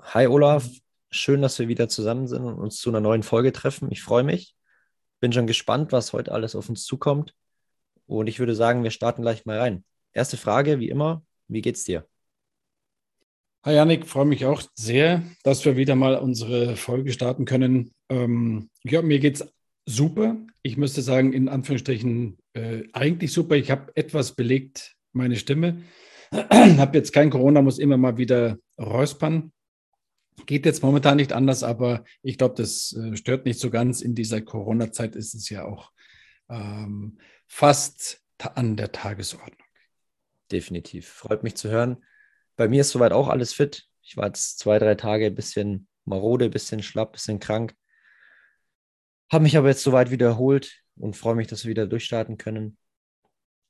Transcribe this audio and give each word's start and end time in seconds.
Hi 0.00 0.26
Olaf, 0.26 0.70
schön, 1.10 1.42
dass 1.42 1.58
wir 1.58 1.68
wieder 1.68 1.88
zusammen 1.88 2.28
sind 2.28 2.42
und 2.42 2.54
uns 2.54 2.78
zu 2.78 2.88
einer 2.88 3.00
neuen 3.00 3.22
Folge 3.22 3.52
treffen. 3.52 3.88
Ich 3.90 4.00
freue 4.00 4.22
mich, 4.22 4.54
bin 5.20 5.32
schon 5.32 5.46
gespannt, 5.46 5.92
was 5.92 6.12
heute 6.12 6.32
alles 6.32 6.54
auf 6.54 6.68
uns 6.68 6.84
zukommt. 6.84 7.34
Und 8.06 8.26
ich 8.26 8.38
würde 8.38 8.54
sagen, 8.54 8.84
wir 8.84 8.90
starten 8.90 9.22
gleich 9.22 9.44
mal 9.44 9.58
rein. 9.58 9.84
Erste 10.12 10.36
Frage, 10.38 10.78
wie 10.78 10.88
immer, 10.88 11.22
wie 11.48 11.60
geht's 11.60 11.84
dir? 11.84 12.06
Hi 13.64 13.74
Janik, 13.74 14.06
freue 14.06 14.24
mich 14.24 14.46
auch 14.46 14.62
sehr, 14.74 15.22
dass 15.42 15.64
wir 15.64 15.76
wieder 15.76 15.94
mal 15.94 16.16
unsere 16.16 16.76
Folge 16.76 17.12
starten 17.12 17.44
können. 17.44 17.92
Ähm, 18.08 18.70
ja, 18.84 19.02
mir 19.02 19.18
geht's 19.18 19.44
super. 19.84 20.36
Ich 20.62 20.78
müsste 20.78 21.02
sagen, 21.02 21.32
in 21.34 21.48
Anführungsstrichen 21.48 22.38
äh, 22.54 22.84
eigentlich 22.92 23.32
super. 23.32 23.56
Ich 23.56 23.70
habe 23.70 23.92
etwas 23.94 24.32
belegt 24.32 24.96
meine 25.12 25.36
Stimme. 25.36 25.82
habe 26.32 26.96
jetzt 26.96 27.12
kein 27.12 27.30
Corona, 27.30 27.60
muss 27.60 27.78
immer 27.78 27.96
mal 27.98 28.16
wieder 28.16 28.58
räuspern. 28.78 29.52
Geht 30.48 30.64
jetzt 30.64 30.82
momentan 30.82 31.18
nicht 31.18 31.34
anders, 31.34 31.62
aber 31.62 32.04
ich 32.22 32.38
glaube, 32.38 32.54
das 32.54 32.94
äh, 32.94 33.14
stört 33.18 33.44
nicht 33.44 33.60
so 33.60 33.68
ganz. 33.68 34.00
In 34.00 34.14
dieser 34.14 34.40
Corona-Zeit 34.40 35.14
ist 35.14 35.34
es 35.34 35.50
ja 35.50 35.66
auch 35.66 35.92
ähm, 36.48 37.18
fast 37.46 38.22
an 38.38 38.74
der 38.78 38.90
Tagesordnung. 38.90 39.68
Definitiv. 40.50 41.06
Freut 41.06 41.42
mich 41.42 41.54
zu 41.56 41.68
hören. 41.68 42.02
Bei 42.56 42.66
mir 42.66 42.80
ist 42.80 42.92
soweit 42.92 43.12
auch 43.12 43.28
alles 43.28 43.52
fit. 43.52 43.88
Ich 44.00 44.16
war 44.16 44.24
jetzt 44.24 44.58
zwei, 44.58 44.78
drei 44.78 44.94
Tage 44.94 45.26
ein 45.26 45.34
bisschen 45.34 45.86
marode, 46.06 46.46
ein 46.46 46.50
bisschen 46.50 46.82
schlapp, 46.82 47.10
ein 47.10 47.12
bisschen 47.12 47.40
krank. 47.40 47.76
Habe 49.30 49.42
mich 49.42 49.58
aber 49.58 49.68
jetzt 49.68 49.82
soweit 49.82 50.10
wiederholt 50.10 50.82
und 50.96 51.14
freue 51.14 51.34
mich, 51.34 51.48
dass 51.48 51.64
wir 51.64 51.72
wieder 51.72 51.86
durchstarten 51.86 52.38
können. 52.38 52.78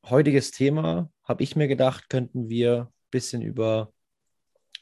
Heutiges 0.05 0.53
Thema, 0.53 1.11
habe 1.25 1.43
ich 1.43 1.57
mir 1.57 1.67
gedacht, 1.67 2.09
könnten 2.09 2.49
wir 2.49 2.83
ein 2.83 3.11
bisschen 3.11 3.43
über 3.43 3.93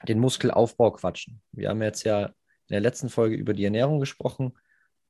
den 0.05 0.19
Muskelaufbau 0.19 0.93
quatschen. 0.93 1.41
Wir 1.53 1.71
haben 1.71 1.83
jetzt 1.83 2.05
ja 2.05 2.27
in 2.27 2.73
der 2.73 2.81
letzten 2.81 3.09
Folge 3.09 3.37
über 3.37 3.55
die 3.55 3.65
Ernährung 3.65 4.01
gesprochen 4.01 4.53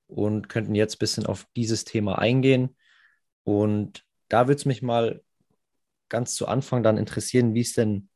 und 0.06 0.48
könnten 0.48 0.74
jetzt 0.74 0.97
ein 0.97 1.00
bisschen 1.00 1.27
auf 1.27 1.47
dieses 1.56 1.84
Thema 1.84 2.19
eingehen. 2.19 2.77
Und 3.44 4.05
da 4.28 4.48
würde 4.48 4.58
es 4.58 4.64
mich 4.64 4.83
mal 4.83 5.22
ganz 6.08 6.34
zu 6.34 6.47
Anfang 6.47 6.83
dann 6.83 6.97
interessieren, 6.98 7.55
wie 7.55 7.60
es 7.60 7.75
denn 7.75 8.08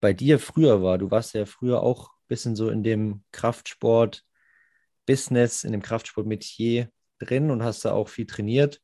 bei 0.00 0.12
dir 0.12 0.38
früher 0.38 0.82
war. 0.82 0.98
Du 0.98 1.10
warst 1.10 1.34
ja 1.34 1.46
früher 1.46 1.82
auch 1.82 2.10
ein 2.10 2.28
bisschen 2.28 2.54
so 2.56 2.68
in 2.70 2.82
dem 2.82 3.22
Kraftsport-Business, 3.32 5.64
in 5.64 5.72
dem 5.72 5.82
Kraftsport-Metier 5.82 6.90
drin 7.18 7.50
und 7.50 7.62
hast 7.62 7.84
da 7.84 7.92
auch 7.92 8.08
viel 8.08 8.26
trainiert. 8.26 8.80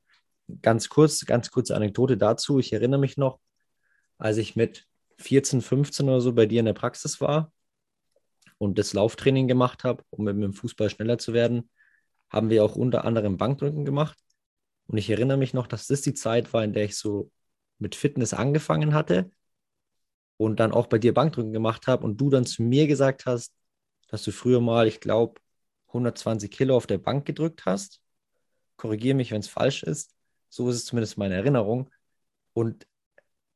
Ganz 0.62 0.88
kurz, 0.88 1.24
ganz 1.26 1.50
kurze 1.50 1.76
Anekdote 1.76 2.16
dazu. 2.16 2.58
Ich 2.58 2.72
erinnere 2.72 3.00
mich 3.00 3.16
noch, 3.16 3.38
als 4.18 4.36
ich 4.36 4.56
mit 4.56 4.86
14, 5.18 5.60
15 5.62 6.08
oder 6.08 6.20
so 6.20 6.32
bei 6.32 6.46
dir 6.46 6.60
in 6.60 6.66
der 6.66 6.72
Praxis 6.72 7.20
war 7.20 7.52
und 8.58 8.78
das 8.78 8.92
Lauftraining 8.92 9.48
gemacht 9.48 9.84
habe, 9.84 10.04
um 10.10 10.24
mit 10.24 10.36
dem 10.36 10.54
Fußball 10.54 10.90
schneller 10.90 11.18
zu 11.18 11.32
werden, 11.32 11.70
haben 12.30 12.50
wir 12.50 12.64
auch 12.64 12.76
unter 12.76 13.04
anderem 13.04 13.36
Bankdrücken 13.36 13.84
gemacht. 13.84 14.18
Und 14.86 14.98
ich 14.98 15.10
erinnere 15.10 15.36
mich 15.36 15.54
noch, 15.54 15.66
dass 15.66 15.86
das 15.86 16.02
die 16.02 16.14
Zeit 16.14 16.52
war, 16.52 16.64
in 16.64 16.72
der 16.72 16.84
ich 16.84 16.96
so 16.96 17.30
mit 17.78 17.94
Fitness 17.94 18.34
angefangen 18.34 18.94
hatte 18.94 19.30
und 20.36 20.60
dann 20.60 20.72
auch 20.72 20.86
bei 20.86 20.98
dir 20.98 21.14
Bankdrücken 21.14 21.52
gemacht 21.52 21.86
habe 21.86 22.04
und 22.04 22.20
du 22.20 22.30
dann 22.30 22.46
zu 22.46 22.62
mir 22.62 22.86
gesagt 22.86 23.26
hast, 23.26 23.52
dass 24.08 24.22
du 24.22 24.32
früher 24.32 24.60
mal, 24.60 24.86
ich 24.86 25.00
glaube, 25.00 25.40
120 25.88 26.50
Kilo 26.50 26.76
auf 26.76 26.86
der 26.86 26.98
Bank 26.98 27.24
gedrückt 27.26 27.66
hast. 27.66 28.00
Korrigiere 28.76 29.14
mich, 29.14 29.30
wenn 29.30 29.40
es 29.40 29.48
falsch 29.48 29.82
ist. 29.82 30.14
So 30.48 30.68
ist 30.68 30.76
es 30.76 30.84
zumindest 30.86 31.18
meine 31.18 31.34
Erinnerung. 31.34 31.90
Und 32.52 32.86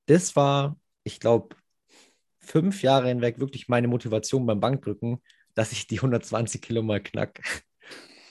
das 0.06 0.36
war 0.36 0.78
ich 1.06 1.20
glaube, 1.20 1.56
fünf 2.40 2.82
Jahre 2.82 3.08
hinweg 3.08 3.38
wirklich 3.38 3.68
meine 3.68 3.88
Motivation 3.88 4.44
beim 4.44 4.60
Bankdrücken, 4.60 5.22
dass 5.54 5.72
ich 5.72 5.86
die 5.86 5.98
120 5.98 6.60
Kilo 6.60 6.82
mal 6.82 7.00
knack. 7.00 7.40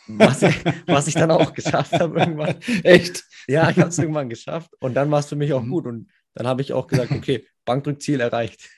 Was 0.08 0.44
ich, 0.44 0.64
was 0.86 1.08
ich 1.08 1.16
dann 1.16 1.32
auch 1.32 1.56
geschafft 1.56 1.94
habe 1.94 2.20
irgendwann. 2.20 2.58
Echt? 2.84 3.24
Ja, 3.48 3.72
ich 3.72 3.80
habe 3.80 3.90
es 3.90 3.98
irgendwann 3.98 4.30
geschafft. 4.30 4.70
Und 4.80 4.94
dann 4.94 5.10
war 5.10 5.18
es 5.18 5.30
für 5.30 5.36
mich 5.36 5.52
auch 5.52 5.64
mhm. 5.64 5.70
gut. 5.72 5.88
Und 5.88 6.12
dann 6.36 6.46
habe 6.46 6.62
ich 6.62 6.74
auch 6.74 6.86
gesagt, 6.86 7.10
okay, 7.10 7.48
Bankdrückziel 7.66 8.20
erreicht. 8.20 8.70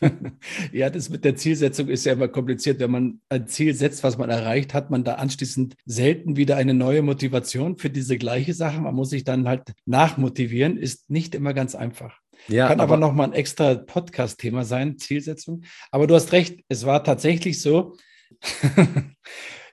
ja, 0.72 0.88
das 0.88 1.10
mit 1.10 1.22
der 1.26 1.36
Zielsetzung 1.36 1.88
ist 1.88 2.06
ja 2.06 2.14
immer 2.14 2.28
kompliziert. 2.28 2.80
Wenn 2.80 2.92
man 2.92 3.20
ein 3.28 3.46
Ziel 3.46 3.74
setzt, 3.74 4.02
was 4.04 4.16
man 4.16 4.30
erreicht, 4.30 4.72
hat 4.72 4.90
man 4.90 5.04
da 5.04 5.16
anschließend 5.16 5.74
selten 5.84 6.36
wieder 6.36 6.56
eine 6.56 6.72
neue 6.72 7.02
Motivation 7.02 7.76
für 7.76 7.90
diese 7.90 8.16
gleiche 8.16 8.54
Sache. 8.54 8.80
Man 8.80 8.94
muss 8.94 9.10
sich 9.10 9.24
dann 9.24 9.46
halt 9.46 9.74
nachmotivieren, 9.84 10.78
ist 10.78 11.10
nicht 11.10 11.34
immer 11.34 11.52
ganz 11.52 11.74
einfach. 11.74 12.23
Ja, 12.48 12.68
Kann 12.68 12.80
aber, 12.80 12.94
aber 12.94 13.00
nochmal 13.00 13.28
ein 13.28 13.32
extra 13.32 13.74
Podcast-Thema 13.74 14.64
sein, 14.64 14.98
Zielsetzung. 14.98 15.64
Aber 15.90 16.06
du 16.06 16.14
hast 16.14 16.32
recht, 16.32 16.64
es 16.68 16.84
war 16.84 17.02
tatsächlich 17.02 17.60
so, 17.60 17.96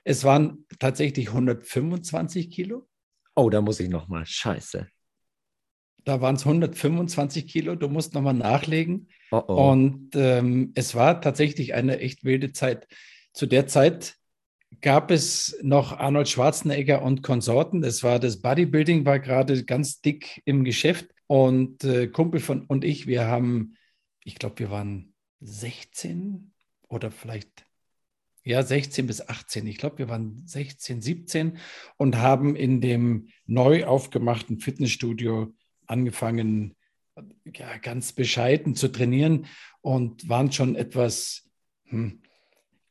es 0.04 0.24
waren 0.24 0.66
tatsächlich 0.78 1.28
125 1.28 2.50
Kilo. 2.50 2.88
Oh, 3.34 3.50
da 3.50 3.60
muss 3.60 3.80
ich 3.80 3.88
nochmal, 3.88 4.24
scheiße. 4.26 4.88
Da 6.04 6.20
waren 6.20 6.34
es 6.34 6.44
125 6.44 7.46
Kilo, 7.46 7.76
du 7.76 7.88
musst 7.88 8.14
nochmal 8.14 8.34
nachlegen. 8.34 9.08
Oh 9.30 9.42
oh. 9.46 9.70
Und 9.70 10.10
ähm, 10.14 10.72
es 10.74 10.94
war 10.94 11.20
tatsächlich 11.20 11.74
eine 11.74 12.00
echt 12.00 12.24
wilde 12.24 12.52
Zeit. 12.52 12.88
Zu 13.32 13.46
der 13.46 13.66
Zeit 13.66 14.16
gab 14.80 15.10
es 15.10 15.56
noch 15.62 15.98
Arnold 15.98 16.28
Schwarzenegger 16.28 17.02
und 17.02 17.22
Konsorten. 17.22 17.84
Es 17.84 18.02
war 18.02 18.18
das 18.18 18.40
Bodybuilding 18.40 19.04
war 19.04 19.20
gerade 19.20 19.64
ganz 19.64 20.00
dick 20.00 20.42
im 20.44 20.64
Geschäft 20.64 21.08
und 21.32 21.82
äh, 21.84 22.08
Kumpel 22.08 22.40
von 22.40 22.66
und 22.66 22.84
ich, 22.84 23.06
wir 23.06 23.24
haben, 23.24 23.78
ich 24.22 24.34
glaube, 24.34 24.58
wir 24.58 24.70
waren 24.70 25.14
16 25.40 26.52
oder 26.88 27.10
vielleicht 27.10 27.64
ja 28.44 28.62
16 28.62 29.06
bis 29.06 29.26
18. 29.26 29.66
Ich 29.66 29.78
glaube, 29.78 29.96
wir 29.96 30.10
waren 30.10 30.46
16, 30.46 31.00
17 31.00 31.56
und 31.96 32.18
haben 32.18 32.54
in 32.54 32.82
dem 32.82 33.28
neu 33.46 33.86
aufgemachten 33.86 34.58
Fitnessstudio 34.58 35.54
angefangen, 35.86 36.76
ja, 37.46 37.78
ganz 37.78 38.12
bescheiden 38.12 38.74
zu 38.74 38.88
trainieren 38.88 39.46
und 39.80 40.28
waren 40.28 40.52
schon 40.52 40.76
etwas 40.76 41.48
hm, 41.84 42.20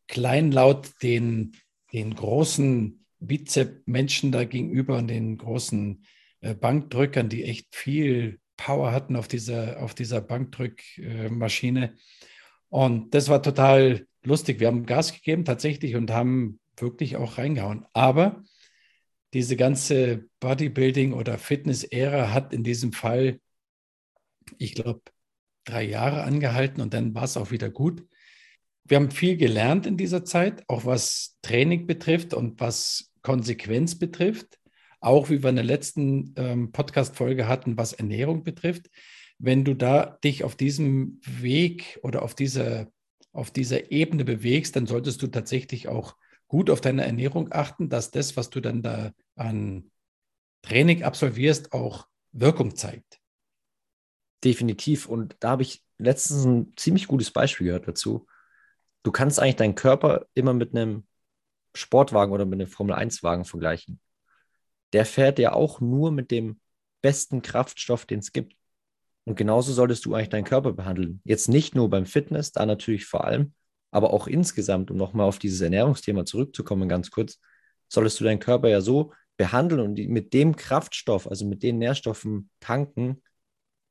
kleinlaut 0.08 0.90
den, 1.04 1.52
den 1.94 2.16
großen 2.16 3.06
Bizep-Menschen 3.20 4.32
da 4.32 4.46
gegenüber 4.46 4.98
und 4.98 5.10
den 5.10 5.38
großen 5.38 6.04
Bankdrückern, 6.42 7.30
die 7.30 7.44
echt 7.44 7.76
viel 7.76 8.40
Power 8.58 8.92
hatten 8.92 9.16
auf 9.16 9.28
dieser, 9.28 9.82
auf 9.82 9.94
dieser 9.94 10.22
Bankdrückmaschine. 10.22 11.96
Und 12.70 13.14
das 13.14 13.30
war 13.30 13.42
total 13.42 14.06
lustig. 14.24 14.60
Wir 14.60 14.68
haben 14.68 14.86
Gas 14.86 15.14
gegeben 15.14 15.46
tatsächlich 15.46 15.96
und 15.96 16.12
haben 16.12 16.60
wirklich 16.78 17.18
auch 17.18 17.38
reingehauen. 17.38 17.86
Aber 17.94 18.44
diese 19.34 19.56
ganze 19.56 20.28
Bodybuilding- 20.42 21.14
oder 21.14 21.38
Fitness-Ära 21.38 22.34
hat 22.34 22.54
in 22.54 22.64
diesem 22.64 22.94
Fall, 22.94 23.40
ich 24.58 24.76
glaube, 24.76 25.02
drei 25.64 25.84
Jahre 25.84 26.24
angehalten 26.24 26.82
und 26.82 26.94
dann 26.94 27.14
war 27.16 27.24
es 27.24 27.38
auch 27.38 27.52
wieder 27.52 27.70
gut. 27.70 28.06
Wir 28.84 28.98
haben 28.98 29.12
viel 29.12 29.38
gelernt 29.38 29.86
in 29.86 29.96
dieser 29.96 30.26
Zeit, 30.26 30.64
auch 30.68 30.86
was 30.86 31.38
Training 31.42 31.88
betrifft 31.88 32.34
und 32.34 32.60
was 32.60 33.12
Konsequenz 33.22 33.98
betrifft. 33.98 34.60
Auch 35.02 35.30
wie 35.30 35.44
wir 35.44 35.50
in 35.50 35.56
der 35.56 35.66
letzten 35.66 36.34
ähm, 36.38 36.72
Podcast-Folge 36.72 37.48
hatten, 37.48 37.76
was 37.78 37.94
Ernährung 37.94 38.44
betrifft. 38.44 38.90
Wenn 39.40 39.66
du 39.66 39.74
da 39.74 40.18
dich 40.24 40.44
auf 40.44 40.56
diesem 40.56 41.20
Weg 41.26 42.00
oder 42.04 42.22
auf 42.22 42.36
dieser, 42.36 42.88
auf 43.34 43.52
dieser 43.52 43.92
Ebene 43.92 44.24
bewegst, 44.24 44.76
dann 44.76 44.86
solltest 44.86 45.22
du 45.24 45.28
tatsächlich 45.28 45.88
auch 45.88 46.16
gut 46.48 46.70
auf 46.70 46.82
deine 46.82 47.04
Ernährung 47.04 47.52
achten, 47.52 47.90
dass 47.90 48.12
das, 48.12 48.38
was 48.38 48.50
du 48.52 48.62
dann 48.62 48.84
da 48.84 49.12
an 49.36 49.90
Training 50.62 51.02
absolvierst, 51.02 51.74
auch 51.74 52.08
Wirkung 52.32 52.76
zeigt. 52.76 53.20
Definitiv. 54.44 55.08
Und 55.08 55.36
da 55.40 55.52
habe 55.52 55.64
ich 55.64 55.84
letztens 55.98 56.46
ein 56.46 56.74
ziemlich 56.76 57.08
gutes 57.08 57.32
Beispiel 57.32 57.68
gehört 57.68 57.88
dazu. 57.88 58.28
Du 59.04 59.12
kannst 59.12 59.40
eigentlich 59.40 59.56
deinen 59.56 59.76
Körper 59.76 60.28
immer 60.36 60.54
mit 60.54 60.76
einem 60.76 61.08
Sportwagen 61.74 62.34
oder 62.34 62.46
mit 62.46 62.60
einem 62.60 62.70
Formel-1-Wagen 62.70 63.46
vergleichen. 63.46 64.00
Der 64.94 65.06
fährt 65.06 65.40
ja 65.40 65.54
auch 65.54 65.80
nur 65.80 66.12
mit 66.12 66.32
dem 66.32 66.60
besten 67.02 67.42
Kraftstoff, 67.42 68.06
den 68.06 68.20
es 68.20 68.32
gibt. 68.32 68.56
Und 69.24 69.36
genauso 69.36 69.72
solltest 69.74 70.06
du 70.06 70.14
eigentlich 70.14 70.30
deinen 70.30 70.44
Körper 70.44 70.74
behandeln. 70.74 71.22
Jetzt 71.24 71.48
nicht 71.48 71.76
nur 71.76 71.90
beim 71.90 72.06
Fitness, 72.06 72.52
da 72.52 72.66
natürlich 72.66 73.06
vor 73.06 73.24
allem, 73.24 73.54
aber 73.92 74.14
auch 74.14 74.28
insgesamt, 74.28 74.90
um 74.90 74.98
nochmal 74.98 75.28
auf 75.28 75.40
dieses 75.40 75.62
Ernährungsthema 75.62 76.26
zurückzukommen, 76.26 76.90
ganz 76.90 77.12
kurz, 77.12 77.40
solltest 77.88 78.20
du 78.20 78.24
deinen 78.24 78.40
Körper 78.40 78.70
ja 78.70 78.82
so 78.82 79.14
behandeln 79.38 79.82
und 79.82 79.98
mit 80.10 80.34
dem 80.34 80.56
Kraftstoff, 80.56 81.28
also 81.28 81.46
mit 81.46 81.64
den 81.64 81.78
Nährstoffen 81.78 82.50
tanken, 82.60 83.22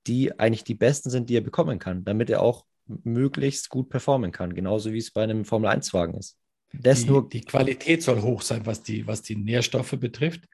die 0.07 0.39
eigentlich 0.39 0.65
die 0.65 0.75
besten 0.75 1.11
sind, 1.11 1.29
die 1.29 1.37
er 1.37 1.43
bekommen 1.43 1.79
kann, 1.79 2.05
damit 2.05 2.31
er 2.31 2.43
auch 2.43 2.65
möglichst 2.87 3.69
gut 3.69 3.89
performen 3.89 4.33
kann, 4.33 4.55
genauso 4.55 4.93
wie 4.93 4.99
es 4.99 5.11
bei 5.11 5.23
einem 5.23 5.45
Formel-1-Wagen 5.45 6.15
ist. 6.15 6.39
Das 6.73 7.03
die, 7.03 7.11
nur 7.11 7.29
die 7.29 7.43
Qualität 7.43 8.03
soll 8.03 8.23
hoch 8.23 8.43
sein, 8.43 8.65
was 8.65 8.83
die, 8.83 9.07
was 9.07 9.23
die 9.23 9.37
Nährstoffe 9.37 9.97
betrifft. 9.99 10.45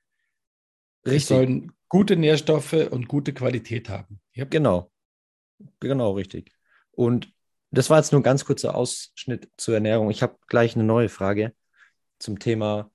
Richtig. 1.07 1.23
Es 1.23 1.29
sollen 1.29 1.73
gute 1.89 2.17
Nährstoffe 2.17 2.89
und 2.91 3.09
gute 3.09 3.33
Qualität 3.33 3.89
haben. 3.89 4.21
Yep. 4.37 4.51
Genau. 4.51 4.91
Genau, 5.81 6.13
richtig. 6.13 6.53
Und 6.91 7.33
das 7.71 7.91
war 7.91 7.99
jetzt 7.99 8.13
nur 8.13 8.21
ein 8.21 8.25
ganz 8.25 8.45
kurzer 8.45 8.75
Ausschnitt 8.75 9.49
zur 9.57 9.75
Ernährung. 9.75 10.11
Ich 10.11 10.23
habe 10.23 10.37
gleich 10.49 10.75
eine 10.75 10.85
neue 10.85 11.09
Frage 11.09 11.55
zum 12.19 12.39
Thema 12.39 12.91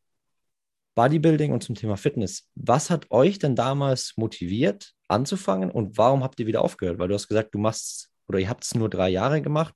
Bodybuilding 0.95 1.51
und 1.51 1.63
zum 1.63 1.75
Thema 1.75 1.97
Fitness. 1.97 2.49
Was 2.55 2.89
hat 2.89 3.09
euch 3.11 3.39
denn 3.39 3.55
damals 3.55 4.13
motiviert, 4.17 4.93
anzufangen 5.07 5.71
und 5.71 5.97
warum 5.97 6.23
habt 6.23 6.39
ihr 6.39 6.47
wieder 6.47 6.61
aufgehört? 6.61 6.99
Weil 6.99 7.07
du 7.07 7.13
hast 7.13 7.27
gesagt, 7.27 7.53
du 7.53 7.59
machst 7.59 8.09
oder 8.27 8.39
ihr 8.39 8.49
habt 8.49 8.63
es 8.63 8.75
nur 8.75 8.89
drei 8.89 9.09
Jahre 9.09 9.41
gemacht. 9.41 9.73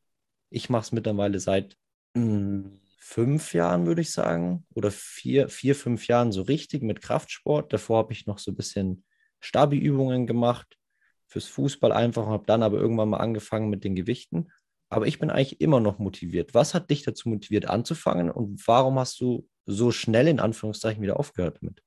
Ich 0.49 0.69
mache 0.69 0.83
es 0.83 0.91
mittlerweile 0.91 1.39
seit 1.39 1.77
mh, 2.15 2.23
hm, 2.23 2.79
fünf 3.07 3.53
Jahren, 3.53 3.85
würde 3.85 4.01
ich 4.01 4.11
sagen, 4.11 4.65
oder 4.73 4.89
vier, 4.89 5.47
vier, 5.47 5.75
fünf 5.75 6.07
Jahren 6.07 6.31
so 6.31 6.41
richtig 6.41 6.81
mit 6.81 7.03
Kraftsport. 7.03 7.71
Davor 7.71 7.99
habe 7.99 8.13
ich 8.13 8.25
noch 8.25 8.39
so 8.39 8.51
ein 8.51 8.55
bisschen 8.55 9.05
Stabi-Übungen 9.41 10.25
gemacht 10.25 10.79
fürs 11.27 11.45
Fußball 11.45 11.91
einfach 11.91 12.25
und 12.25 12.33
habe 12.33 12.47
dann 12.47 12.63
aber 12.63 12.79
irgendwann 12.79 13.09
mal 13.09 13.19
angefangen 13.19 13.69
mit 13.69 13.83
den 13.83 13.95
Gewichten. 13.95 14.51
Aber 14.89 15.05
ich 15.05 15.19
bin 15.19 15.29
eigentlich 15.29 15.61
immer 15.61 15.79
noch 15.79 15.99
motiviert. 15.99 16.55
Was 16.55 16.73
hat 16.73 16.89
dich 16.89 17.03
dazu 17.03 17.29
motiviert 17.29 17.69
anzufangen 17.69 18.31
und 18.31 18.67
warum 18.67 18.97
hast 18.97 19.21
du 19.21 19.47
so 19.67 19.91
schnell 19.91 20.27
in 20.27 20.39
Anführungszeichen 20.39 21.03
wieder 21.03 21.19
aufgehört 21.19 21.59
damit? 21.61 21.83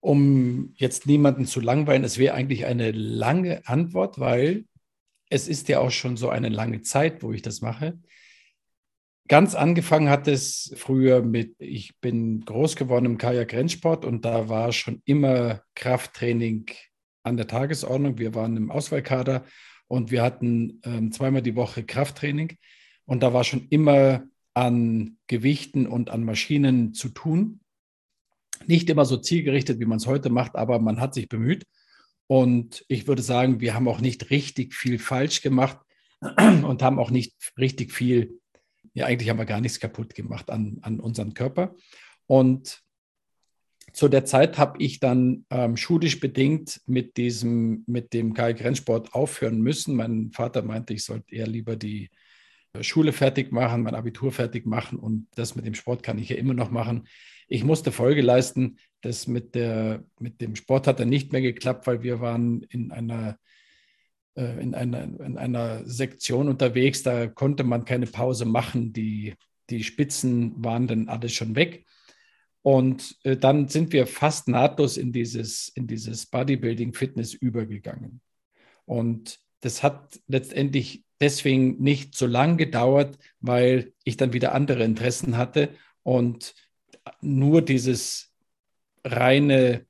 Um 0.00 0.72
jetzt 0.76 1.06
niemanden 1.06 1.44
zu 1.44 1.60
langweilen, 1.60 2.02
es 2.02 2.16
wäre 2.16 2.34
eigentlich 2.34 2.64
eine 2.64 2.92
lange 2.92 3.60
Antwort, 3.68 4.18
weil 4.18 4.64
es 5.28 5.48
ist 5.48 5.68
ja 5.68 5.80
auch 5.80 5.90
schon 5.90 6.16
so 6.16 6.30
eine 6.30 6.48
lange 6.48 6.80
Zeit, 6.80 7.22
wo 7.22 7.32
ich 7.32 7.42
das 7.42 7.60
mache. 7.60 7.98
Ganz 9.28 9.54
angefangen 9.56 10.08
hat 10.08 10.28
es 10.28 10.72
früher 10.76 11.22
mit, 11.22 11.56
ich 11.58 11.98
bin 12.00 12.44
groß 12.44 12.76
geworden 12.76 13.06
im 13.06 13.18
Kajak-Rennsport 13.18 14.04
und 14.04 14.24
da 14.24 14.48
war 14.48 14.72
schon 14.72 15.02
immer 15.04 15.62
Krafttraining 15.74 16.66
an 17.24 17.36
der 17.36 17.48
Tagesordnung. 17.48 18.18
Wir 18.18 18.34
waren 18.36 18.56
im 18.56 18.70
Auswahlkader 18.70 19.44
und 19.88 20.12
wir 20.12 20.22
hatten 20.22 20.80
ähm, 20.84 21.10
zweimal 21.10 21.42
die 21.42 21.56
Woche 21.56 21.82
Krafttraining 21.82 22.56
und 23.04 23.22
da 23.22 23.32
war 23.32 23.42
schon 23.42 23.66
immer 23.70 24.22
an 24.54 25.18
Gewichten 25.26 25.88
und 25.88 26.10
an 26.10 26.24
Maschinen 26.24 26.94
zu 26.94 27.08
tun. 27.08 27.60
Nicht 28.66 28.88
immer 28.90 29.04
so 29.04 29.16
zielgerichtet, 29.16 29.80
wie 29.80 29.86
man 29.86 29.98
es 29.98 30.06
heute 30.06 30.30
macht, 30.30 30.54
aber 30.54 30.78
man 30.78 31.00
hat 31.00 31.14
sich 31.14 31.28
bemüht. 31.28 31.64
Und 32.28 32.84
ich 32.88 33.06
würde 33.08 33.22
sagen, 33.22 33.60
wir 33.60 33.74
haben 33.74 33.88
auch 33.88 34.00
nicht 34.00 34.30
richtig 34.30 34.74
viel 34.74 34.98
falsch 34.98 35.42
gemacht 35.42 35.78
und 36.20 36.82
haben 36.82 36.98
auch 36.98 37.10
nicht 37.10 37.34
richtig 37.58 37.92
viel, 37.92 38.40
ja, 38.96 39.04
eigentlich 39.04 39.28
haben 39.28 39.38
wir 39.38 39.44
gar 39.44 39.60
nichts 39.60 39.78
kaputt 39.78 40.14
gemacht 40.14 40.50
an, 40.50 40.78
an 40.80 41.00
unserem 41.00 41.34
Körper. 41.34 41.74
Und 42.26 42.82
zu 43.92 44.08
der 44.08 44.24
Zeit 44.24 44.56
habe 44.56 44.82
ich 44.82 45.00
dann 45.00 45.44
ähm, 45.50 45.76
schulisch 45.76 46.18
bedingt 46.18 46.80
mit 46.86 47.18
diesem, 47.18 47.84
mit 47.86 48.14
dem 48.14 48.32
Kajak-Rennsport 48.32 49.12
aufhören 49.12 49.60
müssen. 49.60 49.96
Mein 49.96 50.32
Vater 50.32 50.62
meinte, 50.62 50.94
ich 50.94 51.04
sollte 51.04 51.34
eher 51.34 51.46
lieber 51.46 51.76
die 51.76 52.10
Schule 52.80 53.12
fertig 53.12 53.52
machen, 53.52 53.82
mein 53.82 53.94
Abitur 53.94 54.32
fertig 54.32 54.64
machen 54.64 54.98
und 54.98 55.28
das 55.34 55.56
mit 55.56 55.66
dem 55.66 55.74
Sport 55.74 56.02
kann 56.02 56.18
ich 56.18 56.30
ja 56.30 56.36
immer 56.36 56.54
noch 56.54 56.70
machen. 56.70 57.06
Ich 57.48 57.64
musste 57.64 57.92
Folge 57.92 58.22
leisten. 58.22 58.78
Das 59.02 59.26
mit, 59.26 59.54
der, 59.54 60.04
mit 60.18 60.40
dem 60.40 60.56
Sport 60.56 60.86
hat 60.86 61.00
dann 61.00 61.10
nicht 61.10 61.32
mehr 61.32 61.42
geklappt, 61.42 61.86
weil 61.86 62.02
wir 62.02 62.20
waren 62.20 62.62
in 62.70 62.92
einer, 62.92 63.28
äh, 63.28 63.34
in 64.42 64.74
einer, 64.74 65.02
in 65.02 65.38
einer 65.38 65.84
Sektion 65.86 66.48
unterwegs. 66.48 67.02
Da 67.02 67.26
konnte 67.26 67.64
man 67.64 67.84
keine 67.84 68.06
Pause 68.06 68.44
machen. 68.44 68.92
Die, 68.92 69.34
die 69.70 69.82
Spitzen 69.82 70.52
waren 70.64 70.86
dann 70.86 71.08
alles 71.08 71.32
schon 71.32 71.56
weg. 71.56 71.86
Und 72.62 73.16
äh, 73.22 73.36
dann 73.36 73.68
sind 73.68 73.92
wir 73.92 74.06
fast 74.06 74.48
nahtlos 74.48 74.96
in 74.96 75.12
dieses, 75.12 75.68
in 75.68 75.86
dieses 75.86 76.26
Bodybuilding-Fitness 76.26 77.34
übergegangen. 77.34 78.20
Und 78.84 79.38
das 79.60 79.82
hat 79.82 80.20
letztendlich 80.26 81.04
deswegen 81.20 81.82
nicht 81.82 82.14
so 82.14 82.26
lang 82.26 82.56
gedauert, 82.56 83.18
weil 83.40 83.92
ich 84.04 84.16
dann 84.16 84.32
wieder 84.32 84.54
andere 84.54 84.84
Interessen 84.84 85.36
hatte 85.36 85.70
und 86.02 86.54
nur 87.20 87.62
dieses 87.62 88.32
reine 89.04 89.86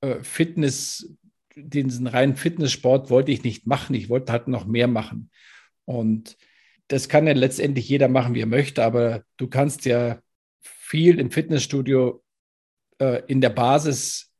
äh, 0.00 0.22
Fitness, 0.22 1.14
diesen 1.56 2.06
reinen 2.06 2.36
Fitnesssport 2.36 3.10
wollte 3.10 3.32
ich 3.32 3.42
nicht 3.42 3.66
machen. 3.66 3.94
Ich 3.94 4.08
wollte 4.08 4.32
halt 4.32 4.46
noch 4.46 4.66
mehr 4.66 4.88
machen. 4.88 5.30
Und 5.84 6.36
das 6.88 7.08
kann 7.08 7.26
ja 7.26 7.32
letztendlich 7.32 7.88
jeder 7.88 8.08
machen, 8.08 8.34
wie 8.34 8.42
er 8.42 8.46
möchte, 8.46 8.84
aber 8.84 9.24
du 9.38 9.48
kannst 9.48 9.84
ja 9.86 10.20
viel 10.60 11.18
im 11.18 11.30
Fitnessstudio 11.30 12.22
äh, 12.98 13.22
in 13.26 13.40
der 13.40 13.50
Basis 13.50 14.32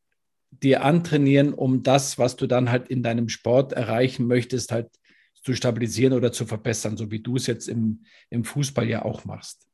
dir 0.50 0.84
antrainieren, 0.84 1.52
um 1.52 1.82
das, 1.82 2.18
was 2.18 2.36
du 2.36 2.46
dann 2.46 2.70
halt 2.70 2.88
in 2.88 3.02
deinem 3.02 3.28
Sport 3.28 3.72
erreichen 3.72 4.26
möchtest, 4.26 4.70
halt 4.70 4.88
zu 5.42 5.54
stabilisieren 5.54 6.12
oder 6.12 6.32
zu 6.32 6.46
verbessern, 6.46 6.96
so 6.96 7.10
wie 7.10 7.20
du 7.20 7.36
es 7.36 7.46
jetzt 7.46 7.68
im, 7.68 8.04
im 8.30 8.44
Fußball 8.44 8.88
ja 8.88 9.04
auch 9.04 9.24
machst. 9.24 9.66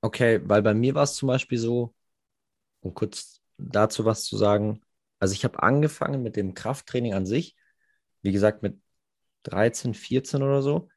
Okay, 0.00 0.40
weil 0.44 0.62
bei 0.62 0.74
mir 0.74 0.94
war 0.94 1.04
es 1.04 1.14
zum 1.14 1.28
Beispiel 1.28 1.58
so, 1.58 1.94
um 2.80 2.94
kurz 2.94 3.40
dazu 3.56 4.04
was 4.04 4.24
zu 4.24 4.36
sagen, 4.36 4.80
also 5.22 5.34
ich 5.34 5.44
habe 5.44 5.62
angefangen 5.62 6.24
mit 6.24 6.34
dem 6.34 6.52
Krafttraining 6.52 7.14
an 7.14 7.26
sich, 7.26 7.54
wie 8.22 8.32
gesagt 8.32 8.64
mit 8.64 8.80
13, 9.44 9.94
14 9.94 10.42
oder 10.42 10.62
so. 10.62 10.88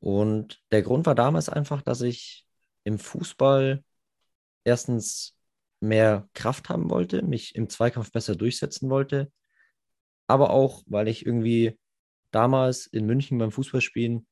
Und 0.00 0.62
der 0.70 0.80
Grund 0.80 1.04
war 1.04 1.14
damals 1.14 1.50
einfach, 1.50 1.82
dass 1.82 2.00
ich 2.00 2.46
im 2.84 2.98
Fußball 2.98 3.84
erstens 4.64 5.36
mehr 5.80 6.30
Kraft 6.32 6.70
haben 6.70 6.88
wollte, 6.88 7.20
mich 7.20 7.54
im 7.54 7.68
Zweikampf 7.68 8.10
besser 8.10 8.36
durchsetzen 8.36 8.88
wollte, 8.88 9.30
aber 10.28 10.48
auch, 10.48 10.82
weil 10.86 11.06
ich 11.06 11.26
irgendwie 11.26 11.78
damals 12.30 12.86
in 12.86 13.04
München 13.04 13.36
beim 13.36 13.52
Fußballspielen 13.52 14.26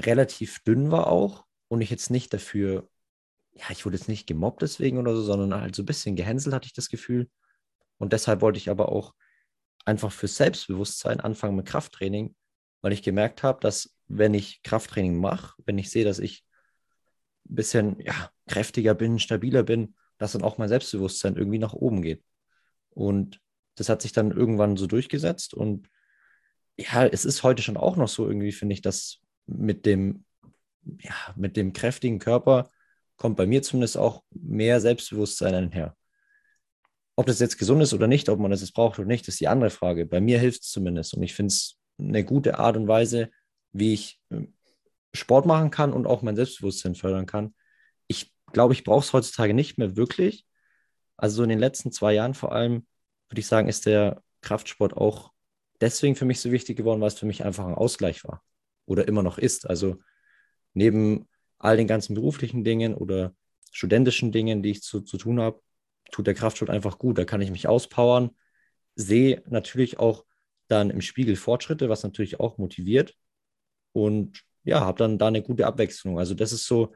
relativ 0.00 0.60
dünn 0.64 0.90
war 0.90 1.08
auch 1.08 1.44
und 1.68 1.82
ich 1.82 1.90
jetzt 1.90 2.10
nicht 2.10 2.32
dafür, 2.32 2.88
ja, 3.52 3.66
ich 3.68 3.84
wurde 3.84 3.98
jetzt 3.98 4.08
nicht 4.08 4.26
gemobbt 4.26 4.62
deswegen 4.62 4.96
oder 4.96 5.14
so, 5.14 5.20
sondern 5.20 5.60
halt 5.60 5.76
so 5.76 5.82
ein 5.82 5.86
bisschen 5.86 6.16
gehänselt 6.16 6.54
hatte 6.54 6.68
ich 6.68 6.72
das 6.72 6.88
Gefühl. 6.88 7.28
Und 7.98 8.12
deshalb 8.12 8.40
wollte 8.40 8.58
ich 8.58 8.70
aber 8.70 8.90
auch 8.90 9.14
einfach 9.84 10.12
für 10.12 10.28
Selbstbewusstsein 10.28 11.20
anfangen 11.20 11.56
mit 11.56 11.66
Krafttraining, 11.66 12.34
weil 12.80 12.92
ich 12.92 13.02
gemerkt 13.02 13.42
habe, 13.42 13.60
dass 13.60 13.94
wenn 14.06 14.34
ich 14.34 14.62
Krafttraining 14.62 15.18
mache, 15.18 15.54
wenn 15.64 15.78
ich 15.78 15.90
sehe, 15.90 16.04
dass 16.04 16.18
ich 16.18 16.44
ein 17.48 17.54
bisschen 17.54 18.00
ja, 18.00 18.30
kräftiger 18.48 18.94
bin, 18.94 19.18
stabiler 19.18 19.62
bin, 19.62 19.94
dass 20.18 20.32
dann 20.32 20.42
auch 20.42 20.58
mein 20.58 20.68
Selbstbewusstsein 20.68 21.36
irgendwie 21.36 21.58
nach 21.58 21.72
oben 21.72 22.02
geht. 22.02 22.22
Und 22.90 23.40
das 23.76 23.88
hat 23.88 24.02
sich 24.02 24.12
dann 24.12 24.30
irgendwann 24.32 24.76
so 24.76 24.86
durchgesetzt 24.86 25.54
und 25.54 25.88
ja, 26.78 27.04
es 27.06 27.24
ist 27.24 27.42
heute 27.42 27.62
schon 27.62 27.76
auch 27.76 27.96
noch 27.96 28.08
so 28.08 28.26
irgendwie, 28.26 28.52
finde 28.52 28.72
ich, 28.72 28.82
dass 28.82 29.18
mit 29.46 29.84
dem, 29.84 30.24
ja, 31.00 31.14
mit 31.36 31.56
dem 31.56 31.72
kräftigen 31.72 32.20
Körper 32.20 32.70
kommt 33.16 33.36
bei 33.36 33.46
mir 33.46 33.62
zumindest 33.62 33.98
auch 33.98 34.22
mehr 34.30 34.80
Selbstbewusstsein 34.80 35.54
einher. 35.54 35.96
Ob 37.18 37.26
das 37.26 37.40
jetzt 37.40 37.58
gesund 37.58 37.82
ist 37.82 37.92
oder 37.92 38.06
nicht, 38.06 38.28
ob 38.28 38.38
man 38.38 38.52
das 38.52 38.60
jetzt 38.60 38.74
braucht 38.74 39.00
oder 39.00 39.08
nicht, 39.08 39.26
ist 39.26 39.40
die 39.40 39.48
andere 39.48 39.70
Frage. 39.70 40.06
Bei 40.06 40.20
mir 40.20 40.38
hilft 40.38 40.62
es 40.62 40.70
zumindest 40.70 41.14
und 41.14 41.24
ich 41.24 41.34
finde 41.34 41.48
es 41.48 41.76
eine 41.98 42.24
gute 42.24 42.60
Art 42.60 42.76
und 42.76 42.86
Weise, 42.86 43.28
wie 43.72 43.92
ich 43.92 44.20
ähm, 44.30 44.54
Sport 45.12 45.44
machen 45.44 45.72
kann 45.72 45.92
und 45.92 46.06
auch 46.06 46.22
mein 46.22 46.36
Selbstbewusstsein 46.36 46.94
fördern 46.94 47.26
kann. 47.26 47.56
Ich 48.06 48.32
glaube, 48.52 48.72
ich 48.72 48.84
brauche 48.84 49.04
es 49.04 49.12
heutzutage 49.12 49.52
nicht 49.52 49.78
mehr 49.78 49.96
wirklich. 49.96 50.46
Also 51.16 51.38
so 51.38 51.42
in 51.42 51.48
den 51.48 51.58
letzten 51.58 51.90
zwei 51.90 52.14
Jahren 52.14 52.34
vor 52.34 52.52
allem, 52.52 52.86
würde 53.28 53.40
ich 53.40 53.48
sagen, 53.48 53.66
ist 53.66 53.86
der 53.86 54.22
Kraftsport 54.40 54.96
auch 54.96 55.32
deswegen 55.80 56.14
für 56.14 56.24
mich 56.24 56.38
so 56.38 56.52
wichtig 56.52 56.76
geworden, 56.76 57.00
weil 57.00 57.08
es 57.08 57.18
für 57.18 57.26
mich 57.26 57.44
einfach 57.44 57.66
ein 57.66 57.74
Ausgleich 57.74 58.22
war 58.22 58.44
oder 58.86 59.08
immer 59.08 59.24
noch 59.24 59.38
ist. 59.38 59.68
Also 59.68 59.96
neben 60.72 61.28
all 61.58 61.78
den 61.78 61.88
ganzen 61.88 62.14
beruflichen 62.14 62.62
Dingen 62.62 62.94
oder 62.94 63.34
studentischen 63.72 64.30
Dingen, 64.30 64.62
die 64.62 64.70
ich 64.70 64.82
zu, 64.82 65.00
zu 65.00 65.18
tun 65.18 65.40
habe, 65.40 65.60
tut 66.10 66.26
der 66.26 66.34
Kraftsport 66.34 66.70
einfach 66.70 66.98
gut. 66.98 67.18
Da 67.18 67.24
kann 67.24 67.40
ich 67.40 67.50
mich 67.50 67.68
auspowern, 67.68 68.30
sehe 68.94 69.42
natürlich 69.48 69.98
auch 69.98 70.24
dann 70.68 70.90
im 70.90 71.00
Spiegel 71.00 71.36
Fortschritte, 71.36 71.88
was 71.88 72.02
natürlich 72.02 72.40
auch 72.40 72.58
motiviert 72.58 73.16
und 73.92 74.42
ja, 74.64 74.80
habe 74.80 74.98
dann 74.98 75.18
da 75.18 75.28
eine 75.28 75.42
gute 75.42 75.66
Abwechslung. 75.66 76.18
Also 76.18 76.34
das 76.34 76.52
ist 76.52 76.66
so 76.66 76.94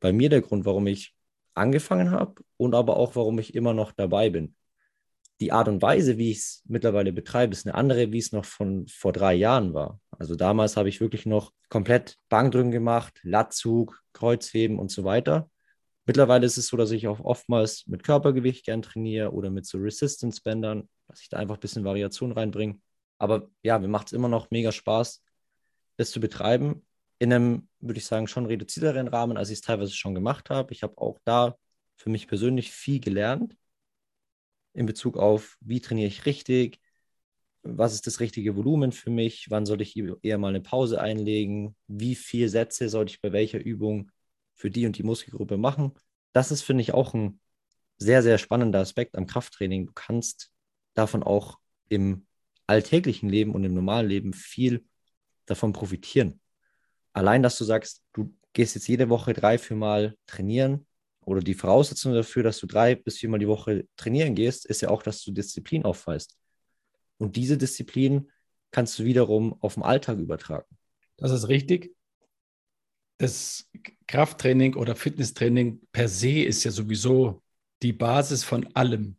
bei 0.00 0.12
mir 0.12 0.30
der 0.30 0.40
Grund, 0.40 0.64
warum 0.64 0.86
ich 0.86 1.14
angefangen 1.54 2.10
habe 2.10 2.42
und 2.56 2.74
aber 2.74 2.96
auch, 2.96 3.14
warum 3.16 3.38
ich 3.38 3.54
immer 3.54 3.74
noch 3.74 3.92
dabei 3.92 4.30
bin 4.30 4.56
die 5.40 5.52
Art 5.52 5.68
und 5.68 5.82
Weise, 5.82 6.16
wie 6.16 6.30
ich 6.30 6.38
es 6.38 6.62
mittlerweile 6.66 7.12
betreibe, 7.12 7.52
ist 7.52 7.66
eine 7.66 7.74
andere, 7.74 8.12
wie 8.12 8.18
es 8.18 8.32
noch 8.32 8.44
von 8.44 8.86
vor 8.88 9.12
drei 9.12 9.34
Jahren 9.34 9.74
war. 9.74 10.00
Also 10.10 10.36
damals 10.36 10.76
habe 10.76 10.88
ich 10.88 11.00
wirklich 11.00 11.26
noch 11.26 11.52
komplett 11.68 12.16
Bankdrücken 12.28 12.70
gemacht, 12.70 13.18
Latzug, 13.22 14.00
Kreuzheben 14.12 14.78
und 14.78 14.90
so 14.90 15.04
weiter. 15.04 15.50
Mittlerweile 16.06 16.44
ist 16.44 16.58
es 16.58 16.66
so, 16.66 16.76
dass 16.76 16.90
ich 16.90 17.06
auch 17.08 17.20
oftmals 17.20 17.86
mit 17.86 18.02
Körpergewicht 18.02 18.66
gern 18.66 18.82
trainiere 18.82 19.32
oder 19.32 19.50
mit 19.50 19.66
so 19.66 19.78
Resistance-Bändern, 19.78 20.88
dass 21.08 21.22
ich 21.22 21.28
da 21.28 21.38
einfach 21.38 21.56
ein 21.56 21.60
bisschen 21.60 21.84
Variation 21.84 22.32
reinbringe. 22.32 22.78
Aber 23.18 23.48
ja, 23.62 23.78
mir 23.78 23.88
macht 23.88 24.08
es 24.08 24.12
immer 24.12 24.28
noch 24.28 24.50
mega 24.50 24.70
Spaß, 24.70 25.22
das 25.96 26.10
zu 26.10 26.20
betreiben. 26.20 26.86
In 27.18 27.32
einem, 27.32 27.68
würde 27.80 27.98
ich 27.98 28.06
sagen, 28.06 28.26
schon 28.26 28.46
reduzierteren 28.46 29.08
Rahmen, 29.08 29.36
als 29.38 29.48
ich 29.48 29.54
es 29.54 29.60
teilweise 29.62 29.92
schon 29.92 30.14
gemacht 30.14 30.50
habe. 30.50 30.72
Ich 30.72 30.82
habe 30.82 30.98
auch 30.98 31.18
da 31.24 31.56
für 31.96 32.10
mich 32.10 32.28
persönlich 32.28 32.70
viel 32.70 33.00
gelernt 33.00 33.56
in 34.74 34.86
Bezug 34.86 35.16
auf, 35.16 35.56
wie 35.60 35.80
trainiere 35.80 36.08
ich 36.08 36.26
richtig, 36.26 36.80
was 37.62 37.94
ist 37.94 38.06
das 38.06 38.20
richtige 38.20 38.56
Volumen 38.56 38.92
für 38.92 39.10
mich, 39.10 39.46
wann 39.48 39.64
soll 39.64 39.80
ich 39.80 39.96
eher 39.96 40.38
mal 40.38 40.48
eine 40.48 40.60
Pause 40.60 41.00
einlegen, 41.00 41.74
wie 41.86 42.14
viele 42.14 42.48
Sätze 42.48 42.88
sollte 42.90 43.12
ich 43.12 43.22
bei 43.22 43.32
welcher 43.32 43.58
Übung 43.64 44.10
für 44.54 44.70
die 44.70 44.86
und 44.86 44.98
die 44.98 45.02
Muskelgruppe 45.02 45.56
machen. 45.56 45.92
Das 46.32 46.50
ist, 46.50 46.62
finde 46.62 46.82
ich, 46.82 46.94
auch 46.94 47.14
ein 47.14 47.40
sehr, 47.98 48.22
sehr 48.22 48.38
spannender 48.38 48.80
Aspekt 48.80 49.16
am 49.16 49.26
Krafttraining. 49.26 49.86
Du 49.86 49.92
kannst 49.92 50.50
davon 50.94 51.22
auch 51.22 51.58
im 51.88 52.26
alltäglichen 52.66 53.28
Leben 53.28 53.54
und 53.54 53.64
im 53.64 53.74
normalen 53.74 54.08
Leben 54.08 54.32
viel 54.32 54.84
davon 55.46 55.72
profitieren. 55.72 56.40
Allein, 57.12 57.42
dass 57.42 57.58
du 57.58 57.64
sagst, 57.64 58.02
du 58.12 58.34
gehst 58.52 58.74
jetzt 58.74 58.88
jede 58.88 59.08
Woche 59.08 59.32
drei, 59.32 59.58
vier 59.58 59.76
Mal 59.76 60.16
trainieren 60.26 60.86
oder 61.24 61.40
die 61.40 61.54
Voraussetzung 61.54 62.14
dafür, 62.14 62.42
dass 62.42 62.58
du 62.58 62.66
drei 62.66 62.94
bis 62.94 63.18
viermal 63.18 63.40
die 63.40 63.48
Woche 63.48 63.86
trainieren 63.96 64.34
gehst, 64.34 64.66
ist 64.66 64.80
ja 64.80 64.88
auch, 64.88 65.02
dass 65.02 65.22
du 65.22 65.32
Disziplin 65.32 65.84
aufweist. 65.84 66.36
Und 67.18 67.36
diese 67.36 67.56
Disziplin 67.56 68.30
kannst 68.70 68.98
du 68.98 69.04
wiederum 69.04 69.56
auf 69.60 69.74
den 69.74 69.82
Alltag 69.82 70.18
übertragen. 70.18 70.66
Das 71.16 71.30
ist 71.30 71.48
richtig. 71.48 71.93
Das 73.18 73.70
Krafttraining 74.06 74.74
oder 74.74 74.96
Fitnesstraining 74.96 75.80
per 75.92 76.08
se 76.08 76.42
ist 76.42 76.64
ja 76.64 76.70
sowieso 76.70 77.42
die 77.82 77.92
Basis 77.92 78.44
von 78.44 78.74
allem. 78.74 79.16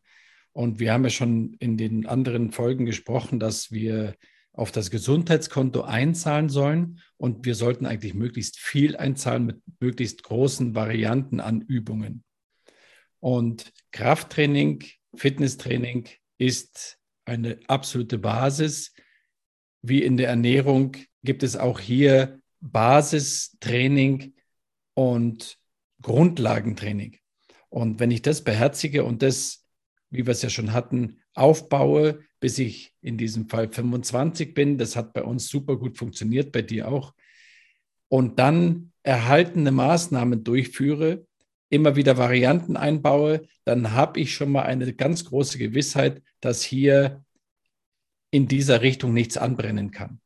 Und 0.51 0.79
wir 0.79 0.93
haben 0.93 1.03
ja 1.03 1.09
schon 1.09 1.53
in 1.59 1.77
den 1.77 2.05
anderen 2.05 2.51
Folgen 2.51 2.85
gesprochen, 2.85 3.39
dass 3.39 3.71
wir 3.71 4.15
auf 4.53 4.71
das 4.71 4.89
Gesundheitskonto 4.89 5.81
einzahlen 5.81 6.47
sollen 6.47 7.01
und 7.17 7.45
wir 7.45 7.55
sollten 7.55 7.85
eigentlich 7.85 8.13
möglichst 8.13 8.57
viel 8.57 8.95
einzahlen 8.95 9.45
mit 9.45 9.61
möglichst 9.79 10.23
großen 10.23 10.75
Varianten 10.75 11.41
an 11.41 11.61
Übungen. 11.61 12.23
Und 13.19 13.73
Krafttraining, 13.91 14.83
Fitnesstraining 15.15 16.07
ist 16.37 16.99
eine 17.25 17.59
absolute 17.67 18.17
Basis. 18.17 18.93
Wie 19.81 20.03
in 20.03 20.15
der 20.15 20.29
Ernährung 20.29 20.95
gibt 21.23 21.43
es 21.43 21.57
auch 21.57 21.79
hier 21.79 22.39
Basistraining 22.72 24.34
und 24.93 25.57
Grundlagentraining. 26.01 27.17
Und 27.69 28.00
wenn 28.00 28.12
ich 28.12 28.22
das 28.22 28.43
beherzige 28.43 29.03
und 29.03 29.22
das, 29.22 29.65
wie 30.10 30.25
wir 30.25 30.31
es 30.31 30.41
ja 30.41 30.50
schon 30.50 30.74
hatten, 30.74 31.22
aufbaue, 31.34 32.19
bis 32.39 32.57
ich 32.60 32.93
in 33.01 33.17
diesem 33.17 33.50
Fall 33.50 33.72
25 33.72 34.53
bin, 34.53 34.77
das 34.77 34.95
hat 34.95 35.13
bei 35.13 35.24
uns 35.24 35.48
super 35.48 35.77
gut 35.77 35.98
funktioniert, 35.98 36.51
bei 36.51 36.62
dir 36.62 36.88
auch, 36.88 37.13
und 38.07 38.39
dann 38.39 38.93
erhaltene 39.03 39.72
Maßnahmen 39.72 40.43
durchführe, 40.43 41.27
immer 41.69 41.95
wieder 41.95 42.17
Varianten 42.17 42.77
einbaue, 42.77 43.48
dann 43.63 43.91
habe 43.91 44.19
ich 44.19 44.34
schon 44.34 44.51
mal 44.51 44.63
eine 44.63 44.93
ganz 44.93 45.25
große 45.25 45.57
Gewissheit, 45.57 46.22
dass 46.39 46.63
hier 46.63 47.24
in 48.31 48.48
dieser 48.48 48.81
Richtung 48.81 49.13
nichts 49.13 49.38
anbrennen 49.38 49.91
kann. 49.91 50.22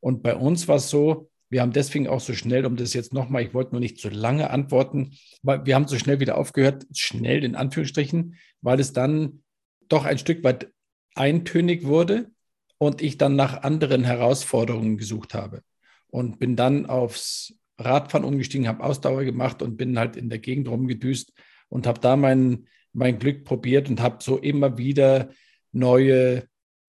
Und 0.00 0.22
bei 0.22 0.34
uns 0.34 0.68
war 0.68 0.76
es 0.76 0.90
so, 0.90 1.30
wir 1.52 1.60
haben 1.60 1.72
deswegen 1.72 2.08
auch 2.08 2.20
so 2.20 2.32
schnell, 2.32 2.64
um 2.64 2.76
das 2.76 2.94
jetzt 2.94 3.12
nochmal, 3.12 3.42
ich 3.42 3.52
wollte 3.52 3.72
nur 3.72 3.80
nicht 3.80 3.98
zu 3.98 4.08
lange 4.08 4.48
antworten, 4.48 5.18
weil 5.42 5.66
wir 5.66 5.74
haben 5.74 5.86
so 5.86 5.98
schnell 5.98 6.18
wieder 6.18 6.38
aufgehört, 6.38 6.86
schnell 6.94 7.44
in 7.44 7.56
Anführungsstrichen, 7.56 8.36
weil 8.62 8.80
es 8.80 8.94
dann 8.94 9.42
doch 9.86 10.06
ein 10.06 10.16
Stück 10.16 10.42
weit 10.44 10.72
eintönig 11.14 11.84
wurde 11.84 12.30
und 12.78 13.02
ich 13.02 13.18
dann 13.18 13.36
nach 13.36 13.64
anderen 13.64 14.02
Herausforderungen 14.02 14.96
gesucht 14.96 15.34
habe 15.34 15.60
und 16.06 16.38
bin 16.38 16.56
dann 16.56 16.86
aufs 16.86 17.54
Radfahren 17.76 18.24
umgestiegen, 18.24 18.66
habe 18.66 18.82
Ausdauer 18.82 19.24
gemacht 19.24 19.60
und 19.60 19.76
bin 19.76 19.98
halt 19.98 20.16
in 20.16 20.30
der 20.30 20.38
Gegend 20.38 20.68
rumgedüst 20.68 21.34
und 21.68 21.86
habe 21.86 22.00
da 22.00 22.16
mein, 22.16 22.66
mein 22.94 23.18
Glück 23.18 23.44
probiert 23.44 23.90
und 23.90 24.00
habe 24.00 24.24
so 24.24 24.38
immer 24.38 24.78
wieder 24.78 25.28
neue 25.70 26.44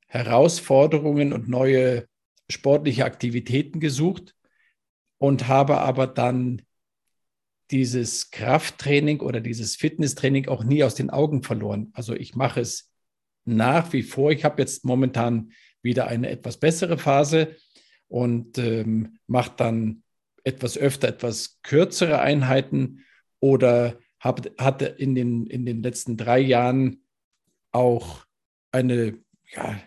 Herausforderungen 0.08 1.34
und 1.34 1.50
neue 1.50 2.08
sportliche 2.50 3.04
Aktivitäten 3.04 3.82
gesucht 3.82 4.34
und 5.24 5.48
habe 5.48 5.78
aber 5.78 6.06
dann 6.06 6.64
dieses 7.72 8.30
Krafttraining 8.30 9.22
oder 9.22 9.40
dieses 9.40 9.78
Fitnesstraining 9.78 10.50
auch 10.50 10.66
nie 10.66 10.84
aus 10.84 10.96
den 10.96 11.10
Augen 11.10 11.44
verloren. 11.44 11.92
Also 11.94 12.14
ich 12.14 12.36
mache 12.36 12.60
es 12.60 12.92
nach 13.46 13.94
wie 13.94 14.04
vor. 14.04 14.32
Ich 14.32 14.44
habe 14.44 14.62
jetzt 14.62 14.84
momentan 14.84 15.54
wieder 15.82 16.08
eine 16.08 16.30
etwas 16.30 16.58
bessere 16.58 16.98
Phase 16.98 17.56
und 18.10 18.58
ähm, 18.58 19.18
mache 19.26 19.54
dann 19.56 20.04
etwas 20.44 20.78
öfter 20.78 21.08
etwas 21.08 21.62
kürzere 21.64 22.20
Einheiten 22.20 23.06
oder 23.40 23.98
hab, 24.20 24.42
hatte 24.60 24.88
in 24.88 25.16
den, 25.16 25.48
in 25.48 25.66
den 25.66 25.82
letzten 25.84 26.18
drei 26.18 26.40
Jahren 26.40 27.06
auch 27.72 28.26
eine, 28.74 29.20
ja, 29.56 29.80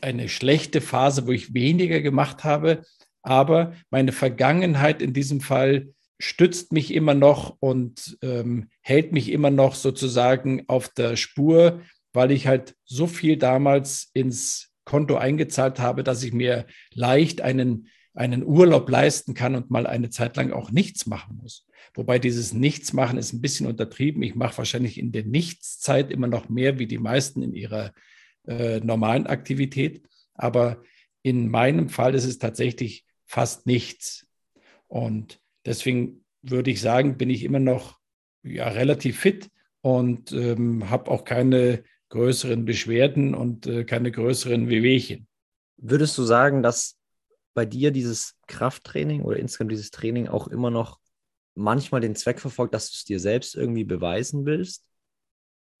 eine 0.00 0.28
schlechte 0.28 0.80
Phase, 0.80 1.26
wo 1.26 1.32
ich 1.32 1.54
weniger 1.54 2.00
gemacht 2.02 2.44
habe. 2.44 2.84
Aber 3.26 3.72
meine 3.90 4.12
Vergangenheit 4.12 5.02
in 5.02 5.12
diesem 5.12 5.40
Fall 5.40 5.88
stützt 6.20 6.72
mich 6.72 6.94
immer 6.94 7.12
noch 7.12 7.56
und 7.58 8.16
ähm, 8.22 8.68
hält 8.82 9.12
mich 9.12 9.32
immer 9.32 9.50
noch 9.50 9.74
sozusagen 9.74 10.62
auf 10.68 10.88
der 10.88 11.16
Spur, 11.16 11.80
weil 12.12 12.30
ich 12.30 12.46
halt 12.46 12.76
so 12.84 13.08
viel 13.08 13.36
damals 13.36 14.10
ins 14.14 14.70
Konto 14.84 15.16
eingezahlt 15.16 15.80
habe, 15.80 16.04
dass 16.04 16.22
ich 16.22 16.32
mir 16.32 16.66
leicht 16.94 17.40
einen 17.40 17.88
einen 18.14 18.44
Urlaub 18.46 18.88
leisten 18.88 19.34
kann 19.34 19.54
und 19.56 19.70
mal 19.70 19.86
eine 19.86 20.08
Zeit 20.08 20.36
lang 20.36 20.50
auch 20.50 20.70
nichts 20.70 21.04
machen 21.04 21.38
muss. 21.42 21.66
Wobei 21.94 22.18
dieses 22.18 22.54
Nichtsmachen 22.54 23.18
ist 23.18 23.34
ein 23.34 23.42
bisschen 23.42 23.66
untertrieben. 23.66 24.22
Ich 24.22 24.34
mache 24.34 24.56
wahrscheinlich 24.56 24.98
in 24.98 25.12
der 25.12 25.24
Nichtszeit 25.24 26.10
immer 26.10 26.26
noch 26.26 26.48
mehr 26.48 26.78
wie 26.78 26.86
die 26.86 26.96
meisten 26.96 27.42
in 27.42 27.52
ihrer 27.52 27.92
äh, 28.46 28.80
normalen 28.80 29.26
Aktivität. 29.26 30.02
Aber 30.32 30.82
in 31.22 31.50
meinem 31.50 31.90
Fall 31.90 32.14
ist 32.14 32.24
es 32.24 32.38
tatsächlich 32.38 33.05
fast 33.26 33.66
nichts. 33.66 34.26
Und 34.88 35.40
deswegen 35.64 36.24
würde 36.42 36.70
ich 36.70 36.80
sagen, 36.80 37.16
bin 37.16 37.30
ich 37.30 37.44
immer 37.44 37.58
noch 37.58 37.98
ja, 38.42 38.68
relativ 38.68 39.20
fit 39.20 39.50
und 39.80 40.32
ähm, 40.32 40.88
habe 40.90 41.10
auch 41.10 41.24
keine 41.24 41.84
größeren 42.08 42.64
Beschwerden 42.64 43.34
und 43.34 43.66
äh, 43.66 43.84
keine 43.84 44.12
größeren 44.12 44.68
Wehwehchen. 44.68 45.26
Würdest 45.76 46.16
du 46.16 46.22
sagen, 46.22 46.62
dass 46.62 46.98
bei 47.54 47.66
dir 47.66 47.90
dieses 47.90 48.36
Krafttraining 48.46 49.22
oder 49.22 49.38
insgesamt 49.38 49.72
dieses 49.72 49.90
Training 49.90 50.28
auch 50.28 50.46
immer 50.46 50.70
noch 50.70 51.00
manchmal 51.54 52.00
den 52.00 52.14
Zweck 52.14 52.38
verfolgt, 52.38 52.74
dass 52.74 52.90
du 52.90 52.94
es 52.94 53.04
dir 53.04 53.18
selbst 53.18 53.54
irgendwie 53.54 53.84
beweisen 53.84 54.46
willst? 54.46 54.84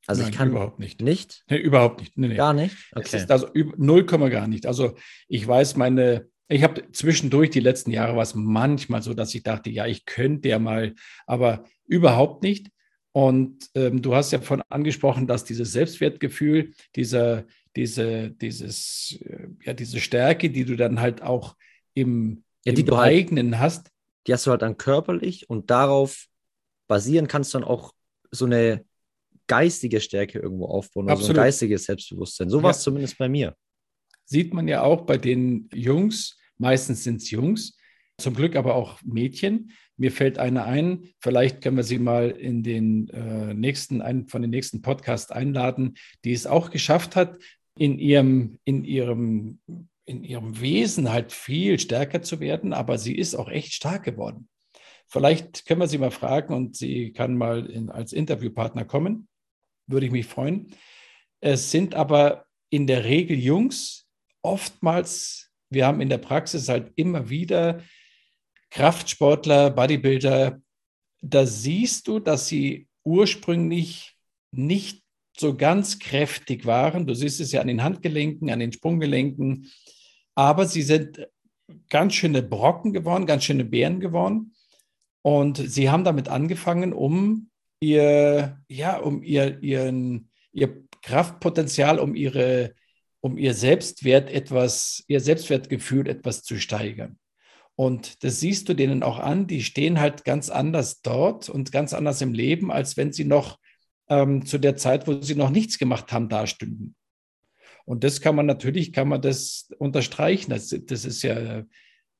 Also 0.06 0.22
Nein, 0.22 0.30
ich 0.30 0.38
kann 0.38 0.50
überhaupt 0.50 0.78
nicht. 0.78 1.00
Nicht? 1.00 1.44
Nee, 1.48 1.58
überhaupt 1.58 2.00
nicht. 2.00 2.16
Nee, 2.16 2.28
nee. 2.28 2.36
Gar 2.36 2.54
nicht? 2.54 2.76
Okay. 2.92 3.04
Es 3.04 3.14
ist 3.14 3.30
also 3.30 3.48
null 3.76 4.06
Komma 4.06 4.28
gar 4.28 4.46
nicht. 4.46 4.66
Also 4.66 4.96
ich 5.28 5.46
weiß 5.46 5.76
meine, 5.76 6.28
ich 6.48 6.62
habe 6.62 6.90
zwischendurch 6.92 7.50
die 7.50 7.60
letzten 7.60 7.90
Jahre 7.90 8.14
war 8.14 8.22
es 8.22 8.34
manchmal 8.34 9.02
so, 9.02 9.14
dass 9.14 9.34
ich 9.34 9.42
dachte, 9.42 9.70
ja, 9.70 9.86
ich 9.86 10.04
könnte 10.04 10.48
ja 10.48 10.58
mal, 10.58 10.94
aber 11.26 11.64
überhaupt 11.86 12.42
nicht. 12.42 12.70
Und 13.12 13.70
ähm, 13.74 14.02
du 14.02 14.14
hast 14.14 14.32
ja 14.32 14.40
von 14.40 14.62
angesprochen, 14.68 15.26
dass 15.26 15.44
dieses 15.44 15.72
Selbstwertgefühl, 15.72 16.72
dieser, 16.94 17.46
diese, 17.74 18.30
dieses, 18.30 19.18
äh, 19.22 19.48
ja, 19.62 19.72
diese 19.72 20.00
Stärke, 20.00 20.50
die 20.50 20.64
du 20.64 20.76
dann 20.76 21.00
halt 21.00 21.22
auch 21.22 21.56
im, 21.94 22.44
ja, 22.64 22.74
im 22.74 22.90
halt 22.90 22.92
eigenen 22.92 23.58
halt, 23.58 23.62
hast. 23.62 23.90
Die 24.26 24.32
hast 24.32 24.46
du 24.46 24.50
halt 24.50 24.62
dann 24.62 24.76
körperlich 24.76 25.48
und 25.48 25.70
darauf 25.70 26.26
basieren 26.88 27.26
kannst 27.26 27.54
du 27.54 27.58
dann 27.58 27.68
auch 27.68 27.92
so 28.30 28.44
eine 28.44 28.84
geistige 29.46 30.00
Stärke 30.00 30.38
irgendwo 30.38 30.66
aufbauen, 30.66 31.08
also 31.08 31.28
ein 31.28 31.36
geistiges 31.36 31.84
Selbstbewusstsein. 31.84 32.50
So 32.50 32.62
war 32.62 32.70
es 32.70 32.78
ja. 32.78 32.82
zumindest 32.84 33.16
bei 33.18 33.28
mir. 33.28 33.54
Sieht 34.26 34.52
man 34.52 34.68
ja 34.68 34.82
auch 34.82 35.02
bei 35.02 35.16
den 35.16 35.70
Jungs, 35.72 36.38
meistens 36.58 37.04
sind 37.04 37.22
es 37.22 37.30
Jungs, 37.30 37.78
zum 38.18 38.34
Glück 38.34 38.56
aber 38.56 38.74
auch 38.74 39.00
Mädchen. 39.02 39.70
Mir 39.96 40.12
fällt 40.12 40.38
eine 40.38 40.64
ein, 40.64 41.08
vielleicht 41.20 41.62
können 41.62 41.76
wir 41.76 41.84
sie 41.84 41.98
mal 41.98 42.30
in 42.30 42.62
den 42.62 43.08
äh, 43.10 43.54
nächsten, 43.54 44.02
einen 44.02 44.28
von 44.28 44.42
den 44.42 44.50
nächsten 44.50 44.82
Podcasts 44.82 45.30
einladen, 45.30 45.94
die 46.24 46.32
es 46.32 46.46
auch 46.46 46.70
geschafft 46.70 47.16
hat, 47.16 47.38
in 47.78 47.98
ihrem, 47.98 48.58
in 48.64 48.84
ihrem, 48.84 49.60
in 50.04 50.24
ihrem 50.24 50.60
Wesen 50.60 51.12
halt 51.12 51.32
viel 51.32 51.78
stärker 51.78 52.22
zu 52.22 52.40
werden, 52.40 52.72
aber 52.72 52.98
sie 52.98 53.16
ist 53.16 53.34
auch 53.34 53.48
echt 53.48 53.74
stark 53.74 54.04
geworden. 54.04 54.48
Vielleicht 55.08 55.66
können 55.66 55.80
wir 55.80 55.88
sie 55.88 55.98
mal 55.98 56.10
fragen 56.10 56.52
und 56.52 56.76
sie 56.76 57.12
kann 57.12 57.36
mal 57.36 57.66
in, 57.66 57.90
als 57.90 58.12
Interviewpartner 58.12 58.84
kommen. 58.84 59.28
Würde 59.86 60.06
ich 60.06 60.12
mich 60.12 60.26
freuen. 60.26 60.74
Es 61.40 61.70
sind 61.70 61.94
aber 61.94 62.46
in 62.70 62.86
der 62.86 63.04
Regel 63.04 63.38
Jungs, 63.38 64.05
oftmals, 64.46 65.50
wir 65.68 65.86
haben 65.86 66.00
in 66.00 66.08
der 66.08 66.18
Praxis 66.18 66.68
halt 66.68 66.92
immer 66.96 67.28
wieder 67.28 67.82
Kraftsportler, 68.70 69.70
Bodybuilder, 69.70 70.60
da 71.22 71.46
siehst 71.46 72.08
du, 72.08 72.20
dass 72.20 72.46
sie 72.46 72.88
ursprünglich 73.04 74.14
nicht 74.52 75.02
so 75.38 75.56
ganz 75.56 75.98
kräftig 75.98 76.66
waren. 76.66 77.06
Du 77.06 77.14
siehst 77.14 77.40
es 77.40 77.52
ja 77.52 77.60
an 77.60 77.66
den 77.66 77.82
Handgelenken, 77.82 78.50
an 78.50 78.60
den 78.60 78.72
Sprunggelenken. 78.72 79.70
Aber 80.34 80.66
sie 80.66 80.82
sind 80.82 81.26
ganz 81.88 82.14
schöne 82.14 82.42
Brocken 82.42 82.92
geworden, 82.92 83.26
ganz 83.26 83.44
schöne 83.44 83.64
Bären 83.64 84.00
geworden. 84.00 84.54
Und 85.22 85.56
sie 85.56 85.90
haben 85.90 86.04
damit 86.04 86.28
angefangen, 86.28 86.92
um 86.92 87.50
ihr, 87.80 88.60
ja, 88.68 88.98
um 88.98 89.22
ihr, 89.22 89.62
ihren, 89.62 90.30
ihr 90.52 90.84
Kraftpotenzial, 91.02 91.98
um 91.98 92.14
ihre, 92.14 92.74
um 93.26 93.36
ihr 93.38 93.54
Selbstwert 93.54 94.30
etwas, 94.30 95.02
ihr 95.08 95.18
Selbstwertgefühl 95.18 96.08
etwas 96.08 96.44
zu 96.44 96.58
steigern. 96.58 97.18
Und 97.74 98.22
das 98.22 98.38
siehst 98.38 98.68
du 98.68 98.74
denen 98.74 99.02
auch 99.02 99.18
an, 99.18 99.48
die 99.48 99.64
stehen 99.64 99.98
halt 99.98 100.24
ganz 100.24 100.48
anders 100.48 101.02
dort 101.02 101.48
und 101.48 101.72
ganz 101.72 101.92
anders 101.92 102.20
im 102.22 102.32
Leben, 102.32 102.70
als 102.70 102.96
wenn 102.96 103.12
sie 103.12 103.24
noch 103.24 103.58
ähm, 104.08 104.46
zu 104.46 104.58
der 104.58 104.76
Zeit, 104.76 105.08
wo 105.08 105.20
sie 105.20 105.34
noch 105.34 105.50
nichts 105.50 105.76
gemacht 105.76 106.12
haben, 106.12 106.28
dastünden. 106.28 106.94
Und 107.84 108.04
das 108.04 108.20
kann 108.20 108.36
man 108.36 108.46
natürlich, 108.46 108.92
kann 108.92 109.08
man 109.08 109.20
das 109.20 109.70
unterstreichen. 109.78 110.50
Das, 110.50 110.68
das 110.68 111.04
ist 111.04 111.22
ja 111.22 111.64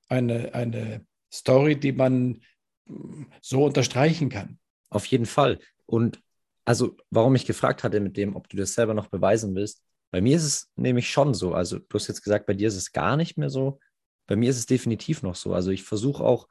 eine, 0.08 0.54
eine 0.54 1.06
Story, 1.32 1.78
die 1.78 1.92
man 1.92 2.42
so 3.40 3.64
unterstreichen 3.64 4.28
kann. 4.28 4.58
Auf 4.90 5.06
jeden 5.06 5.26
Fall. 5.26 5.60
Und 5.86 6.20
also, 6.64 6.96
warum 7.10 7.36
ich 7.36 7.46
gefragt 7.46 7.84
hatte 7.84 8.00
mit 8.00 8.16
dem, 8.16 8.34
ob 8.34 8.48
du 8.48 8.56
das 8.56 8.75
selber 8.75 8.92
noch 8.92 9.06
beweisen 9.06 9.54
willst, 9.54 9.84
bei 10.10 10.20
mir 10.20 10.36
ist 10.36 10.44
es 10.44 10.70
nämlich 10.76 11.10
schon 11.10 11.34
so. 11.34 11.54
Also, 11.54 11.78
du 11.78 11.94
hast 11.94 12.08
jetzt 12.08 12.22
gesagt, 12.22 12.46
bei 12.46 12.54
dir 12.54 12.68
ist 12.68 12.76
es 12.76 12.92
gar 12.92 13.16
nicht 13.16 13.36
mehr 13.36 13.50
so. 13.50 13.80
Bei 14.26 14.36
mir 14.36 14.50
ist 14.50 14.58
es 14.58 14.66
definitiv 14.66 15.22
noch 15.22 15.34
so. 15.34 15.52
Also, 15.54 15.70
ich 15.70 15.82
versuche 15.82 16.25
auch 16.25 16.48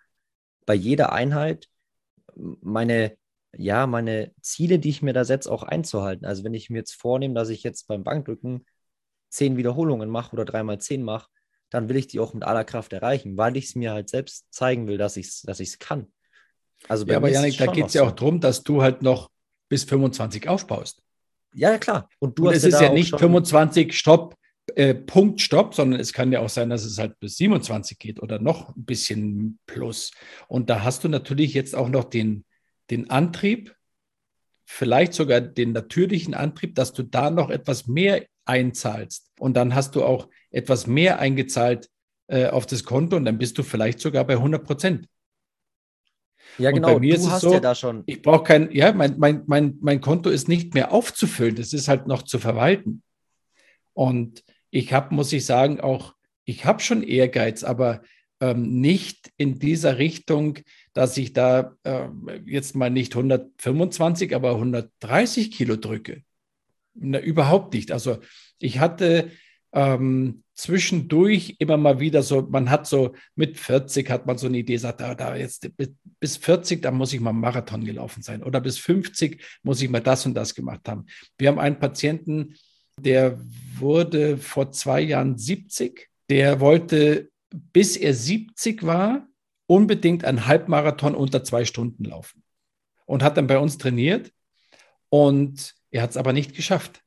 bei 0.65 0.73
jeder 0.73 1.11
Einheit 1.11 1.67
meine, 2.35 3.17
ja, 3.55 3.87
meine 3.87 4.33
Ziele, 4.41 4.79
die 4.79 4.89
ich 4.89 5.01
mir 5.01 5.13
da 5.13 5.23
setze, 5.23 5.51
auch 5.51 5.63
einzuhalten. 5.63 6.25
Also, 6.25 6.43
wenn 6.43 6.53
ich 6.53 6.69
mir 6.69 6.77
jetzt 6.79 6.93
vornehme, 6.93 7.33
dass 7.33 7.49
ich 7.49 7.63
jetzt 7.63 7.87
beim 7.87 8.03
Bankdrücken 8.03 8.65
zehn 9.29 9.57
Wiederholungen 9.57 10.09
mache 10.09 10.33
oder 10.33 10.45
dreimal 10.45 10.79
zehn 10.79 11.03
mache, 11.03 11.29
dann 11.69 11.89
will 11.89 11.97
ich 11.97 12.07
die 12.07 12.19
auch 12.19 12.33
mit 12.33 12.43
aller 12.43 12.63
Kraft 12.63 12.93
erreichen, 12.93 13.37
weil 13.37 13.57
ich 13.57 13.65
es 13.65 13.75
mir 13.75 13.91
halt 13.91 14.09
selbst 14.09 14.45
zeigen 14.49 14.87
will, 14.87 14.97
dass 14.97 15.17
ich 15.17 15.27
es 15.27 15.41
dass 15.41 15.79
kann. 15.79 16.11
Also 16.87 17.05
ja, 17.05 17.17
aber 17.17 17.29
Janik, 17.29 17.57
da 17.57 17.67
geht 17.67 17.87
es 17.87 17.93
ja 17.93 18.03
auch 18.03 18.11
darum, 18.11 18.39
dass 18.39 18.63
du 18.63 18.81
halt 18.81 19.01
noch 19.01 19.29
bis 19.67 19.83
25 19.83 20.47
aufbaust. 20.47 21.01
Ja, 21.55 21.71
ja 21.71 21.77
klar. 21.77 22.09
Und 22.19 22.37
du 22.37 22.47
Und 22.47 22.49
hast 22.49 22.63
es 22.63 22.73
ja 22.73 22.79
ist 22.79 22.81
ja 22.81 22.93
nicht 22.93 23.17
25 23.17 23.97
Stopp, 23.97 24.35
äh, 24.75 24.93
Punkt 24.93 25.41
Stopp, 25.41 25.73
sondern 25.73 25.99
es 25.99 26.13
kann 26.13 26.31
ja 26.31 26.39
auch 26.39 26.49
sein, 26.49 26.69
dass 26.69 26.85
es 26.85 26.97
halt 26.97 27.19
bis 27.19 27.37
27 27.37 27.97
geht 27.99 28.21
oder 28.21 28.39
noch 28.39 28.75
ein 28.75 28.85
bisschen 28.85 29.59
plus. 29.65 30.11
Und 30.47 30.69
da 30.69 30.83
hast 30.83 31.03
du 31.03 31.09
natürlich 31.09 31.53
jetzt 31.53 31.75
auch 31.75 31.89
noch 31.89 32.03
den, 32.03 32.45
den 32.89 33.09
Antrieb, 33.09 33.75
vielleicht 34.65 35.13
sogar 35.13 35.41
den 35.41 35.71
natürlichen 35.71 36.33
Antrieb, 36.33 36.75
dass 36.75 36.93
du 36.93 37.03
da 37.03 37.29
noch 37.29 37.49
etwas 37.49 37.87
mehr 37.87 38.25
einzahlst. 38.45 39.31
Und 39.39 39.55
dann 39.55 39.75
hast 39.75 39.95
du 39.95 40.03
auch 40.03 40.29
etwas 40.51 40.87
mehr 40.87 41.19
eingezahlt 41.19 41.89
äh, 42.27 42.47
auf 42.47 42.65
das 42.65 42.83
Konto 42.83 43.15
und 43.15 43.25
dann 43.25 43.37
bist 43.37 43.57
du 43.57 43.63
vielleicht 43.63 43.99
sogar 43.99 44.25
bei 44.25 44.33
100 44.33 44.63
Prozent. 44.63 45.07
Ja, 46.57 46.71
genau. 46.71 46.89
Und 46.89 46.93
bei 46.95 46.99
mir 46.99 47.15
du 47.15 47.21
ist 47.21 47.27
es 47.27 47.41
so, 47.41 47.53
ja 47.53 47.59
da 47.59 47.75
schon. 47.75 48.03
Ich 48.05 48.21
brauche 48.21 48.43
kein, 48.43 48.71
ja, 48.71 48.93
mein, 48.93 49.15
mein, 49.17 49.43
mein, 49.45 49.77
mein 49.81 50.01
Konto 50.01 50.29
ist 50.29 50.47
nicht 50.47 50.73
mehr 50.73 50.91
aufzufüllen, 50.91 51.55
das 51.55 51.73
ist 51.73 51.87
halt 51.87 52.07
noch 52.07 52.23
zu 52.23 52.39
verwalten. 52.39 53.01
Und 53.93 54.43
ich 54.71 54.93
habe, 54.93 55.13
muss 55.15 55.33
ich 55.33 55.45
sagen, 55.45 55.79
auch, 55.79 56.13
ich 56.43 56.65
habe 56.65 56.81
schon 56.81 57.03
Ehrgeiz, 57.03 57.63
aber 57.63 58.01
ähm, 58.41 58.81
nicht 58.81 59.31
in 59.37 59.59
dieser 59.59 59.97
Richtung, 59.97 60.59
dass 60.93 61.17
ich 61.17 61.33
da 61.33 61.75
äh, 61.83 62.07
jetzt 62.45 62.75
mal 62.75 62.89
nicht 62.89 63.15
125, 63.15 64.35
aber 64.35 64.51
130 64.51 65.51
Kilo 65.51 65.77
drücke. 65.77 66.23
Na, 66.93 67.19
überhaupt 67.19 67.73
nicht. 67.73 67.91
Also 67.91 68.19
ich 68.59 68.79
hatte 68.79 69.31
ähm, 69.75 70.43
zwischendurch 70.53 71.57
immer 71.59 71.75
mal 71.75 71.99
wieder 71.99 72.23
so, 72.23 72.43
man 72.43 72.69
hat 72.69 72.87
so 72.87 73.13
mit 73.35 73.57
40 73.59 74.09
hat 74.09 74.25
man 74.25 74.37
so 74.37 74.47
eine 74.47 74.57
Idee, 74.57 74.77
sagt, 74.77 75.01
da, 75.01 75.13
da 75.13 75.35
jetzt 75.35 75.69
bis 76.19 76.37
40, 76.37 76.81
da 76.81 76.91
muss 76.91 77.11
ich 77.11 77.19
mal 77.19 77.33
Marathon 77.33 77.83
gelaufen 77.83 78.23
sein 78.23 78.41
oder 78.41 78.61
bis 78.61 78.77
50 78.77 79.43
muss 79.63 79.81
ich 79.81 79.89
mal 79.89 79.99
das 79.99 80.25
und 80.25 80.33
das 80.33 80.55
gemacht 80.55 80.87
haben. 80.87 81.05
Wir 81.37 81.49
haben 81.49 81.59
einen 81.59 81.77
Patienten, 81.77 82.55
der 82.97 83.37
wurde 83.77 84.37
vor 84.37 84.71
zwei 84.71 85.01
Jahren 85.01 85.37
70, 85.37 86.09
der 86.29 86.61
wollte, 86.61 87.29
bis 87.73 87.97
er 87.97 88.13
70 88.13 88.83
war, 88.83 89.27
unbedingt 89.67 90.23
einen 90.23 90.45
Halbmarathon 90.45 91.15
unter 91.15 91.43
zwei 91.43 91.65
Stunden 91.65 92.05
laufen 92.05 92.43
und 93.05 93.23
hat 93.23 93.35
dann 93.35 93.47
bei 93.47 93.59
uns 93.59 93.77
trainiert 93.77 94.31
und 95.09 95.75
er 95.91 96.01
hat 96.01 96.11
es 96.11 96.17
aber 96.17 96.31
nicht 96.31 96.55
geschafft. 96.55 97.01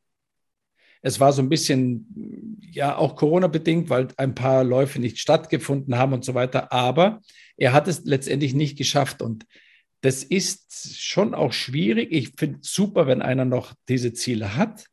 Es 1.02 1.20
war 1.20 1.32
so 1.32 1.42
ein 1.42 1.48
bisschen, 1.48 2.60
ja, 2.72 2.96
auch 2.96 3.16
Corona-bedingt, 3.16 3.90
weil 3.90 4.08
ein 4.16 4.34
paar 4.34 4.64
Läufe 4.64 5.00
nicht 5.00 5.18
stattgefunden 5.18 5.96
haben 5.96 6.12
und 6.12 6.24
so 6.24 6.34
weiter. 6.34 6.72
Aber 6.72 7.20
er 7.56 7.72
hat 7.72 7.88
es 7.88 8.04
letztendlich 8.04 8.54
nicht 8.54 8.76
geschafft. 8.76 9.22
Und 9.22 9.46
das 10.00 10.22
ist 10.22 10.96
schon 10.98 11.34
auch 11.34 11.52
schwierig. 11.52 12.12
Ich 12.12 12.32
finde 12.36 12.60
es 12.62 12.72
super, 12.72 13.06
wenn 13.06 13.22
einer 13.22 13.44
noch 13.44 13.74
diese 13.88 14.12
Ziele 14.12 14.56
hat 14.56 14.86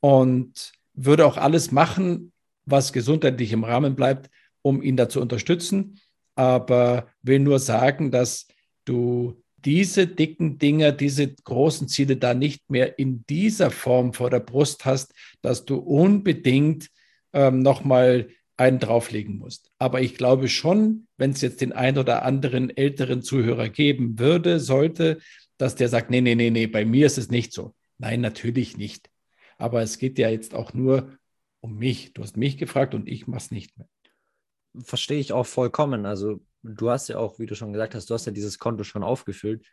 und 0.00 0.72
würde 0.94 1.26
auch 1.26 1.36
alles 1.36 1.72
machen, 1.72 2.32
was 2.64 2.92
gesundheitlich 2.92 3.52
im 3.52 3.64
Rahmen 3.64 3.96
bleibt, 3.96 4.30
um 4.62 4.82
ihn 4.82 4.96
da 4.96 5.08
zu 5.08 5.20
unterstützen. 5.20 6.00
Aber 6.34 7.08
will 7.22 7.40
nur 7.40 7.58
sagen, 7.58 8.10
dass 8.10 8.46
du 8.84 9.41
diese 9.64 10.06
dicken 10.06 10.58
Dinger, 10.58 10.92
diese 10.92 11.34
großen 11.34 11.88
Ziele 11.88 12.16
da 12.16 12.34
nicht 12.34 12.70
mehr 12.70 12.98
in 12.98 13.24
dieser 13.28 13.70
Form 13.70 14.12
vor 14.12 14.30
der 14.30 14.40
Brust 14.40 14.84
hast, 14.84 15.14
dass 15.40 15.64
du 15.64 15.76
unbedingt 15.76 16.88
ähm, 17.32 17.60
nochmal 17.60 18.28
einen 18.56 18.78
drauflegen 18.78 19.38
musst. 19.38 19.70
Aber 19.78 20.00
ich 20.02 20.16
glaube 20.16 20.48
schon, 20.48 21.06
wenn 21.16 21.30
es 21.30 21.40
jetzt 21.40 21.60
den 21.60 21.72
ein 21.72 21.98
oder 21.98 22.24
anderen 22.24 22.70
älteren 22.76 23.22
Zuhörer 23.22 23.68
geben 23.68 24.18
würde, 24.18 24.60
sollte, 24.60 25.18
dass 25.56 25.74
der 25.74 25.88
sagt, 25.88 26.10
nee, 26.10 26.20
nee, 26.20 26.34
nee, 26.34 26.50
nee, 26.50 26.66
bei 26.66 26.84
mir 26.84 27.06
ist 27.06 27.18
es 27.18 27.30
nicht 27.30 27.52
so. 27.52 27.74
Nein, 27.98 28.20
natürlich 28.20 28.76
nicht. 28.76 29.10
Aber 29.58 29.82
es 29.82 29.98
geht 29.98 30.18
ja 30.18 30.28
jetzt 30.28 30.54
auch 30.54 30.74
nur 30.74 31.16
um 31.60 31.76
mich. 31.76 32.12
Du 32.12 32.22
hast 32.22 32.36
mich 32.36 32.58
gefragt 32.58 32.94
und 32.94 33.08
ich 33.08 33.26
mache 33.26 33.38
es 33.38 33.50
nicht 33.50 33.76
mehr. 33.78 33.88
Verstehe 34.82 35.20
ich 35.20 35.32
auch 35.32 35.46
vollkommen. 35.46 36.06
Also 36.06 36.40
du 36.62 36.90
hast 36.90 37.08
ja 37.08 37.18
auch, 37.18 37.38
wie 37.38 37.46
du 37.46 37.54
schon 37.54 37.72
gesagt 37.72 37.94
hast, 37.94 38.08
du 38.10 38.14
hast 38.14 38.26
ja 38.26 38.32
dieses 38.32 38.58
Konto 38.58 38.84
schon 38.84 39.02
aufgefüllt. 39.02 39.64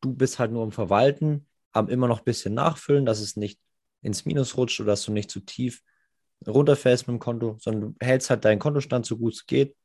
Du 0.00 0.14
bist 0.14 0.38
halt 0.38 0.52
nur 0.52 0.64
im 0.64 0.72
Verwalten, 0.72 1.46
am 1.72 1.88
immer 1.88 2.08
noch 2.08 2.20
ein 2.20 2.24
bisschen 2.24 2.54
nachfüllen, 2.54 3.06
dass 3.06 3.20
es 3.20 3.36
nicht 3.36 3.60
ins 4.02 4.24
Minus 4.24 4.56
rutscht 4.56 4.80
oder 4.80 4.92
dass 4.92 5.04
du 5.04 5.12
nicht 5.12 5.30
zu 5.30 5.40
tief 5.40 5.82
runterfällst 6.46 7.08
mit 7.08 7.14
dem 7.14 7.20
Konto, 7.20 7.56
sondern 7.60 7.94
du 7.94 8.04
hältst 8.04 8.30
halt 8.30 8.44
deinen 8.44 8.58
Kontostand 8.58 9.06
so 9.06 9.16
gut 9.16 9.34
es 9.34 9.46
geht 9.46 9.76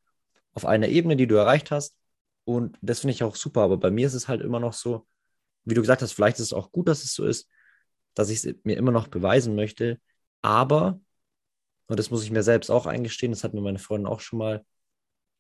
auf 0.53 0.65
einer 0.65 0.87
Ebene, 0.87 1.15
die 1.15 1.27
du 1.27 1.35
erreicht 1.35 1.71
hast. 1.71 1.95
Und 2.43 2.77
das 2.81 3.01
finde 3.01 3.13
ich 3.13 3.23
auch 3.23 3.35
super. 3.35 3.61
Aber 3.61 3.77
bei 3.77 3.91
mir 3.91 4.07
ist 4.07 4.13
es 4.13 4.27
halt 4.27 4.41
immer 4.41 4.59
noch 4.59 4.73
so, 4.73 5.07
wie 5.63 5.73
du 5.75 5.81
gesagt 5.81 6.01
hast, 6.01 6.13
vielleicht 6.13 6.37
ist 6.37 6.47
es 6.47 6.53
auch 6.53 6.71
gut, 6.71 6.87
dass 6.87 7.03
es 7.03 7.13
so 7.13 7.25
ist, 7.25 7.47
dass 8.13 8.29
ich 8.29 8.43
es 8.43 8.55
mir 8.63 8.77
immer 8.77 8.91
noch 8.91 9.07
beweisen 9.07 9.55
möchte. 9.55 9.99
Aber, 10.41 10.99
und 11.87 11.99
das 11.99 12.09
muss 12.09 12.23
ich 12.23 12.31
mir 12.31 12.43
selbst 12.43 12.69
auch 12.69 12.85
eingestehen, 12.85 13.31
das 13.31 13.43
hat 13.43 13.53
mir 13.53 13.61
meine 13.61 13.79
Freundin 13.79 14.07
auch 14.07 14.19
schon 14.19 14.39
mal 14.39 14.65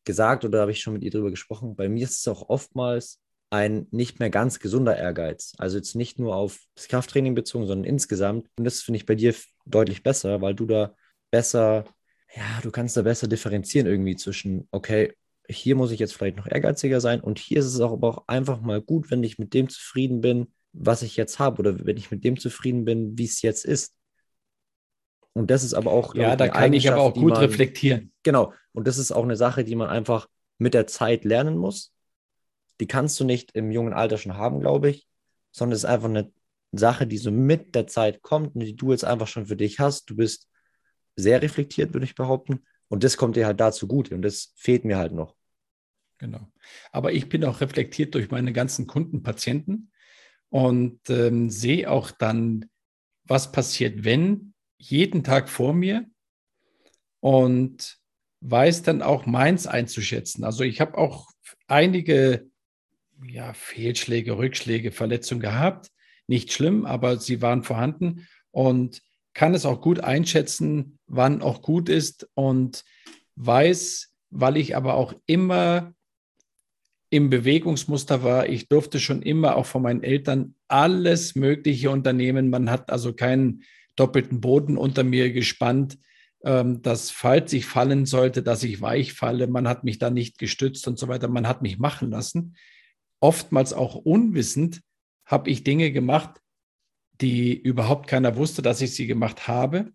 gesagt 0.03 0.45
oder 0.45 0.61
habe 0.61 0.71
ich 0.71 0.81
schon 0.81 0.93
mit 0.93 1.03
ihr 1.03 1.11
darüber 1.11 1.31
gesprochen, 1.31 1.75
bei 1.75 1.89
mir 1.89 2.03
ist 2.03 2.19
es 2.19 2.27
auch 2.27 2.49
oftmals 2.49 3.19
ein 3.51 3.87
nicht 3.91 4.19
mehr 4.19 4.29
ganz 4.29 4.59
gesunder 4.59 4.97
Ehrgeiz. 4.97 5.53
Also 5.57 5.77
jetzt 5.77 5.95
nicht 5.95 6.19
nur 6.19 6.35
auf 6.35 6.59
das 6.75 6.87
Krafttraining 6.87 7.35
bezogen, 7.35 7.67
sondern 7.67 7.83
insgesamt. 7.83 8.47
Und 8.57 8.63
das 8.63 8.81
finde 8.81 8.97
ich 8.97 9.05
bei 9.05 9.15
dir 9.15 9.35
deutlich 9.65 10.03
besser, 10.03 10.41
weil 10.41 10.55
du 10.55 10.65
da 10.65 10.95
besser, 11.31 11.83
ja, 12.33 12.61
du 12.63 12.71
kannst 12.71 12.95
da 12.95 13.01
besser 13.01 13.27
differenzieren 13.27 13.87
irgendwie 13.87 14.15
zwischen, 14.15 14.67
okay, 14.71 15.13
hier 15.49 15.75
muss 15.75 15.91
ich 15.91 15.99
jetzt 15.99 16.13
vielleicht 16.13 16.37
noch 16.37 16.47
ehrgeiziger 16.47 17.01
sein 17.01 17.19
und 17.19 17.39
hier 17.39 17.59
ist 17.59 17.65
es 17.65 17.79
auch 17.81 17.91
aber 17.91 18.07
auch 18.07 18.27
einfach 18.27 18.61
mal 18.61 18.81
gut, 18.81 19.11
wenn 19.11 19.23
ich 19.23 19.37
mit 19.37 19.53
dem 19.53 19.67
zufrieden 19.67 20.21
bin, 20.21 20.47
was 20.71 21.01
ich 21.01 21.17
jetzt 21.17 21.39
habe 21.39 21.59
oder 21.59 21.85
wenn 21.85 21.97
ich 21.97 22.09
mit 22.09 22.23
dem 22.23 22.39
zufrieden 22.39 22.85
bin, 22.85 23.17
wie 23.17 23.25
es 23.25 23.41
jetzt 23.41 23.65
ist. 23.65 23.93
Und 25.33 25.49
das 25.49 25.63
ist 25.63 25.73
aber 25.73 25.91
auch. 25.91 26.13
Ja, 26.15 26.35
da 26.35 26.47
kann 26.49 26.73
ich 26.73 26.91
aber 26.91 27.01
auch 27.01 27.13
gut 27.13 27.31
man, 27.31 27.39
reflektieren. 27.39 28.11
Genau. 28.23 28.53
Und 28.73 28.87
das 28.87 28.97
ist 28.97 29.11
auch 29.11 29.23
eine 29.23 29.37
Sache, 29.37 29.63
die 29.63 29.75
man 29.75 29.89
einfach 29.89 30.27
mit 30.57 30.73
der 30.73 30.87
Zeit 30.87 31.23
lernen 31.23 31.57
muss. 31.57 31.93
Die 32.79 32.87
kannst 32.87 33.19
du 33.19 33.23
nicht 33.23 33.51
im 33.53 33.71
jungen 33.71 33.93
Alter 33.93 34.17
schon 34.17 34.37
haben, 34.37 34.59
glaube 34.59 34.89
ich, 34.89 35.07
sondern 35.51 35.75
es 35.75 35.83
ist 35.83 35.89
einfach 35.89 36.09
eine 36.09 36.31
Sache, 36.71 37.07
die 37.07 37.17
so 37.17 37.31
mit 37.31 37.75
der 37.75 37.87
Zeit 37.87 38.21
kommt 38.21 38.55
und 38.55 38.61
die 38.61 38.75
du 38.75 38.91
jetzt 38.91 39.05
einfach 39.05 39.27
schon 39.27 39.45
für 39.45 39.55
dich 39.55 39.79
hast. 39.79 40.09
Du 40.09 40.15
bist 40.15 40.49
sehr 41.15 41.41
reflektiert, 41.41 41.93
würde 41.93 42.05
ich 42.05 42.15
behaupten. 42.15 42.65
Und 42.87 43.03
das 43.03 43.17
kommt 43.17 43.35
dir 43.35 43.45
halt 43.45 43.59
dazu 43.59 43.87
gut 43.87 44.11
und 44.11 44.21
das 44.21 44.53
fehlt 44.55 44.83
mir 44.83 44.97
halt 44.97 45.13
noch. 45.13 45.35
Genau. 46.17 46.51
Aber 46.91 47.13
ich 47.13 47.29
bin 47.29 47.43
auch 47.45 47.61
reflektiert 47.61 48.13
durch 48.15 48.29
meine 48.31 48.53
ganzen 48.53 48.85
Kunden, 48.85 49.23
Patienten 49.23 49.91
und 50.49 50.99
ähm, 51.09 51.49
sehe 51.49 51.89
auch 51.89 52.11
dann, 52.11 52.69
was 53.23 53.51
passiert, 53.51 54.03
wenn 54.03 54.50
jeden 54.81 55.23
Tag 55.23 55.49
vor 55.49 55.73
mir 55.73 56.05
und 57.19 57.99
weiß 58.41 58.81
dann 58.81 59.01
auch 59.01 59.25
meins 59.25 59.67
einzuschätzen. 59.67 60.43
Also 60.43 60.63
ich 60.63 60.81
habe 60.81 60.97
auch 60.97 61.29
einige 61.67 62.49
ja, 63.27 63.53
Fehlschläge, 63.53 64.37
Rückschläge, 64.37 64.91
Verletzungen 64.91 65.41
gehabt. 65.41 65.91
Nicht 66.27 66.51
schlimm, 66.51 66.85
aber 66.85 67.17
sie 67.17 67.41
waren 67.41 67.63
vorhanden 67.63 68.27
und 68.49 69.01
kann 69.33 69.53
es 69.53 69.65
auch 69.65 69.81
gut 69.81 69.99
einschätzen, 69.99 70.97
wann 71.05 71.41
auch 71.41 71.61
gut 71.61 71.87
ist 71.87 72.27
und 72.33 72.83
weiß, 73.35 74.11
weil 74.31 74.57
ich 74.57 74.75
aber 74.75 74.95
auch 74.95 75.13
immer 75.25 75.93
im 77.09 77.29
Bewegungsmuster 77.29 78.23
war. 78.23 78.49
Ich 78.49 78.69
durfte 78.69 78.99
schon 78.99 79.21
immer 79.21 79.55
auch 79.57 79.65
von 79.65 79.83
meinen 79.83 80.03
Eltern 80.03 80.55
alles 80.67 81.35
Mögliche 81.35 81.91
unternehmen. 81.91 82.49
Man 82.49 82.71
hat 82.71 82.89
also 82.89 83.13
keinen 83.13 83.63
doppelten 84.01 84.41
Boden 84.41 84.77
unter 84.77 85.03
mir 85.03 85.31
gespannt. 85.31 85.97
ähm, 86.43 86.81
dass 86.81 87.11
falls 87.11 87.53
ich 87.53 87.65
fallen 87.67 88.05
sollte, 88.07 88.41
dass 88.41 88.63
ich 88.63 88.81
weich 88.81 89.13
falle. 89.13 89.47
Man 89.47 89.67
hat 89.67 89.83
mich 89.83 89.99
da 89.99 90.09
nicht 90.09 90.39
gestützt 90.39 90.87
und 90.87 90.97
so 90.97 91.07
weiter. 91.07 91.27
Man 91.27 91.47
hat 91.47 91.61
mich 91.61 91.77
machen 91.77 92.09
lassen. 92.09 92.55
Oftmals 93.19 93.73
auch 93.73 93.95
unwissend 93.95 94.81
habe 95.25 95.49
ich 95.51 95.63
Dinge 95.63 95.91
gemacht, 95.91 96.41
die 97.21 97.53
überhaupt 97.53 98.07
keiner 98.07 98.35
wusste, 98.35 98.63
dass 98.63 98.81
ich 98.81 98.95
sie 98.95 99.05
gemacht 99.05 99.47
habe. 99.47 99.93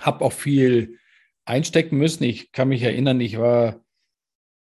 Habe 0.00 0.24
auch 0.24 0.32
viel 0.32 0.98
einstecken 1.44 1.98
müssen. 1.98 2.24
Ich 2.24 2.52
kann 2.52 2.68
mich 2.68 2.82
erinnern, 2.82 3.20
ich 3.20 3.38
war, 3.38 3.84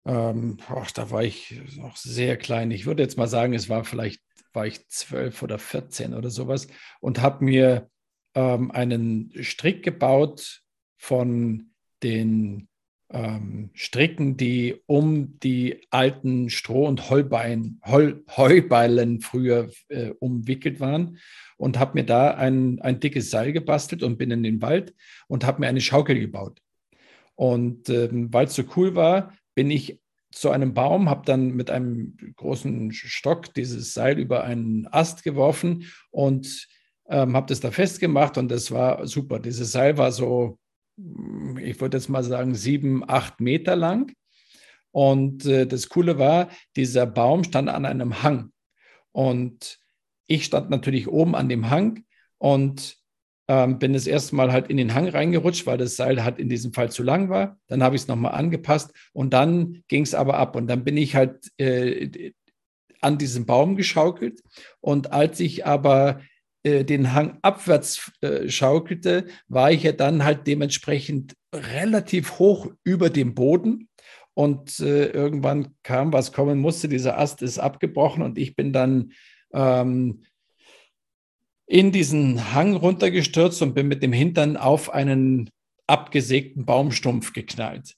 ähm, 0.04 0.58
ach, 0.68 0.90
da 0.90 1.10
war 1.10 1.24
ich 1.24 1.60
noch 1.76 1.96
sehr 1.96 2.36
klein. 2.36 2.70
Ich 2.70 2.86
würde 2.86 3.02
jetzt 3.02 3.16
mal 3.16 3.28
sagen, 3.28 3.54
es 3.54 3.68
war 3.68 3.84
vielleicht, 3.84 4.20
war 4.52 4.66
ich 4.66 4.86
zwölf 4.88 5.42
oder 5.42 5.58
14 5.58 6.12
oder 6.12 6.28
sowas 6.28 6.68
und 7.00 7.22
habe 7.22 7.44
mir 7.44 7.90
ähm, 8.34 8.70
einen 8.70 9.32
Strick 9.42 9.82
gebaut 9.82 10.62
von 10.96 11.70
den 12.02 12.68
ähm, 13.10 13.70
Stricken, 13.74 14.36
die 14.36 14.80
um 14.86 15.38
die 15.40 15.86
alten 15.90 16.48
Stroh- 16.48 16.86
und 16.86 17.10
Heubein, 17.10 17.80
Heu, 17.84 18.14
Heubeilen 18.36 19.20
früher 19.20 19.70
äh, 19.88 20.10
umwickelt 20.18 20.80
waren 20.80 21.18
und 21.56 21.78
habe 21.78 21.94
mir 21.94 22.04
da 22.04 22.32
ein, 22.32 22.80
ein 22.80 23.00
dickes 23.00 23.30
Seil 23.30 23.52
gebastelt 23.52 24.02
und 24.02 24.18
bin 24.18 24.30
in 24.30 24.42
den 24.42 24.62
Wald 24.62 24.94
und 25.28 25.44
habe 25.44 25.60
mir 25.60 25.68
eine 25.68 25.80
Schaukel 25.80 26.18
gebaut. 26.18 26.60
Und 27.34 27.88
ähm, 27.88 28.32
weil 28.32 28.46
es 28.46 28.54
so 28.54 28.64
cool 28.76 28.94
war, 28.94 29.34
bin 29.54 29.70
ich 29.70 30.00
zu 30.30 30.50
einem 30.50 30.72
Baum, 30.72 31.10
habe 31.10 31.26
dann 31.26 31.52
mit 31.52 31.70
einem 31.70 32.16
großen 32.36 32.92
Stock 32.92 33.52
dieses 33.54 33.92
Seil 33.92 34.18
über 34.18 34.44
einen 34.44 34.86
Ast 34.90 35.22
geworfen 35.22 35.86
und 36.10 36.68
ähm, 37.12 37.36
habe 37.36 37.46
das 37.46 37.60
da 37.60 37.70
festgemacht 37.70 38.38
und 38.38 38.48
das 38.50 38.70
war 38.70 39.06
super. 39.06 39.38
Dieses 39.38 39.70
Seil 39.70 39.98
war 39.98 40.10
so, 40.12 40.58
ich 40.96 41.80
würde 41.80 41.98
jetzt 41.98 42.08
mal 42.08 42.24
sagen, 42.24 42.54
sieben, 42.54 43.04
acht 43.06 43.40
Meter 43.40 43.76
lang. 43.76 44.12
Und 44.92 45.44
äh, 45.44 45.66
das 45.66 45.88
Coole 45.88 46.18
war, 46.18 46.48
dieser 46.74 47.06
Baum 47.06 47.44
stand 47.44 47.68
an 47.68 47.84
einem 47.84 48.22
Hang. 48.22 48.50
Und 49.12 49.78
ich 50.26 50.44
stand 50.46 50.70
natürlich 50.70 51.06
oben 51.06 51.34
an 51.34 51.48
dem 51.50 51.68
Hang 51.68 52.04
und 52.38 52.96
ähm, 53.46 53.78
bin 53.78 53.92
das 53.92 54.06
erste 54.06 54.34
Mal 54.34 54.50
halt 54.50 54.68
in 54.68 54.78
den 54.78 54.94
Hang 54.94 55.08
reingerutscht, 55.08 55.66
weil 55.66 55.76
das 55.76 55.96
Seil 55.96 56.24
halt 56.24 56.38
in 56.38 56.48
diesem 56.48 56.72
Fall 56.72 56.90
zu 56.90 57.02
lang 57.02 57.28
war. 57.28 57.58
Dann 57.66 57.82
habe 57.82 57.94
ich 57.94 58.02
es 58.02 58.08
nochmal 58.08 58.32
angepasst 58.32 58.92
und 59.12 59.34
dann 59.34 59.82
ging 59.88 60.02
es 60.02 60.14
aber 60.14 60.38
ab. 60.38 60.56
Und 60.56 60.66
dann 60.66 60.84
bin 60.84 60.96
ich 60.96 61.14
halt 61.14 61.50
äh, 61.58 62.32
an 63.02 63.18
diesem 63.18 63.44
Baum 63.44 63.76
geschaukelt. 63.76 64.42
Und 64.80 65.12
als 65.12 65.40
ich 65.40 65.66
aber 65.66 66.20
äh, 66.62 66.84
den 66.84 67.12
Hang 67.12 67.38
abwärts 67.42 68.12
äh, 68.20 68.48
schaukelte, 68.48 69.26
war 69.48 69.72
ich 69.72 69.82
ja 69.82 69.92
dann 69.92 70.24
halt 70.24 70.46
dementsprechend 70.46 71.34
relativ 71.54 72.38
hoch 72.38 72.68
über 72.84 73.10
dem 73.10 73.34
Boden. 73.34 73.88
Und 74.34 74.80
äh, 74.80 75.06
irgendwann 75.06 75.74
kam, 75.82 76.12
was 76.12 76.32
kommen 76.32 76.58
musste, 76.58 76.88
dieser 76.88 77.18
Ast 77.18 77.42
ist 77.42 77.58
abgebrochen 77.58 78.22
und 78.22 78.38
ich 78.38 78.56
bin 78.56 78.72
dann 78.72 79.12
ähm, 79.52 80.24
in 81.66 81.92
diesen 81.92 82.54
Hang 82.54 82.74
runtergestürzt 82.74 83.60
und 83.60 83.74
bin 83.74 83.88
mit 83.88 84.02
dem 84.02 84.12
Hintern 84.12 84.56
auf 84.56 84.92
einen 84.92 85.50
abgesägten 85.86 86.64
Baumstumpf 86.64 87.32
geknallt. 87.32 87.94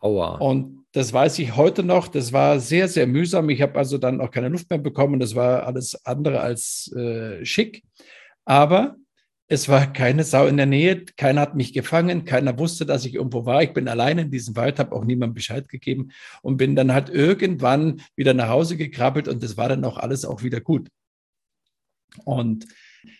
Aua. 0.00 0.36
Und 0.36 0.79
das 0.92 1.12
weiß 1.12 1.38
ich 1.38 1.56
heute 1.56 1.82
noch. 1.82 2.08
Das 2.08 2.32
war 2.32 2.58
sehr, 2.58 2.88
sehr 2.88 3.06
mühsam. 3.06 3.48
Ich 3.50 3.62
habe 3.62 3.78
also 3.78 3.98
dann 3.98 4.20
auch 4.20 4.30
keine 4.30 4.48
Luft 4.48 4.70
mehr 4.70 4.78
bekommen. 4.78 5.20
Das 5.20 5.34
war 5.34 5.66
alles 5.66 6.04
andere 6.04 6.40
als 6.40 6.92
äh, 6.92 7.44
schick. 7.44 7.84
Aber 8.44 8.96
es 9.46 9.68
war 9.68 9.92
keine 9.92 10.24
Sau 10.24 10.46
in 10.46 10.56
der 10.56 10.66
Nähe. 10.66 11.04
Keiner 11.16 11.40
hat 11.42 11.54
mich 11.54 11.72
gefangen. 11.72 12.24
Keiner 12.24 12.58
wusste, 12.58 12.86
dass 12.86 13.04
ich 13.04 13.14
irgendwo 13.14 13.46
war. 13.46 13.62
Ich 13.62 13.72
bin 13.72 13.88
allein 13.88 14.18
in 14.18 14.30
diesem 14.30 14.56
Wald, 14.56 14.78
habe 14.78 14.94
auch 14.94 15.04
niemandem 15.04 15.34
Bescheid 15.34 15.68
gegeben 15.68 16.10
und 16.42 16.56
bin 16.56 16.76
dann 16.76 16.92
halt 16.92 17.08
irgendwann 17.08 18.00
wieder 18.16 18.34
nach 18.34 18.48
Hause 18.48 18.76
gekrabbelt 18.76 19.28
und 19.28 19.42
das 19.42 19.56
war 19.56 19.68
dann 19.68 19.84
auch 19.84 19.96
alles 19.96 20.24
auch 20.24 20.42
wieder 20.42 20.60
gut. 20.60 20.88
Und 22.24 22.66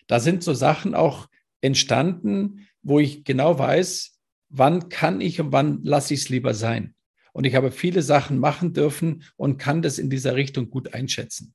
da 0.09 0.21
sind 0.21 0.43
so 0.43 0.55
Sachen 0.55 0.95
auch 0.95 1.29
entstanden, 1.61 2.69
wo 2.83 2.99
ich 2.99 3.25
genau 3.25 3.59
weiß, 3.59 4.19
wann 4.49 4.89
kann 4.89 5.21
ich 5.21 5.41
und 5.41 5.53
wann 5.53 5.83
lasse 5.85 6.15
ich 6.15 6.21
es 6.21 6.29
lieber 6.29 6.55
sein. 6.55 6.95
Und 7.33 7.45
ich 7.45 7.55
habe 7.55 7.71
viele 7.71 8.03
Sachen 8.03 8.38
machen 8.38 8.73
dürfen 8.73 9.25
und 9.37 9.59
kann 9.59 9.83
das 9.83 9.99
in 9.99 10.11
dieser 10.11 10.37
Richtung 10.37 10.71
gut 10.71 10.95
einschätzen. 10.95 11.55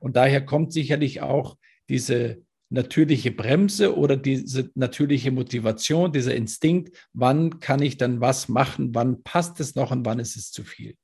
Und 0.00 0.16
daher 0.16 0.44
kommt 0.44 0.72
sicherlich 0.72 1.20
auch 1.20 1.56
diese 1.88 2.42
natürliche 2.70 3.30
Bremse 3.30 3.96
oder 3.96 4.16
diese 4.16 4.70
natürliche 4.74 5.30
Motivation, 5.30 6.12
dieser 6.12 6.34
Instinkt, 6.34 7.08
wann 7.12 7.60
kann 7.60 7.80
ich 7.80 7.96
dann 7.96 8.20
was 8.20 8.48
machen, 8.48 8.94
wann 8.94 9.22
passt 9.22 9.58
es 9.60 9.74
noch 9.74 9.90
und 9.90 10.04
wann 10.04 10.18
ist 10.18 10.36
es 10.36 10.52
zu 10.52 10.64
viel. 10.64 10.94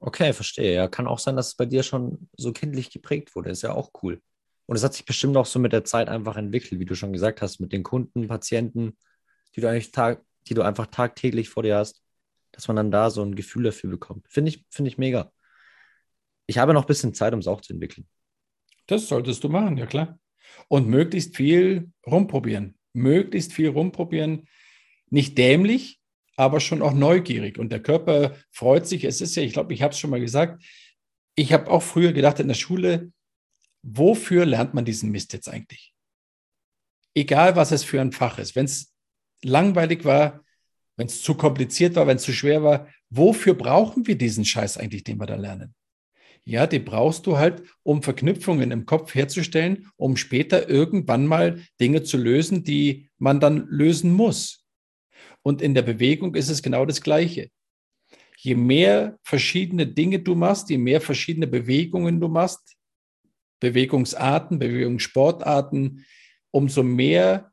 Okay, 0.00 0.32
verstehe. 0.32 0.74
Ja, 0.74 0.88
kann 0.88 1.06
auch 1.06 1.18
sein, 1.18 1.36
dass 1.36 1.48
es 1.48 1.54
bei 1.56 1.66
dir 1.66 1.82
schon 1.82 2.28
so 2.36 2.52
kindlich 2.52 2.90
geprägt 2.90 3.36
wurde. 3.36 3.50
Ist 3.50 3.62
ja 3.62 3.72
auch 3.72 3.90
cool. 4.02 4.20
Und 4.66 4.76
es 4.76 4.82
hat 4.82 4.94
sich 4.94 5.04
bestimmt 5.04 5.36
auch 5.36 5.46
so 5.46 5.58
mit 5.58 5.72
der 5.72 5.84
Zeit 5.84 6.08
einfach 6.08 6.36
entwickelt, 6.36 6.80
wie 6.80 6.86
du 6.86 6.94
schon 6.94 7.12
gesagt 7.12 7.42
hast, 7.42 7.60
mit 7.60 7.72
den 7.72 7.82
Kunden, 7.82 8.26
Patienten, 8.26 8.96
die 9.54 9.60
du 9.60 9.68
eigentlich 9.68 9.92
tag, 9.92 10.22
die 10.48 10.54
du 10.54 10.62
einfach 10.62 10.86
tagtäglich 10.86 11.48
vor 11.50 11.62
dir 11.62 11.76
hast, 11.76 12.02
dass 12.52 12.68
man 12.68 12.76
dann 12.76 12.90
da 12.90 13.10
so 13.10 13.22
ein 13.22 13.34
Gefühl 13.34 13.64
dafür 13.64 13.90
bekommt. 13.90 14.26
Finde 14.28 14.50
ich, 14.50 14.64
finde 14.70 14.90
ich 14.90 14.98
mega. 14.98 15.32
Ich 16.46 16.58
habe 16.58 16.74
noch 16.74 16.82
ein 16.82 16.88
bisschen 16.88 17.14
Zeit, 17.14 17.32
um 17.32 17.40
es 17.40 17.46
auch 17.46 17.60
zu 17.60 17.72
entwickeln. 17.72 18.06
Das 18.86 19.08
solltest 19.08 19.44
du 19.44 19.48
machen, 19.48 19.76
ja 19.76 19.86
klar. 19.86 20.18
Und 20.68 20.88
möglichst 20.88 21.36
viel 21.36 21.92
rumprobieren. 22.06 22.76
Möglichst 22.92 23.52
viel 23.52 23.68
rumprobieren. 23.68 24.48
Nicht 25.10 25.38
dämlich, 25.38 26.00
aber 26.36 26.60
schon 26.60 26.82
auch 26.82 26.92
neugierig. 26.92 27.58
Und 27.58 27.70
der 27.70 27.82
Körper 27.82 28.34
freut 28.50 28.86
sich. 28.86 29.04
Es 29.04 29.20
ist 29.20 29.36
ja, 29.36 29.42
ich 29.42 29.52
glaube, 29.52 29.72
ich 29.74 29.82
habe 29.82 29.92
es 29.92 29.98
schon 29.98 30.10
mal 30.10 30.20
gesagt, 30.20 30.64
ich 31.36 31.52
habe 31.52 31.70
auch 31.70 31.82
früher 31.82 32.12
gedacht 32.12 32.40
in 32.40 32.48
der 32.48 32.54
Schule, 32.54 33.12
wofür 33.82 34.44
lernt 34.44 34.74
man 34.74 34.84
diesen 34.84 35.10
Mist 35.10 35.32
jetzt 35.32 35.48
eigentlich? 35.48 35.94
Egal, 37.14 37.56
was 37.56 37.72
es 37.72 37.84
für 37.84 38.00
ein 38.00 38.12
Fach 38.12 38.38
ist. 38.38 38.56
Wenn 38.56 38.64
es 38.66 38.92
langweilig 39.42 40.04
war, 40.04 40.44
wenn 41.00 41.06
es 41.06 41.22
zu 41.22 41.34
kompliziert 41.34 41.96
war, 41.96 42.06
wenn 42.06 42.18
es 42.18 42.24
zu 42.24 42.32
schwer 42.34 42.62
war, 42.62 42.86
wofür 43.08 43.54
brauchen 43.54 44.06
wir 44.06 44.18
diesen 44.18 44.44
Scheiß 44.44 44.76
eigentlich, 44.76 45.02
den 45.02 45.18
wir 45.18 45.24
da 45.24 45.36
lernen? 45.36 45.74
Ja, 46.44 46.66
den 46.66 46.84
brauchst 46.84 47.26
du 47.26 47.38
halt, 47.38 47.62
um 47.82 48.02
Verknüpfungen 48.02 48.70
im 48.70 48.84
Kopf 48.84 49.14
herzustellen, 49.14 49.90
um 49.96 50.18
später 50.18 50.68
irgendwann 50.68 51.26
mal 51.26 51.62
Dinge 51.80 52.02
zu 52.02 52.18
lösen, 52.18 52.64
die 52.64 53.08
man 53.16 53.40
dann 53.40 53.66
lösen 53.68 54.12
muss. 54.12 54.66
Und 55.40 55.62
in 55.62 55.74
der 55.74 55.80
Bewegung 55.80 56.34
ist 56.34 56.50
es 56.50 56.62
genau 56.62 56.84
das 56.84 57.00
Gleiche. 57.00 57.48
Je 58.36 58.54
mehr 58.54 59.18
verschiedene 59.22 59.86
Dinge 59.86 60.18
du 60.18 60.34
machst, 60.34 60.68
je 60.68 60.76
mehr 60.76 61.00
verschiedene 61.00 61.46
Bewegungen 61.46 62.20
du 62.20 62.28
machst, 62.28 62.76
Bewegungsarten, 63.58 64.58
Bewegungssportarten, 64.58 66.04
umso 66.50 66.82
mehr 66.82 67.49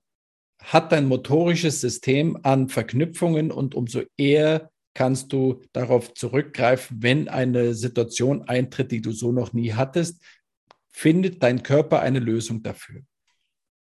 hat 0.63 0.91
dein 0.91 1.07
motorisches 1.07 1.81
System 1.81 2.37
an 2.43 2.69
Verknüpfungen 2.69 3.51
und 3.51 3.75
umso 3.75 4.01
eher 4.17 4.69
kannst 4.93 5.31
du 5.31 5.61
darauf 5.73 6.13
zurückgreifen, 6.13 6.97
wenn 7.01 7.29
eine 7.29 7.75
Situation 7.75 8.43
eintritt, 8.47 8.91
die 8.91 9.01
du 9.01 9.11
so 9.11 9.31
noch 9.31 9.53
nie 9.53 9.73
hattest, 9.73 10.21
findet 10.89 11.43
dein 11.43 11.61
Körper 11.61 11.99
eine 11.99 12.19
Lösung 12.19 12.63
dafür. 12.63 13.01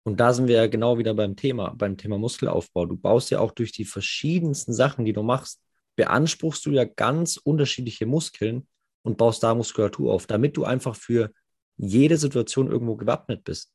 Und 0.03 0.21
da 0.21 0.33
sind 0.33 0.49
wir 0.49 0.57
ja 0.57 0.67
genau 0.67 0.99
wieder 0.99 1.15
beim 1.15 1.37
Thema, 1.37 1.75
beim 1.77 1.97
Thema 1.97 2.19
Muskelaufbau. 2.19 2.87
Du 2.87 2.97
baust 2.97 3.31
ja 3.31 3.41
auch 3.41 3.53
durch 3.53 3.73
die 3.73 3.85
verschiedensten 3.85 4.73
Sachen, 4.73 5.05
die 5.05 5.13
du 5.13 5.23
machst, 5.23 5.61
beanspruchst 5.97 6.65
du 6.67 6.71
ja 6.71 6.85
ganz 6.85 7.39
unterschiedliche 7.39 8.07
Muskeln 8.07 8.67
und 9.03 9.17
baust 9.17 9.43
da 9.43 9.55
Muskulatur 9.55 10.13
auf, 10.13 10.27
damit 10.27 10.57
du 10.57 10.65
einfach 10.65 10.95
für 10.95 11.33
jede 11.77 12.17
Situation 12.17 12.71
irgendwo 12.71 12.97
gewappnet 12.97 13.45
bist. 13.45 13.73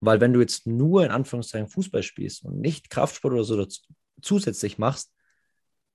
Weil 0.00 0.20
wenn 0.20 0.32
du 0.32 0.40
jetzt 0.40 0.66
nur 0.66 1.04
in 1.04 1.10
Anführungszeichen 1.10 1.68
Fußball 1.68 2.02
spielst 2.02 2.44
und 2.44 2.60
nicht 2.60 2.90
Kraftsport 2.90 3.34
oder 3.34 3.44
so 3.44 3.66
zusätzlich 4.20 4.78
machst, 4.78 5.12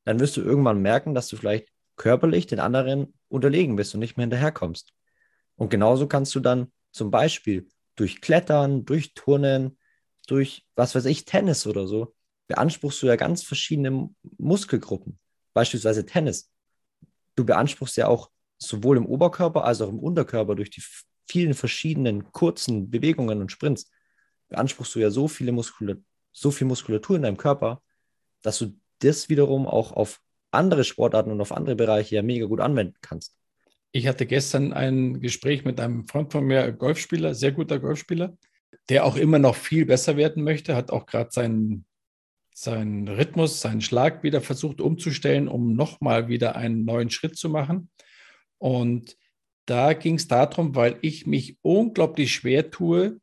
dann 0.05 0.19
wirst 0.19 0.37
du 0.37 0.41
irgendwann 0.41 0.81
merken, 0.81 1.13
dass 1.13 1.27
du 1.27 1.37
vielleicht 1.37 1.67
körperlich 1.95 2.47
den 2.47 2.59
anderen 2.59 3.13
unterlegen 3.29 3.75
bist 3.75 3.93
und 3.93 3.99
nicht 3.99 4.17
mehr 4.17 4.23
hinterherkommst. 4.23 4.93
Und 5.55 5.69
genauso 5.69 6.07
kannst 6.07 6.33
du 6.33 6.39
dann 6.39 6.71
zum 6.91 7.11
Beispiel 7.11 7.67
durch 7.95 8.21
Klettern, 8.21 8.85
durch 8.85 9.13
Turnen, 9.13 9.77
durch 10.27 10.65
was 10.75 10.95
weiß 10.95 11.05
ich, 11.05 11.25
Tennis 11.25 11.67
oder 11.67 11.85
so, 11.87 12.15
beanspruchst 12.47 13.01
du 13.03 13.07
ja 13.07 13.15
ganz 13.15 13.43
verschiedene 13.43 14.09
Muskelgruppen. 14.37 15.19
Beispielsweise 15.53 16.05
Tennis. 16.05 16.51
Du 17.35 17.45
beanspruchst 17.45 17.97
ja 17.97 18.07
auch 18.07 18.31
sowohl 18.57 18.97
im 18.97 19.05
Oberkörper 19.05 19.63
als 19.63 19.81
auch 19.81 19.89
im 19.89 19.99
Unterkörper 19.99 20.55
durch 20.55 20.69
die 20.69 20.83
vielen 21.31 21.53
verschiedenen 21.53 22.31
kurzen 22.33 22.91
Bewegungen 22.91 23.39
und 23.39 23.51
Sprints 23.51 23.89
beanspruchst 24.49 24.93
du 24.95 24.99
ja 24.99 25.09
so 25.09 25.29
viele 25.29 25.53
Muskulatur, 25.53 26.03
so 26.33 26.51
viel 26.51 26.67
Muskulatur 26.67 27.15
in 27.15 27.21
deinem 27.21 27.37
Körper, 27.37 27.81
dass 28.41 28.59
du 28.59 28.77
das 28.99 29.29
wiederum 29.29 29.65
auch 29.65 29.93
auf 29.93 30.21
andere 30.51 30.83
Sportarten 30.83 31.31
und 31.31 31.39
auf 31.39 31.53
andere 31.53 31.75
Bereiche 31.75 32.15
ja 32.15 32.21
mega 32.21 32.45
gut 32.45 32.59
anwenden 32.59 32.95
kannst. 33.01 33.37
Ich 33.93 34.07
hatte 34.07 34.25
gestern 34.25 34.73
ein 34.73 35.21
Gespräch 35.21 35.63
mit 35.63 35.79
einem 35.79 36.05
Freund 36.05 36.33
von 36.33 36.43
mir, 36.43 36.69
Golfspieler, 36.73 37.33
sehr 37.33 37.53
guter 37.53 37.79
Golfspieler, 37.79 38.37
der 38.89 39.05
auch 39.05 39.15
immer 39.15 39.39
noch 39.39 39.55
viel 39.55 39.85
besser 39.85 40.17
werden 40.17 40.43
möchte, 40.43 40.75
hat 40.75 40.91
auch 40.91 41.05
gerade 41.05 41.31
seinen 41.31 41.85
seinen 42.53 43.07
Rhythmus, 43.07 43.61
seinen 43.61 43.79
Schlag 43.79 44.23
wieder 44.23 44.41
versucht 44.41 44.81
umzustellen, 44.81 45.47
um 45.47 45.73
nochmal 45.73 46.27
wieder 46.27 46.57
einen 46.57 46.83
neuen 46.83 47.09
Schritt 47.09 47.37
zu 47.37 47.49
machen. 47.49 47.89
Und 48.57 49.15
da 49.65 49.93
ging 49.93 50.15
es 50.15 50.27
darum, 50.27 50.75
weil 50.75 50.97
ich 51.01 51.27
mich 51.27 51.57
unglaublich 51.61 52.33
schwer 52.33 52.71
tue, 52.71 53.19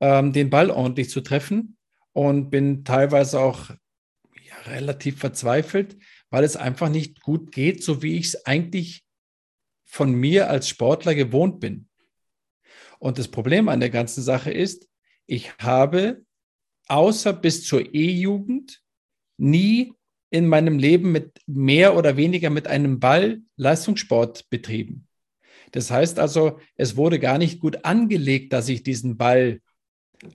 ähm, 0.00 0.32
den 0.32 0.50
Ball 0.50 0.70
ordentlich 0.70 1.10
zu 1.10 1.20
treffen 1.20 1.76
und 2.12 2.50
bin 2.50 2.84
teilweise 2.84 3.40
auch 3.40 3.70
ja, 3.70 4.56
relativ 4.66 5.18
verzweifelt, 5.18 5.96
weil 6.30 6.44
es 6.44 6.56
einfach 6.56 6.88
nicht 6.88 7.20
gut 7.20 7.52
geht, 7.52 7.82
so 7.82 8.02
wie 8.02 8.16
ich 8.16 8.26
es 8.26 8.46
eigentlich 8.46 9.04
von 9.84 10.12
mir 10.12 10.50
als 10.50 10.68
Sportler 10.68 11.14
gewohnt 11.14 11.60
bin. 11.60 11.88
Und 12.98 13.18
das 13.18 13.28
Problem 13.28 13.68
an 13.68 13.80
der 13.80 13.90
ganzen 13.90 14.22
Sache 14.22 14.50
ist, 14.50 14.88
ich 15.26 15.56
habe 15.58 16.24
außer 16.88 17.32
bis 17.32 17.64
zur 17.64 17.94
E-Jugend 17.94 18.82
nie 19.36 19.92
in 20.30 20.48
meinem 20.48 20.78
Leben 20.78 21.12
mit 21.12 21.40
mehr 21.46 21.96
oder 21.96 22.16
weniger 22.16 22.50
mit 22.50 22.66
einem 22.66 23.00
Ball 23.00 23.42
Leistungssport 23.56 24.48
betrieben. 24.50 25.05
Das 25.76 25.90
heißt 25.90 26.18
also, 26.18 26.58
es 26.76 26.96
wurde 26.96 27.18
gar 27.18 27.36
nicht 27.36 27.60
gut 27.60 27.84
angelegt, 27.84 28.54
dass 28.54 28.70
ich 28.70 28.82
diesen 28.82 29.18
Ball 29.18 29.60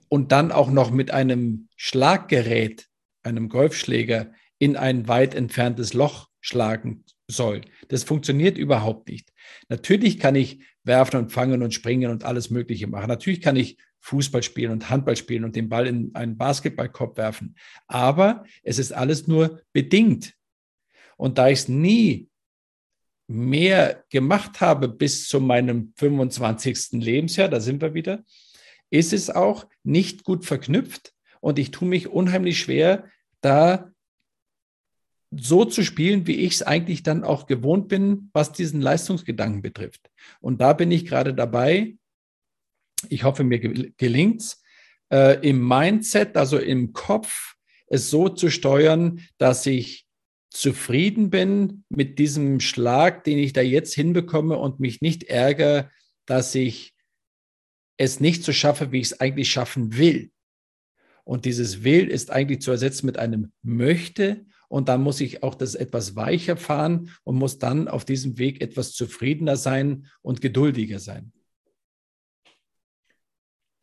und 0.08 0.30
dann 0.30 0.52
auch 0.52 0.70
noch 0.70 0.92
mit 0.92 1.10
einem 1.10 1.68
Schlaggerät, 1.74 2.86
einem 3.24 3.48
Golfschläger, 3.48 4.30
in 4.60 4.76
ein 4.76 5.08
weit 5.08 5.34
entferntes 5.34 5.94
Loch 5.94 6.28
schlagen 6.40 7.04
soll. 7.26 7.62
Das 7.88 8.04
funktioniert 8.04 8.56
überhaupt 8.56 9.08
nicht. 9.08 9.32
Natürlich 9.68 10.20
kann 10.20 10.36
ich 10.36 10.62
werfen 10.84 11.16
und 11.16 11.32
fangen 11.32 11.64
und 11.64 11.74
springen 11.74 12.12
und 12.12 12.22
alles 12.22 12.50
Mögliche 12.50 12.86
machen. 12.86 13.08
Natürlich 13.08 13.40
kann 13.40 13.56
ich 13.56 13.78
Fußball 13.98 14.44
spielen 14.44 14.70
und 14.70 14.90
Handball 14.90 15.16
spielen 15.16 15.42
und 15.42 15.56
den 15.56 15.68
Ball 15.68 15.88
in 15.88 16.14
einen 16.14 16.38
Basketballkorb 16.38 17.16
werfen. 17.16 17.56
Aber 17.88 18.44
es 18.62 18.78
ist 18.78 18.92
alles 18.92 19.26
nur 19.26 19.60
bedingt. 19.72 20.34
Und 21.16 21.38
da 21.38 21.48
ich 21.48 21.58
es 21.58 21.68
nie 21.68 22.30
mehr 23.32 24.04
gemacht 24.10 24.60
habe 24.60 24.88
bis 24.88 25.28
zu 25.28 25.40
meinem 25.40 25.92
25. 25.96 26.92
Lebensjahr, 26.92 27.48
da 27.48 27.60
sind 27.60 27.80
wir 27.80 27.94
wieder, 27.94 28.24
ist 28.90 29.12
es 29.12 29.30
auch 29.30 29.66
nicht 29.82 30.24
gut 30.24 30.44
verknüpft 30.44 31.14
und 31.40 31.58
ich 31.58 31.70
tue 31.70 31.88
mich 31.88 32.08
unheimlich 32.08 32.58
schwer, 32.60 33.04
da 33.40 33.90
so 35.34 35.64
zu 35.64 35.82
spielen, 35.82 36.26
wie 36.26 36.36
ich 36.36 36.54
es 36.54 36.62
eigentlich 36.62 37.02
dann 37.02 37.24
auch 37.24 37.46
gewohnt 37.46 37.88
bin, 37.88 38.30
was 38.32 38.52
diesen 38.52 38.82
Leistungsgedanken 38.82 39.62
betrifft. 39.62 40.10
Und 40.40 40.60
da 40.60 40.74
bin 40.74 40.90
ich 40.90 41.06
gerade 41.06 41.32
dabei. 41.34 41.96
Ich 43.08 43.24
hoffe, 43.24 43.42
mir 43.42 43.58
gelingt 43.58 44.42
es, 44.42 44.62
äh, 45.10 45.48
im 45.48 45.66
Mindset, 45.66 46.36
also 46.36 46.58
im 46.58 46.92
Kopf, 46.92 47.54
es 47.86 48.10
so 48.10 48.28
zu 48.28 48.50
steuern, 48.50 49.20
dass 49.38 49.66
ich 49.66 50.06
zufrieden 50.52 51.30
bin 51.30 51.84
mit 51.88 52.18
diesem 52.18 52.60
Schlag, 52.60 53.24
den 53.24 53.38
ich 53.38 53.52
da 53.52 53.60
jetzt 53.60 53.94
hinbekomme 53.94 54.56
und 54.58 54.80
mich 54.80 55.00
nicht 55.00 55.24
ärgere, 55.24 55.90
dass 56.26 56.54
ich 56.54 56.94
es 57.96 58.20
nicht 58.20 58.42
so 58.42 58.52
schaffe, 58.52 58.92
wie 58.92 59.00
ich 59.00 59.06
es 59.12 59.20
eigentlich 59.20 59.50
schaffen 59.50 59.96
will. 59.96 60.30
Und 61.24 61.44
dieses 61.44 61.84
Will 61.84 62.08
ist 62.08 62.30
eigentlich 62.30 62.60
zu 62.60 62.70
ersetzen 62.70 63.06
mit 63.06 63.16
einem 63.16 63.52
möchte 63.62 64.44
und 64.68 64.88
dann 64.88 65.02
muss 65.02 65.20
ich 65.20 65.42
auch 65.42 65.54
das 65.54 65.74
etwas 65.74 66.16
weicher 66.16 66.56
fahren 66.56 67.10
und 67.24 67.36
muss 67.36 67.58
dann 67.58 67.88
auf 67.88 68.04
diesem 68.04 68.38
Weg 68.38 68.60
etwas 68.60 68.92
zufriedener 68.92 69.56
sein 69.56 70.08
und 70.22 70.40
geduldiger 70.40 70.98
sein. 70.98 71.32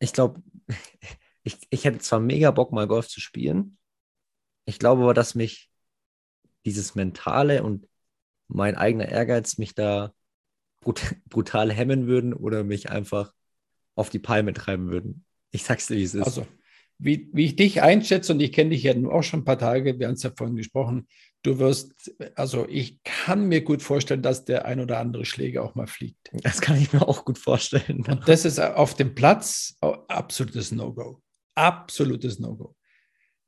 Ich 0.00 0.12
glaube, 0.12 0.42
ich, 1.44 1.56
ich 1.70 1.84
hätte 1.84 1.98
zwar 1.98 2.20
mega 2.20 2.50
Bock, 2.50 2.72
mal 2.72 2.88
Golf 2.88 3.08
zu 3.08 3.20
spielen. 3.20 3.78
Ich 4.66 4.78
glaube 4.78 5.02
aber, 5.02 5.14
dass 5.14 5.34
mich 5.34 5.69
dieses 6.64 6.94
Mentale 6.94 7.62
und 7.62 7.86
mein 8.48 8.76
eigener 8.76 9.08
Ehrgeiz 9.08 9.58
mich 9.58 9.74
da 9.74 10.12
brut 10.80 11.00
brutal 11.28 11.72
hemmen 11.72 12.06
würden 12.06 12.34
oder 12.34 12.64
mich 12.64 12.90
einfach 12.90 13.32
auf 13.94 14.10
die 14.10 14.18
Palme 14.18 14.52
treiben 14.52 14.90
würden. 14.90 15.24
Ich 15.50 15.64
sag's 15.64 15.86
dir, 15.86 15.96
wie 15.96 16.04
es 16.04 16.14
ist. 16.14 16.24
Also, 16.24 16.46
wie, 16.98 17.30
wie 17.32 17.46
ich 17.46 17.56
dich 17.56 17.82
einschätze, 17.82 18.32
und 18.32 18.40
ich 18.40 18.52
kenne 18.52 18.70
dich 18.70 18.82
ja 18.82 18.94
auch 19.08 19.22
schon 19.22 19.40
ein 19.40 19.44
paar 19.44 19.58
Tage, 19.58 19.98
wir 19.98 20.06
haben 20.06 20.14
es 20.14 20.22
ja 20.22 20.32
vorhin 20.36 20.56
gesprochen, 20.56 21.08
du 21.42 21.58
wirst, 21.58 22.14
also 22.34 22.66
ich 22.68 23.02
kann 23.02 23.48
mir 23.48 23.62
gut 23.62 23.82
vorstellen, 23.82 24.20
dass 24.20 24.44
der 24.44 24.66
ein 24.66 24.80
oder 24.80 24.98
andere 24.98 25.24
Schläger 25.24 25.64
auch 25.64 25.74
mal 25.74 25.86
fliegt. 25.86 26.30
Das 26.42 26.60
kann 26.60 26.76
ich 26.76 26.92
mir 26.92 27.06
auch 27.08 27.24
gut 27.24 27.38
vorstellen. 27.38 28.04
Und 28.06 28.28
das 28.28 28.44
ist 28.44 28.60
auf 28.60 28.94
dem 28.94 29.14
Platz 29.14 29.76
absolutes 29.80 30.72
No-Go. 30.72 31.22
Absolutes 31.54 32.38
No-Go. 32.38 32.74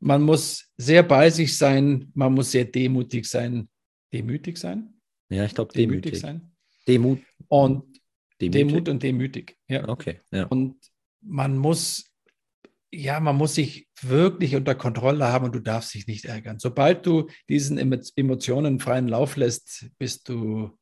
Man 0.03 0.23
muss 0.23 0.69
sehr 0.77 1.03
bei 1.03 1.31
sich 1.31 1.57
sein, 1.57 2.11
man 2.15 2.35
muss 2.35 2.51
sehr 2.51 2.65
demutig 2.65 3.27
sein. 3.27 3.69
Demütig 4.13 4.59
sein? 4.59 4.95
Ja, 5.31 5.45
ich 5.45 5.55
glaube 5.55 5.73
demütig. 5.73 6.13
demütig 6.13 6.21
sein. 6.21 6.53
Demut. 6.89 7.21
Und 7.49 8.01
demütig? 8.41 8.69
Demut 8.69 8.89
und 8.89 9.03
demütig. 9.03 9.59
Ja. 9.69 9.89
Okay. 9.89 10.21
Ja. 10.33 10.47
Und 10.47 10.77
man 11.21 11.57
muss 11.57 12.13
ja, 12.93 13.21
man 13.21 13.37
muss 13.37 13.55
sich 13.55 13.89
wirklich 14.03 14.55
unter 14.55 14.75
Kontrolle 14.75 15.27
haben 15.29 15.47
und 15.47 15.55
du 15.55 15.61
darfst 15.61 15.95
dich 15.95 16.07
nicht 16.07 16.27
ärgern. 16.27 16.59
Sobald 16.59 17.07
du 17.07 17.29
diesen 17.49 17.79
Emotionen 17.79 18.81
freien 18.81 19.09
Lauf 19.09 19.37
lässt, 19.37 19.87
bist 19.99 20.29
du 20.29 20.77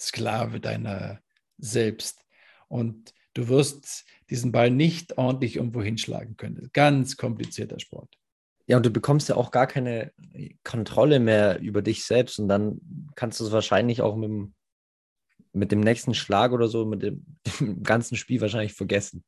Sklave 0.00 0.60
deiner 0.60 1.20
selbst. 1.58 2.24
Und 2.68 3.12
du 3.34 3.48
wirst 3.48 4.06
diesen 4.30 4.50
Ball 4.50 4.70
nicht 4.70 5.18
ordentlich 5.18 5.56
irgendwo 5.56 5.82
hinschlagen 5.82 6.36
können. 6.36 6.70
Ganz 6.72 7.18
komplizierter 7.18 7.78
Sport. 7.78 8.18
Ja, 8.66 8.76
und 8.76 8.86
du 8.86 8.90
bekommst 8.90 9.28
ja 9.28 9.36
auch 9.36 9.50
gar 9.50 9.66
keine 9.66 10.12
Kontrolle 10.64 11.18
mehr 11.20 11.60
über 11.60 11.82
dich 11.82 12.04
selbst 12.04 12.38
und 12.38 12.48
dann 12.48 12.80
kannst 13.14 13.40
du 13.40 13.44
es 13.44 13.52
wahrscheinlich 13.52 14.02
auch 14.02 14.16
mit 14.16 14.30
dem, 14.30 14.54
mit 15.52 15.72
dem 15.72 15.80
nächsten 15.80 16.14
Schlag 16.14 16.52
oder 16.52 16.68
so, 16.68 16.84
mit 16.84 17.02
dem, 17.02 17.24
dem 17.60 17.82
ganzen 17.82 18.16
Spiel 18.16 18.40
wahrscheinlich 18.40 18.74
vergessen. 18.74 19.24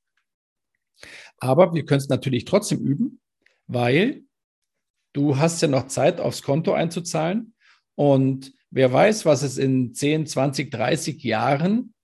Aber 1.38 1.74
wir 1.74 1.84
können 1.84 2.00
es 2.00 2.08
natürlich 2.08 2.44
trotzdem 2.44 2.80
üben, 2.80 3.20
weil 3.66 4.22
du 5.12 5.38
hast 5.38 5.60
ja 5.62 5.68
noch 5.68 5.88
Zeit, 5.88 6.20
aufs 6.20 6.42
Konto 6.42 6.72
einzuzahlen. 6.72 7.54
Und 7.94 8.52
wer 8.70 8.92
weiß, 8.92 9.24
was 9.26 9.42
es 9.42 9.58
in 9.58 9.94
10, 9.94 10.26
20, 10.26 10.70
30 10.70 11.22
Jahren 11.22 11.94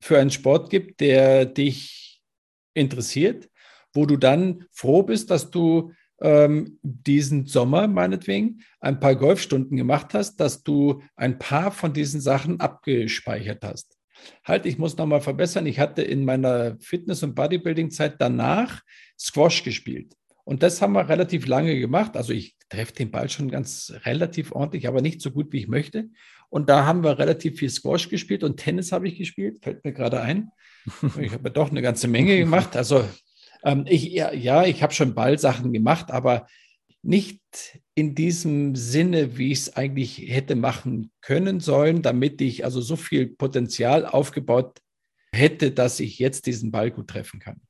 für 0.00 0.18
einen 0.18 0.30
Sport 0.30 0.70
gibt, 0.70 1.00
der 1.00 1.46
dich 1.46 2.22
interessiert, 2.74 3.50
wo 3.92 4.06
du 4.06 4.16
dann 4.16 4.66
froh 4.72 5.02
bist, 5.02 5.30
dass 5.30 5.50
du 5.50 5.92
ähm, 6.20 6.78
diesen 6.82 7.46
Sommer 7.46 7.88
meinetwegen 7.88 8.60
ein 8.80 9.00
paar 9.00 9.16
Golfstunden 9.16 9.76
gemacht 9.76 10.14
hast, 10.14 10.36
dass 10.36 10.62
du 10.62 11.02
ein 11.16 11.38
paar 11.38 11.72
von 11.72 11.92
diesen 11.92 12.20
Sachen 12.20 12.60
abgespeichert 12.60 13.64
hast 13.64 14.00
halt, 14.44 14.66
ich 14.66 14.78
muss 14.78 14.96
nochmal 14.96 15.20
verbessern. 15.20 15.66
Ich 15.66 15.78
hatte 15.78 16.02
in 16.02 16.24
meiner 16.24 16.76
Fitness- 16.80 17.22
und 17.22 17.34
Bodybuilding-Zeit 17.34 18.16
danach 18.18 18.82
Squash 19.18 19.62
gespielt. 19.64 20.14
Und 20.44 20.62
das 20.62 20.82
haben 20.82 20.92
wir 20.94 21.08
relativ 21.08 21.46
lange 21.46 21.78
gemacht. 21.78 22.16
Also 22.16 22.32
ich 22.32 22.56
treffe 22.68 22.92
den 22.92 23.10
Ball 23.10 23.28
schon 23.28 23.50
ganz 23.50 23.92
relativ 24.04 24.52
ordentlich, 24.52 24.88
aber 24.88 25.02
nicht 25.02 25.20
so 25.20 25.30
gut, 25.30 25.52
wie 25.52 25.58
ich 25.58 25.68
möchte. 25.68 26.08
Und 26.48 26.68
da 26.68 26.86
haben 26.86 27.04
wir 27.04 27.18
relativ 27.18 27.58
viel 27.58 27.70
Squash 27.70 28.08
gespielt 28.08 28.42
und 28.42 28.56
Tennis 28.56 28.90
habe 28.90 29.06
ich 29.06 29.16
gespielt, 29.18 29.58
fällt 29.62 29.84
mir 29.84 29.92
gerade 29.92 30.20
ein. 30.20 30.50
Ich 31.20 31.32
habe 31.32 31.50
doch 31.50 31.70
eine 31.70 31.82
ganze 31.82 32.08
Menge 32.08 32.38
gemacht. 32.38 32.74
Also 32.74 33.04
ähm, 33.64 33.84
ich, 33.88 34.04
ja, 34.04 34.32
ja, 34.32 34.64
ich 34.64 34.82
habe 34.82 34.92
schon 34.92 35.14
Ballsachen 35.14 35.72
gemacht, 35.72 36.10
aber 36.10 36.46
nicht 37.02 37.40
in 37.94 38.14
diesem 38.14 38.76
Sinne, 38.76 39.38
wie 39.38 39.52
ich 39.52 39.60
es 39.60 39.76
eigentlich 39.76 40.18
hätte 40.18 40.54
machen 40.54 41.10
können 41.20 41.60
sollen, 41.60 42.02
damit 42.02 42.40
ich 42.40 42.64
also 42.64 42.80
so 42.80 42.96
viel 42.96 43.28
Potenzial 43.28 44.04
aufgebaut 44.04 44.80
hätte, 45.34 45.70
dass 45.70 46.00
ich 46.00 46.18
jetzt 46.18 46.46
diesen 46.46 46.70
Ball 46.70 46.90
gut 46.90 47.08
treffen 47.08 47.40
kann. 47.40 47.60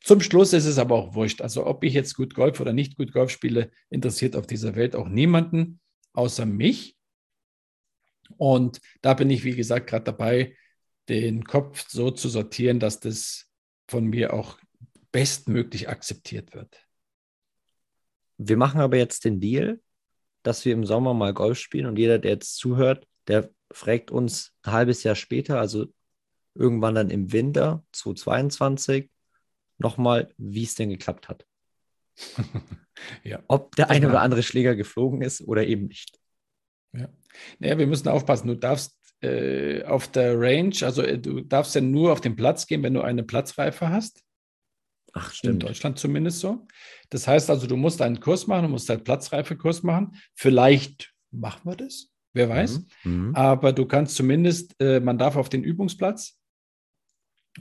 Zum 0.00 0.20
Schluss 0.20 0.52
ist 0.52 0.66
es 0.66 0.78
aber 0.78 0.94
auch 0.94 1.14
wurscht. 1.14 1.40
Also 1.40 1.66
ob 1.66 1.82
ich 1.82 1.94
jetzt 1.94 2.14
gut 2.14 2.34
Golf 2.34 2.60
oder 2.60 2.72
nicht 2.72 2.96
gut 2.96 3.12
Golf 3.12 3.30
spiele, 3.30 3.70
interessiert 3.90 4.36
auf 4.36 4.46
dieser 4.46 4.76
Welt 4.76 4.94
auch 4.94 5.08
niemanden 5.08 5.80
außer 6.12 6.46
mich. 6.46 6.96
Und 8.36 8.80
da 9.02 9.14
bin 9.14 9.30
ich, 9.30 9.44
wie 9.44 9.54
gesagt, 9.54 9.88
gerade 9.88 10.04
dabei, 10.04 10.56
den 11.08 11.44
Kopf 11.44 11.88
so 11.88 12.10
zu 12.10 12.28
sortieren, 12.28 12.80
dass 12.80 13.00
das 13.00 13.50
von 13.88 14.06
mir 14.06 14.32
auch 14.32 14.58
bestmöglich 15.14 15.88
akzeptiert 15.88 16.54
wird. 16.54 16.84
Wir 18.36 18.56
machen 18.56 18.80
aber 18.80 18.96
jetzt 18.96 19.24
den 19.24 19.38
Deal, 19.38 19.80
dass 20.42 20.64
wir 20.64 20.72
im 20.72 20.84
Sommer 20.84 21.14
mal 21.14 21.32
Golf 21.32 21.60
spielen 21.60 21.86
und 21.86 22.00
jeder, 22.00 22.18
der 22.18 22.32
jetzt 22.32 22.56
zuhört, 22.56 23.06
der 23.28 23.48
fragt 23.70 24.10
uns 24.10 24.52
ein 24.62 24.72
halbes 24.72 25.04
Jahr 25.04 25.14
später, 25.14 25.60
also 25.60 25.86
irgendwann 26.56 26.96
dann 26.96 27.10
im 27.10 27.30
Winter 27.30 27.84
2022, 27.92 29.08
nochmal, 29.78 30.34
wie 30.36 30.64
es 30.64 30.74
denn 30.74 30.88
geklappt 30.88 31.28
hat. 31.28 31.46
ja. 33.22 33.40
Ob 33.46 33.76
der 33.76 33.90
eine 33.90 34.08
oder 34.08 34.20
andere 34.20 34.42
Schläger 34.42 34.74
geflogen 34.74 35.22
ist 35.22 35.42
oder 35.42 35.64
eben 35.64 35.86
nicht. 35.86 36.18
Ja. 36.92 37.08
Naja, 37.60 37.78
wir 37.78 37.86
müssen 37.86 38.08
aufpassen. 38.08 38.48
Du 38.48 38.56
darfst 38.56 38.98
äh, 39.20 39.84
auf 39.84 40.08
der 40.08 40.40
Range, 40.40 40.74
also 40.82 41.02
äh, 41.02 41.20
du 41.20 41.40
darfst 41.40 41.76
ja 41.76 41.80
nur 41.80 42.10
auf 42.10 42.20
den 42.20 42.34
Platz 42.34 42.66
gehen, 42.66 42.82
wenn 42.82 42.94
du 42.94 43.02
eine 43.02 43.22
Platzreife 43.22 43.90
hast. 43.90 44.23
Ach, 45.14 45.32
stimmt. 45.32 45.62
In 45.62 45.68
Deutschland 45.68 45.98
zumindest 45.98 46.40
so. 46.40 46.66
Das 47.08 47.28
heißt 47.28 47.48
also, 47.48 47.66
du 47.68 47.76
musst 47.76 48.02
einen 48.02 48.18
Kurs 48.18 48.48
machen, 48.48 48.64
du 48.64 48.68
musst 48.68 48.90
einen 48.90 49.04
Platzreifekurs 49.04 49.84
machen. 49.84 50.16
Vielleicht 50.34 51.14
machen 51.30 51.70
wir 51.70 51.76
das, 51.76 52.10
wer 52.32 52.48
weiß. 52.48 52.80
Mhm. 53.04 53.28
mhm. 53.28 53.34
Aber 53.34 53.72
du 53.72 53.86
kannst 53.86 54.16
zumindest, 54.16 54.74
äh, 54.80 54.98
man 54.98 55.16
darf 55.16 55.36
auf 55.36 55.48
den 55.48 55.62
Übungsplatz 55.62 56.36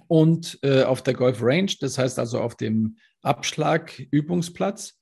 und 0.07 0.57
äh, 0.63 0.83
auf 0.83 1.03
der 1.03 1.13
Golf 1.13 1.39
Range, 1.41 1.71
das 1.79 1.99
heißt 1.99 2.17
also 2.17 2.41
auf 2.41 2.57
dem 2.57 2.97
Abschlag-Übungsplatz, 3.21 4.99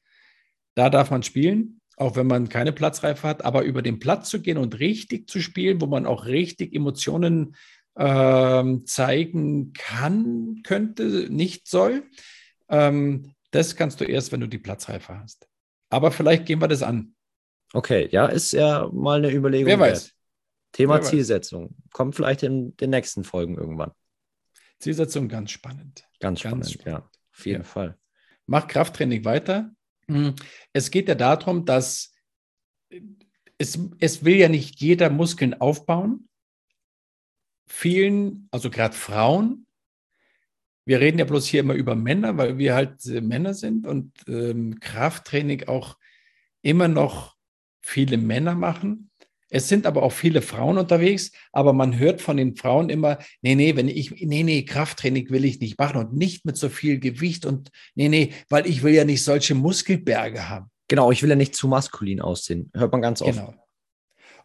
da 0.75 0.89
darf 0.89 1.09
man 1.09 1.23
spielen, 1.23 1.79
auch 1.95 2.17
wenn 2.17 2.27
man 2.27 2.49
keine 2.49 2.73
Platzreife 2.73 3.25
hat. 3.25 3.45
Aber 3.45 3.63
über 3.63 3.81
den 3.81 3.99
Platz 3.99 4.29
zu 4.29 4.41
gehen 4.41 4.57
und 4.57 4.79
richtig 4.79 5.29
zu 5.29 5.39
spielen, 5.39 5.79
wo 5.79 5.85
man 5.85 6.05
auch 6.05 6.25
richtig 6.25 6.75
Emotionen 6.75 7.55
äh, 7.95 8.63
zeigen 8.83 9.71
kann, 9.71 10.61
könnte, 10.63 11.27
nicht 11.29 11.69
soll, 11.69 12.03
ähm, 12.71 13.33
das 13.51 13.75
kannst 13.75 14.01
du 14.01 14.05
erst, 14.05 14.31
wenn 14.31 14.39
du 14.39 14.47
die 14.47 14.57
Platzreife 14.57 15.19
hast. 15.19 15.47
Aber 15.89 16.11
vielleicht 16.11 16.45
gehen 16.45 16.61
wir 16.61 16.67
das 16.67 16.83
an. 16.83 17.15
Okay, 17.73 18.07
ja, 18.11 18.25
ist 18.25 18.51
ja 18.53 18.89
mal 18.91 19.19
eine 19.19 19.31
Überlegung. 19.31 19.67
Wer 19.67 19.79
weiß. 19.79 20.05
Wert. 20.05 20.15
Thema 20.71 20.95
Wer 20.95 21.01
Zielsetzung. 21.03 21.65
Weiß. 21.65 21.91
Kommt 21.93 22.15
vielleicht 22.15 22.43
in 22.43 22.75
den 22.77 22.89
nächsten 22.89 23.23
Folgen 23.23 23.57
irgendwann. 23.57 23.91
Zielsetzung 24.79 25.27
ganz 25.27 25.51
spannend. 25.51 26.05
Ganz 26.19 26.39
spannend, 26.39 26.63
ganz 26.63 26.71
spannend. 26.71 27.03
ja. 27.03 27.09
Auf 27.33 27.45
jeden 27.45 27.61
ja. 27.61 27.67
Fall. 27.67 27.97
Mach 28.45 28.67
Krafttraining 28.67 29.23
weiter. 29.25 29.71
Hm. 30.07 30.35
Es 30.73 30.91
geht 30.91 31.07
ja 31.07 31.15
darum, 31.15 31.65
dass 31.65 32.13
es, 33.57 33.79
es 33.99 34.25
will 34.25 34.35
ja 34.35 34.49
nicht 34.49 34.81
jeder 34.81 35.09
Muskeln 35.09 35.59
aufbauen. 35.59 36.27
Vielen, 37.67 38.49
also 38.51 38.69
gerade 38.69 38.95
Frauen, 38.95 39.65
wir 40.85 40.99
reden 40.99 41.19
ja 41.19 41.25
bloß 41.25 41.47
hier 41.47 41.61
immer 41.61 41.73
über 41.73 41.95
Männer, 41.95 42.37
weil 42.37 42.57
wir 42.57 42.75
halt 42.75 43.05
äh, 43.05 43.21
Männer 43.21 43.53
sind 43.53 43.85
und 43.85 44.11
ähm, 44.27 44.79
Krafttraining 44.79 45.67
auch 45.67 45.97
immer 46.61 46.87
noch 46.87 47.35
viele 47.81 48.17
Männer 48.17 48.55
machen. 48.55 49.09
Es 49.53 49.67
sind 49.67 49.85
aber 49.85 50.03
auch 50.03 50.13
viele 50.13 50.41
Frauen 50.41 50.77
unterwegs, 50.77 51.31
aber 51.51 51.73
man 51.73 51.99
hört 51.99 52.21
von 52.21 52.37
den 52.37 52.55
Frauen 52.55 52.89
immer, 52.89 53.17
nee, 53.41 53.55
nee, 53.55 53.75
wenn 53.75 53.89
ich, 53.89 54.11
nee, 54.11 54.43
nee, 54.43 54.63
Krafttraining 54.63 55.29
will 55.29 55.43
ich 55.43 55.59
nicht 55.59 55.77
machen 55.77 55.97
und 55.97 56.13
nicht 56.15 56.45
mit 56.45 56.55
so 56.55 56.69
viel 56.69 56.99
Gewicht 56.99 57.45
und 57.45 57.69
nee, 57.93 58.07
nee, 58.07 58.31
weil 58.47 58.65
ich 58.65 58.81
will 58.81 58.93
ja 58.93 59.03
nicht 59.03 59.23
solche 59.23 59.53
Muskelberge 59.53 60.47
haben. 60.47 60.67
Genau, 60.87 61.11
ich 61.11 61.21
will 61.21 61.29
ja 61.29 61.35
nicht 61.35 61.55
zu 61.55 61.67
maskulin 61.67 62.21
aussehen. 62.21 62.71
Hört 62.73 62.93
man 62.93 63.01
ganz 63.01 63.21
oft. 63.21 63.39
Genau. 63.39 63.53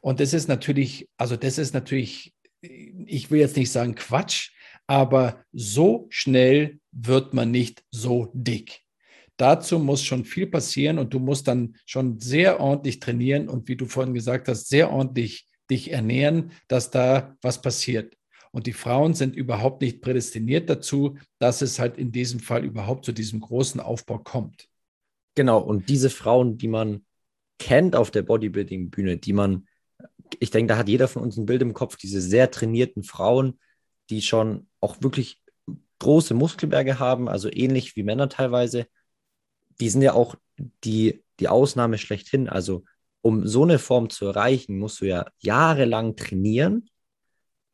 Und 0.01 0.19
das 0.19 0.33
ist 0.35 0.49
natürlich, 0.49 1.09
also 1.17 1.37
das 1.37 1.59
ist 1.59 1.73
natürlich, 1.73 2.35
ich 2.61 3.31
will 3.31 3.41
jetzt 3.41 3.57
nicht 3.57 3.71
sagen 3.71 3.95
Quatsch, 3.95 4.51
aber 4.87 5.45
so 5.53 6.07
schnell 6.11 6.81
wird 6.93 7.35
man 7.35 7.51
nicht 7.51 7.85
so 7.91 8.31
dick. 8.33 8.83
Dazu 9.37 9.79
muss 9.79 10.03
schon 10.03 10.25
viel 10.25 10.47
passieren 10.47 10.99
und 10.99 11.13
du 11.13 11.19
musst 11.19 11.47
dann 11.49 11.77
schon 11.85 12.21
sehr 12.21 12.61
ordentlich 12.61 13.01
trainieren 13.01 13.49
und 13.49 13.69
wie 13.69 13.77
du 13.77 13.87
vorhin 13.87 14.15
gesagt 14.15 14.49
hast, 14.49 14.69
sehr 14.69 14.91
ordentlich 14.91 15.47
dich 15.71 15.93
ernähren, 15.93 16.53
dass 16.69 16.91
da 16.91 17.37
was 17.43 17.61
passiert. 17.61 18.17
Und 18.53 18.67
die 18.67 18.73
Frauen 18.73 19.13
sind 19.13 19.37
überhaupt 19.37 19.83
nicht 19.83 20.01
prädestiniert 20.01 20.71
dazu, 20.71 21.19
dass 21.39 21.61
es 21.61 21.79
halt 21.79 21.99
in 21.99 22.13
diesem 22.13 22.41
Fall 22.41 22.65
überhaupt 22.65 23.05
zu 23.05 23.13
diesem 23.13 23.41
großen 23.41 23.81
Aufbau 23.81 24.19
kommt. 24.19 24.69
Genau, 25.35 25.59
und 25.59 25.91
diese 25.91 26.09
Frauen, 26.09 26.57
die 26.57 26.69
man 26.69 27.05
kennt 27.59 27.95
auf 27.95 28.11
der 28.11 28.23
Bodybuilding-Bühne, 28.23 29.19
die 29.19 29.35
man, 29.35 29.67
ich 30.39 30.51
denke, 30.51 30.73
da 30.73 30.79
hat 30.79 30.89
jeder 30.89 31.09
von 31.09 31.23
uns 31.23 31.37
ein 31.37 31.45
Bild 31.45 31.61
im 31.61 31.75
Kopf, 31.75 31.97
diese 31.97 32.23
sehr 32.23 32.51
trainierten 32.51 33.03
Frauen, 33.03 33.59
die 34.11 34.23
schon 34.23 34.69
auch 34.81 35.03
wirklich 35.03 35.43
große 35.99 36.35
Muskelberge 36.35 36.99
haben, 36.99 37.29
also 37.29 37.51
ähnlich 37.51 37.97
wie 37.97 38.03
Männer 38.03 38.29
teilweise, 38.29 38.87
die 39.81 39.89
sind 39.89 40.03
ja 40.03 40.13
auch 40.13 40.37
die, 40.85 41.25
die 41.41 41.49
Ausnahme 41.49 41.99
schlechthin. 41.99 42.49
Also 42.49 42.85
um 43.23 43.47
so 43.47 43.65
eine 43.65 43.79
Form 43.79 44.11
zu 44.11 44.27
erreichen, 44.27 44.79
musst 44.79 45.01
du 45.01 45.07
ja 45.07 45.27
jahrelang 45.39 46.17
trainieren. 46.17 46.89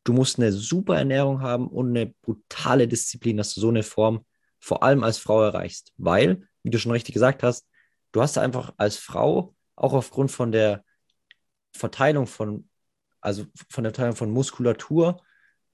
Du 0.05 0.13
musst 0.13 0.39
eine 0.39 0.53
super 0.53 0.97
Ernährung 0.97 1.43
haben 1.43 1.69
und 1.69 1.91
eine 1.91 2.07
brutale 2.23 2.89
Disziplin, 2.89 3.37
dass 3.37 3.55
du 3.55 3.61
so 3.61 3.69
eine 3.69 3.83
Form 3.83 4.25
vor 4.59 4.83
allem 4.83 5.05
als 5.05 5.19
Frau 5.19 5.43
erreichst. 5.43 5.93
Weil, 5.97 6.49
wie 6.63 6.71
du 6.71 6.79
schon 6.79 6.93
richtig 6.93 7.13
gesagt 7.13 7.43
hast, 7.43 7.69
du 8.13 8.23
hast 8.23 8.39
einfach 8.39 8.73
als 8.77 8.97
Frau 8.97 9.55
auch 9.77 9.93
aufgrund 9.93 10.31
von 10.31 10.53
der 10.53 10.85
Verteilung 11.73 12.27
von, 12.27 12.69
also 13.21 13.45
von 13.69 13.85
der 13.85 13.93
Verteilung 13.93 14.17
von 14.17 14.31
Muskulatur 14.31 15.23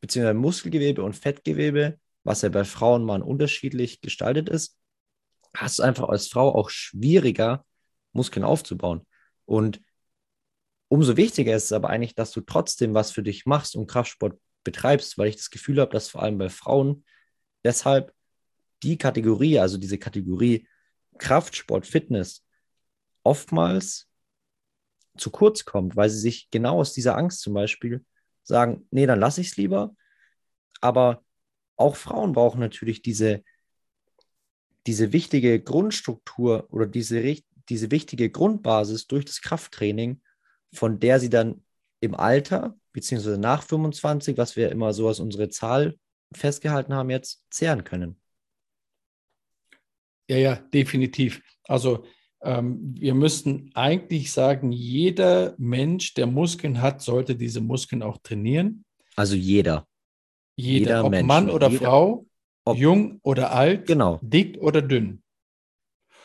beziehungsweise 0.00 0.38
Muskelgewebe 0.38 1.02
und 1.02 1.14
Fettgewebe, 1.14 1.98
was 2.24 2.42
ja 2.42 2.48
bei 2.48 2.64
Frauen 2.64 3.04
mal 3.04 3.22
unterschiedlich 3.22 4.00
gestaltet 4.00 4.48
ist, 4.48 4.78
hast 5.54 5.78
du 5.78 5.82
einfach 5.82 6.08
als 6.08 6.28
Frau 6.28 6.54
auch 6.54 6.70
schwieriger, 6.70 7.64
Muskeln 8.12 8.44
aufzubauen. 8.44 9.06
Und 9.44 9.80
umso 10.88 11.16
wichtiger 11.16 11.54
ist 11.54 11.64
es 11.64 11.72
aber 11.72 11.90
eigentlich, 11.90 12.14
dass 12.14 12.32
du 12.32 12.40
trotzdem 12.40 12.94
was 12.94 13.12
für 13.12 13.22
dich 13.22 13.46
machst 13.46 13.76
und 13.76 13.86
Kraftsport 13.86 14.38
betreibst, 14.64 15.18
weil 15.18 15.28
ich 15.28 15.36
das 15.36 15.50
Gefühl 15.50 15.80
habe, 15.80 15.92
dass 15.92 16.08
vor 16.08 16.22
allem 16.22 16.38
bei 16.38 16.48
Frauen 16.48 17.04
deshalb 17.64 18.12
die 18.82 18.98
Kategorie, 18.98 19.58
also 19.58 19.78
diese 19.78 19.98
Kategorie 19.98 20.68
Kraftsport, 21.18 21.86
Fitness, 21.86 22.44
oftmals 23.22 24.08
zu 25.16 25.30
kurz 25.30 25.64
kommt, 25.64 25.96
weil 25.96 26.10
sie 26.10 26.20
sich 26.20 26.48
genau 26.50 26.80
aus 26.80 26.92
dieser 26.92 27.16
Angst 27.16 27.40
zum 27.40 27.54
Beispiel 27.54 28.04
sagen, 28.48 28.86
nee, 28.90 29.06
dann 29.06 29.20
lasse 29.20 29.40
ich 29.40 29.48
es 29.48 29.56
lieber. 29.56 29.94
Aber 30.80 31.24
auch 31.76 31.96
Frauen 31.96 32.32
brauchen 32.32 32.60
natürlich 32.60 33.02
diese, 33.02 33.44
diese 34.86 35.12
wichtige 35.12 35.60
Grundstruktur 35.60 36.66
oder 36.70 36.86
diese, 36.86 37.22
diese 37.68 37.90
wichtige 37.90 38.30
Grundbasis 38.30 39.06
durch 39.06 39.24
das 39.24 39.40
Krafttraining, 39.42 40.22
von 40.72 40.98
der 40.98 41.20
sie 41.20 41.30
dann 41.30 41.62
im 42.00 42.14
Alter, 42.14 42.76
beziehungsweise 42.92 43.38
nach 43.38 43.62
25, 43.62 44.36
was 44.38 44.56
wir 44.56 44.70
immer 44.70 44.92
so 44.92 45.08
als 45.08 45.20
unsere 45.20 45.48
Zahl 45.50 45.98
festgehalten 46.32 46.94
haben, 46.94 47.10
jetzt 47.10 47.44
zehren 47.50 47.84
können. 47.84 48.20
Ja, 50.28 50.36
ja, 50.36 50.54
definitiv. 50.56 51.42
Also 51.64 52.04
wir 52.40 53.14
müssten 53.14 53.70
eigentlich 53.74 54.32
sagen, 54.32 54.70
jeder 54.70 55.54
Mensch, 55.58 56.14
der 56.14 56.26
Muskeln 56.26 56.80
hat, 56.80 57.02
sollte 57.02 57.34
diese 57.34 57.60
Muskeln 57.60 58.02
auch 58.02 58.18
trainieren. 58.22 58.84
Also 59.16 59.34
jeder. 59.34 59.86
Jeder, 60.54 60.78
jeder 60.78 61.04
ob 61.04 61.10
Mensch, 61.10 61.26
Mann 61.26 61.50
oder 61.50 61.68
jeder, 61.68 61.84
Frau, 61.84 62.26
ob, 62.64 62.76
jung 62.76 63.18
oder 63.22 63.52
alt, 63.52 63.86
genau. 63.86 64.18
dick 64.22 64.58
oder 64.60 64.82
dünn. 64.82 65.22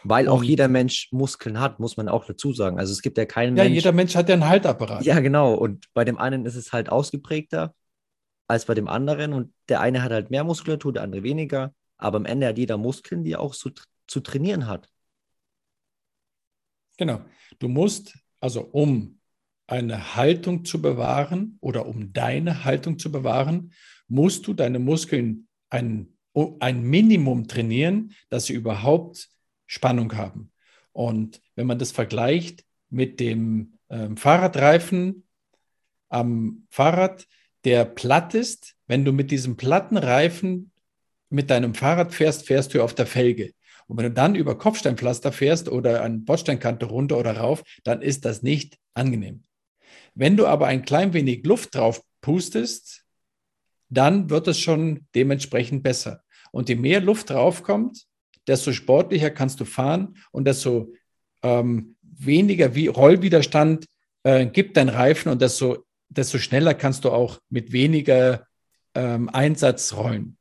Weil 0.03 0.27
auch 0.27 0.43
jeder 0.43 0.67
Mensch 0.67 1.09
Muskeln 1.11 1.59
hat, 1.59 1.79
muss 1.79 1.97
man 1.97 2.09
auch 2.09 2.25
dazu 2.25 2.51
sagen. 2.51 2.77
Also 2.77 2.91
es 2.91 3.01
gibt 3.01 3.17
ja 3.17 3.25
keinen 3.25 3.55
ja, 3.55 3.63
Mensch. 3.63 3.75
Ja, 3.75 3.81
jeder 3.81 3.91
Mensch 3.93 4.15
hat 4.15 4.27
ja 4.27 4.33
einen 4.33 4.47
Haltapparat. 4.47 5.05
Ja, 5.05 5.19
genau. 5.19 5.53
Und 5.53 5.87
bei 5.93 6.03
dem 6.03 6.17
einen 6.17 6.45
ist 6.45 6.55
es 6.55 6.73
halt 6.73 6.89
ausgeprägter 6.89 7.73
als 8.47 8.65
bei 8.65 8.73
dem 8.73 8.87
anderen. 8.89 9.33
Und 9.33 9.53
der 9.69 9.79
eine 9.79 10.03
hat 10.03 10.11
halt 10.11 10.29
mehr 10.29 10.43
Muskulatur, 10.43 10.91
der 10.91 11.03
andere 11.03 11.23
weniger. 11.23 11.73
Aber 11.97 12.17
am 12.17 12.25
Ende 12.25 12.47
hat 12.47 12.57
jeder 12.57 12.77
Muskeln, 12.77 13.23
die 13.23 13.31
er 13.33 13.39
auch 13.39 13.53
so 13.53 13.69
zu 14.07 14.19
trainieren 14.19 14.67
hat. 14.67 14.89
Genau. 16.97 17.21
Du 17.59 17.67
musst, 17.67 18.17
also 18.39 18.61
um 18.61 19.19
eine 19.67 20.15
Haltung 20.15 20.65
zu 20.65 20.81
bewahren 20.81 21.57
oder 21.61 21.85
um 21.85 22.13
deine 22.13 22.65
Haltung 22.65 22.99
zu 22.99 23.11
bewahren, 23.11 23.73
musst 24.07 24.45
du 24.47 24.53
deine 24.53 24.79
Muskeln 24.79 25.47
ein, 25.69 26.13
ein 26.59 26.83
Minimum 26.83 27.47
trainieren, 27.47 28.13
dass 28.29 28.45
sie 28.45 28.53
überhaupt 28.53 29.29
Spannung 29.65 30.15
haben. 30.15 30.51
Und 30.91 31.41
wenn 31.55 31.67
man 31.67 31.79
das 31.79 31.91
vergleicht 31.91 32.65
mit 32.89 33.19
dem 33.19 33.73
ähm, 33.89 34.17
Fahrradreifen 34.17 35.23
am 36.09 36.67
Fahrrad, 36.69 37.25
der 37.63 37.85
platt 37.85 38.35
ist, 38.35 38.75
wenn 38.87 39.05
du 39.05 39.11
mit 39.11 39.31
diesem 39.31 39.57
platten 39.57 39.97
Reifen 39.97 40.71
mit 41.29 41.49
deinem 41.49 41.73
Fahrrad 41.73 42.13
fährst, 42.13 42.45
fährst 42.45 42.73
du 42.73 42.83
auf 42.83 42.93
der 42.93 43.07
Felge. 43.07 43.53
Und 43.93 43.99
wenn 43.99 44.05
du 44.05 44.11
dann 44.11 44.33
über 44.33 44.57
Kopfsteinpflaster 44.57 45.31
fährst 45.31 45.69
oder 45.69 46.01
an 46.01 46.25
Bordsteinkante 46.25 46.87
runter 46.87 47.15
oder 47.19 47.37
rauf, 47.37 47.61
dann 47.83 48.01
ist 48.01 48.25
das 48.25 48.41
nicht 48.41 48.79
angenehm. 48.95 49.43
Wenn 50.15 50.35
du 50.35 50.47
aber 50.47 50.65
ein 50.65 50.83
klein 50.83 51.13
wenig 51.13 51.45
Luft 51.45 51.75
drauf 51.75 52.01
pustest, 52.19 53.03
dann 53.89 54.31
wird 54.31 54.47
es 54.47 54.59
schon 54.59 55.05
dementsprechend 55.13 55.83
besser. 55.83 56.23
Und 56.51 56.69
je 56.69 56.75
mehr 56.75 57.01
Luft 57.01 57.29
draufkommt, 57.29 58.07
desto 58.47 58.73
sportlicher 58.73 59.29
kannst 59.29 59.59
du 59.59 59.65
fahren 59.65 60.17
und 60.31 60.45
desto 60.45 60.91
ähm, 61.43 61.95
weniger 62.01 62.73
wie 62.73 62.87
Rollwiderstand 62.87 63.85
äh, 64.23 64.47
gibt 64.47 64.75
dein 64.75 64.89
Reifen 64.89 65.31
und 65.31 65.39
desto, 65.39 65.85
desto 66.09 66.39
schneller 66.39 66.73
kannst 66.73 67.05
du 67.05 67.11
auch 67.11 67.39
mit 67.47 67.71
weniger 67.71 68.47
ähm, 68.95 69.29
Einsatz 69.29 69.93
rollen. 69.93 70.39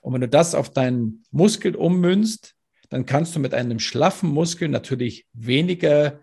Und 0.00 0.14
wenn 0.14 0.22
du 0.22 0.28
das 0.28 0.54
auf 0.54 0.70
deinen 0.70 1.22
Muskel 1.30 1.76
ummünzt, 1.76 2.54
dann 2.92 3.06
kannst 3.06 3.34
du 3.34 3.40
mit 3.40 3.54
einem 3.54 3.78
schlaffen 3.78 4.30
Muskel 4.30 4.68
natürlich 4.68 5.26
weniger 5.32 6.20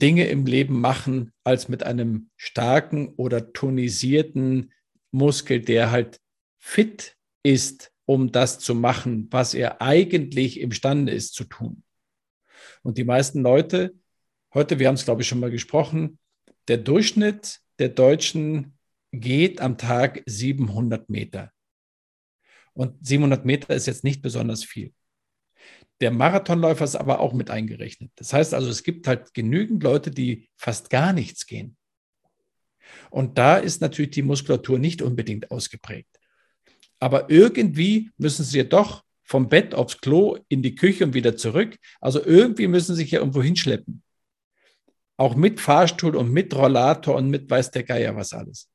Dinge 0.00 0.26
im 0.26 0.46
Leben 0.46 0.80
machen 0.80 1.32
als 1.44 1.68
mit 1.68 1.82
einem 1.82 2.30
starken 2.36 3.08
oder 3.16 3.52
tonisierten 3.52 4.72
Muskel, 5.10 5.60
der 5.60 5.90
halt 5.90 6.20
fit 6.58 7.16
ist 7.42 7.92
um 8.06 8.32
das 8.32 8.58
zu 8.58 8.74
machen, 8.74 9.28
was 9.30 9.54
er 9.54 9.80
eigentlich 9.80 10.60
imstande 10.60 11.12
ist 11.12 11.34
zu 11.34 11.44
tun. 11.44 11.82
Und 12.82 12.98
die 12.98 13.04
meisten 13.04 13.40
Leute, 13.40 13.94
heute, 14.52 14.78
wir 14.78 14.88
haben 14.88 14.94
es, 14.94 15.04
glaube 15.04 15.22
ich, 15.22 15.28
schon 15.28 15.40
mal 15.40 15.50
gesprochen, 15.50 16.18
der 16.68 16.78
Durchschnitt 16.78 17.60
der 17.78 17.88
Deutschen 17.88 18.78
geht 19.10 19.60
am 19.60 19.78
Tag 19.78 20.22
700 20.26 21.08
Meter. 21.08 21.50
Und 22.74 23.06
700 23.06 23.44
Meter 23.44 23.74
ist 23.74 23.86
jetzt 23.86 24.04
nicht 24.04 24.22
besonders 24.22 24.64
viel. 24.64 24.92
Der 26.00 26.10
Marathonläufer 26.10 26.84
ist 26.84 26.96
aber 26.96 27.20
auch 27.20 27.32
mit 27.32 27.50
eingerechnet. 27.50 28.10
Das 28.16 28.32
heißt 28.32 28.52
also, 28.54 28.68
es 28.68 28.82
gibt 28.82 29.06
halt 29.06 29.32
genügend 29.34 29.82
Leute, 29.82 30.10
die 30.10 30.48
fast 30.56 30.90
gar 30.90 31.12
nichts 31.12 31.46
gehen. 31.46 31.76
Und 33.10 33.38
da 33.38 33.56
ist 33.56 33.80
natürlich 33.80 34.10
die 34.10 34.22
Muskulatur 34.22 34.78
nicht 34.78 35.02
unbedingt 35.02 35.50
ausgeprägt. 35.50 36.20
Aber 37.00 37.30
irgendwie 37.30 38.10
müssen 38.16 38.44
sie 38.44 38.58
ja 38.58 38.64
doch 38.64 39.04
vom 39.22 39.48
Bett 39.48 39.74
aufs 39.74 40.00
Klo 40.00 40.38
in 40.48 40.62
die 40.62 40.74
Küche 40.74 41.04
und 41.04 41.14
wieder 41.14 41.36
zurück. 41.36 41.76
Also 42.00 42.24
irgendwie 42.24 42.68
müssen 42.68 42.94
sie 42.94 43.02
sich 43.02 43.10
ja 43.10 43.20
irgendwo 43.20 43.42
hinschleppen. 43.42 44.02
Auch 45.16 45.36
mit 45.36 45.60
Fahrstuhl 45.60 46.16
und 46.16 46.32
mit 46.32 46.54
Rollator 46.54 47.14
und 47.14 47.30
mit 47.30 47.48
weiß 47.48 47.70
der 47.70 47.84
Geier 47.84 48.16
was 48.16 48.32
alles. 48.32 48.68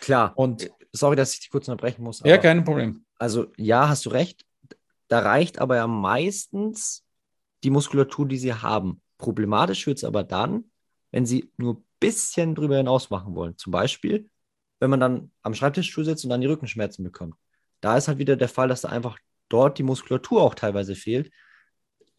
Klar. 0.00 0.36
Und 0.36 0.70
sorry, 0.92 1.16
dass 1.16 1.34
ich 1.34 1.40
dich 1.40 1.50
kurz 1.50 1.68
unterbrechen 1.68 2.02
muss. 2.02 2.20
ja, 2.24 2.36
kein 2.38 2.64
Problem. 2.64 3.04
Also 3.18 3.52
ja, 3.56 3.88
hast 3.88 4.06
du 4.06 4.10
recht. 4.10 4.44
Da 5.14 5.20
reicht 5.20 5.60
aber 5.60 5.76
ja 5.76 5.86
meistens 5.86 7.06
die 7.62 7.70
Muskulatur, 7.70 8.26
die 8.26 8.36
sie 8.36 8.52
haben. 8.52 9.00
Problematisch 9.16 9.86
wird 9.86 9.98
es 9.98 10.02
aber 10.02 10.24
dann, 10.24 10.64
wenn 11.12 11.24
sie 11.24 11.52
nur 11.56 11.74
ein 11.74 11.84
bisschen 12.00 12.56
drüber 12.56 12.78
hinaus 12.78 13.10
machen 13.10 13.36
wollen. 13.36 13.56
Zum 13.56 13.70
Beispiel, 13.70 14.28
wenn 14.80 14.90
man 14.90 14.98
dann 14.98 15.30
am 15.42 15.54
Schreibtischstuhl 15.54 16.04
sitzt 16.04 16.24
und 16.24 16.30
dann 16.30 16.40
die 16.40 16.48
Rückenschmerzen 16.48 17.04
bekommt. 17.04 17.36
Da 17.80 17.96
ist 17.96 18.08
halt 18.08 18.18
wieder 18.18 18.34
der 18.34 18.48
Fall, 18.48 18.66
dass 18.66 18.80
da 18.80 18.88
einfach 18.88 19.16
dort 19.48 19.78
die 19.78 19.84
Muskulatur 19.84 20.42
auch 20.42 20.56
teilweise 20.56 20.96
fehlt, 20.96 21.30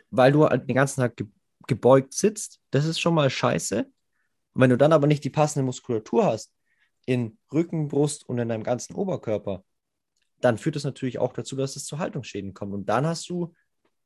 weil 0.09 0.31
du 0.31 0.45
halt 0.45 0.69
den 0.69 0.75
ganzen 0.77 1.01
Tag 1.01 1.17
ge 1.17 1.27
gebeugt 1.67 2.13
sitzt. 2.13 2.61
Das 2.71 2.85
ist 2.85 3.01
schon 3.01 3.13
mal 3.13 3.29
scheiße. 3.29 3.79
Und 4.53 4.61
wenn 4.61 4.69
du 4.69 4.77
dann 4.77 4.93
aber 4.93 5.07
nicht 5.07 5.25
die 5.25 5.29
passende 5.29 5.65
Muskulatur 5.65 6.27
hast, 6.27 6.53
in 7.05 7.37
Rücken, 7.51 7.89
Brust 7.89 8.23
und 8.29 8.39
in 8.39 8.47
deinem 8.47 8.63
ganzen 8.63 8.95
Oberkörper, 8.95 9.65
dann 10.41 10.57
führt 10.57 10.75
das 10.75 10.83
natürlich 10.83 11.19
auch 11.19 11.33
dazu, 11.33 11.55
dass 11.55 11.75
es 11.75 11.86
zu 11.86 11.99
Haltungsschäden 11.99 12.53
kommt. 12.53 12.73
Und 12.73 12.88
dann 12.88 13.05
hast 13.05 13.29
du 13.29 13.53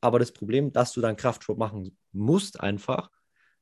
aber 0.02 0.20
das 0.20 0.32
Problem, 0.32 0.72
dass 0.72 0.94
du 0.94 1.02
dann 1.02 1.18
Kraftsport 1.18 1.58
machen 1.58 1.98
musst, 2.12 2.60
einfach, 2.60 3.10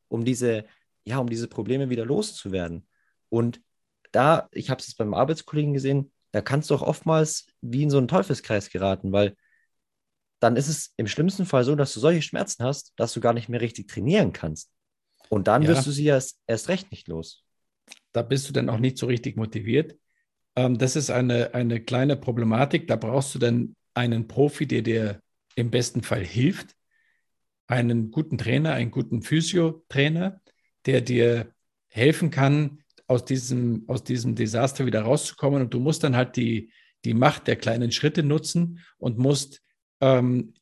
um 0.08 0.24
diese, 0.24 0.66
ja, 1.04 1.18
um 1.18 1.30
diese 1.30 1.48
Probleme 1.48 1.90
wieder 1.90 2.06
loszuwerden. 2.06 2.88
Und 3.30 3.62
da, 4.12 4.48
ich 4.52 4.70
habe 4.70 4.80
es 4.80 4.88
jetzt 4.88 4.98
beim 4.98 5.14
Arbeitskollegen 5.14 5.74
gesehen, 5.74 6.12
da 6.32 6.42
kannst 6.42 6.70
du 6.70 6.76
auch 6.76 6.82
oftmals 6.82 7.48
wie 7.62 7.84
in 7.84 7.90
so 7.90 7.98
einen 7.98 8.08
Teufelskreis 8.08 8.70
geraten, 8.70 9.12
weil 9.12 9.36
dann 10.40 10.56
ist 10.56 10.68
es 10.68 10.94
im 10.98 11.08
schlimmsten 11.08 11.46
Fall 11.46 11.64
so, 11.64 11.76
dass 11.76 11.94
du 11.94 12.00
solche 12.00 12.22
Schmerzen 12.22 12.64
hast, 12.64 12.94
dass 12.96 13.14
du 13.14 13.22
gar 13.22 13.34
nicht 13.34 13.50
mehr 13.50 13.62
richtig 13.62 13.88
trainieren 13.88 14.34
kannst. 14.34 14.72
Und 15.30 15.48
dann 15.48 15.64
ja. 15.64 15.70
wirst 15.70 15.88
du 15.88 15.92
sie 15.92 16.06
erst, 16.06 16.40
erst 16.46 16.70
recht 16.70 16.92
nicht 16.92 17.08
los. 17.08 17.44
Da 18.12 18.22
bist 18.22 18.48
du 18.48 18.54
dann 18.54 18.70
auch 18.70 18.78
nicht 18.78 18.98
so 18.98 19.08
richtig 19.08 19.36
motiviert. 19.36 19.98
Ähm, 20.58 20.78
das 20.78 20.98
ist 20.98 21.10
eine, 21.10 21.54
eine 21.54 21.80
kleine 21.80 22.18
Problematik. 22.18 22.88
Da 22.88 22.98
brauchst 22.98 23.34
du 23.34 23.40
dann 23.40 23.76
einen 23.94 24.28
Profi, 24.28 24.68
der 24.68 24.82
dir 24.82 25.22
im 25.56 25.72
besten 25.72 26.04
Fall 26.04 26.26
hilft, 26.26 26.76
einen 27.68 28.12
guten 28.12 28.38
Trainer, 28.38 28.74
einen 28.74 28.92
guten 28.92 29.22
Physiotrainer, 29.22 30.42
der 30.86 31.02
dir 31.02 31.54
helfen 31.88 32.32
kann, 32.32 32.84
aus 33.08 33.24
diesem, 33.24 33.84
aus 33.88 34.04
diesem 34.04 34.36
Desaster 34.36 34.86
wieder 34.86 35.04
rauszukommen. 35.04 35.62
Und 35.62 35.74
du 35.74 35.80
musst 35.80 36.04
dann 36.04 36.16
halt 36.16 36.36
die, 36.36 36.72
die 37.06 37.14
Macht 37.14 37.48
der 37.48 37.56
kleinen 37.56 37.92
Schritte 37.92 38.24
nutzen 38.24 38.80
und 38.98 39.18
musst 39.18 39.62
ähm, 40.02 40.54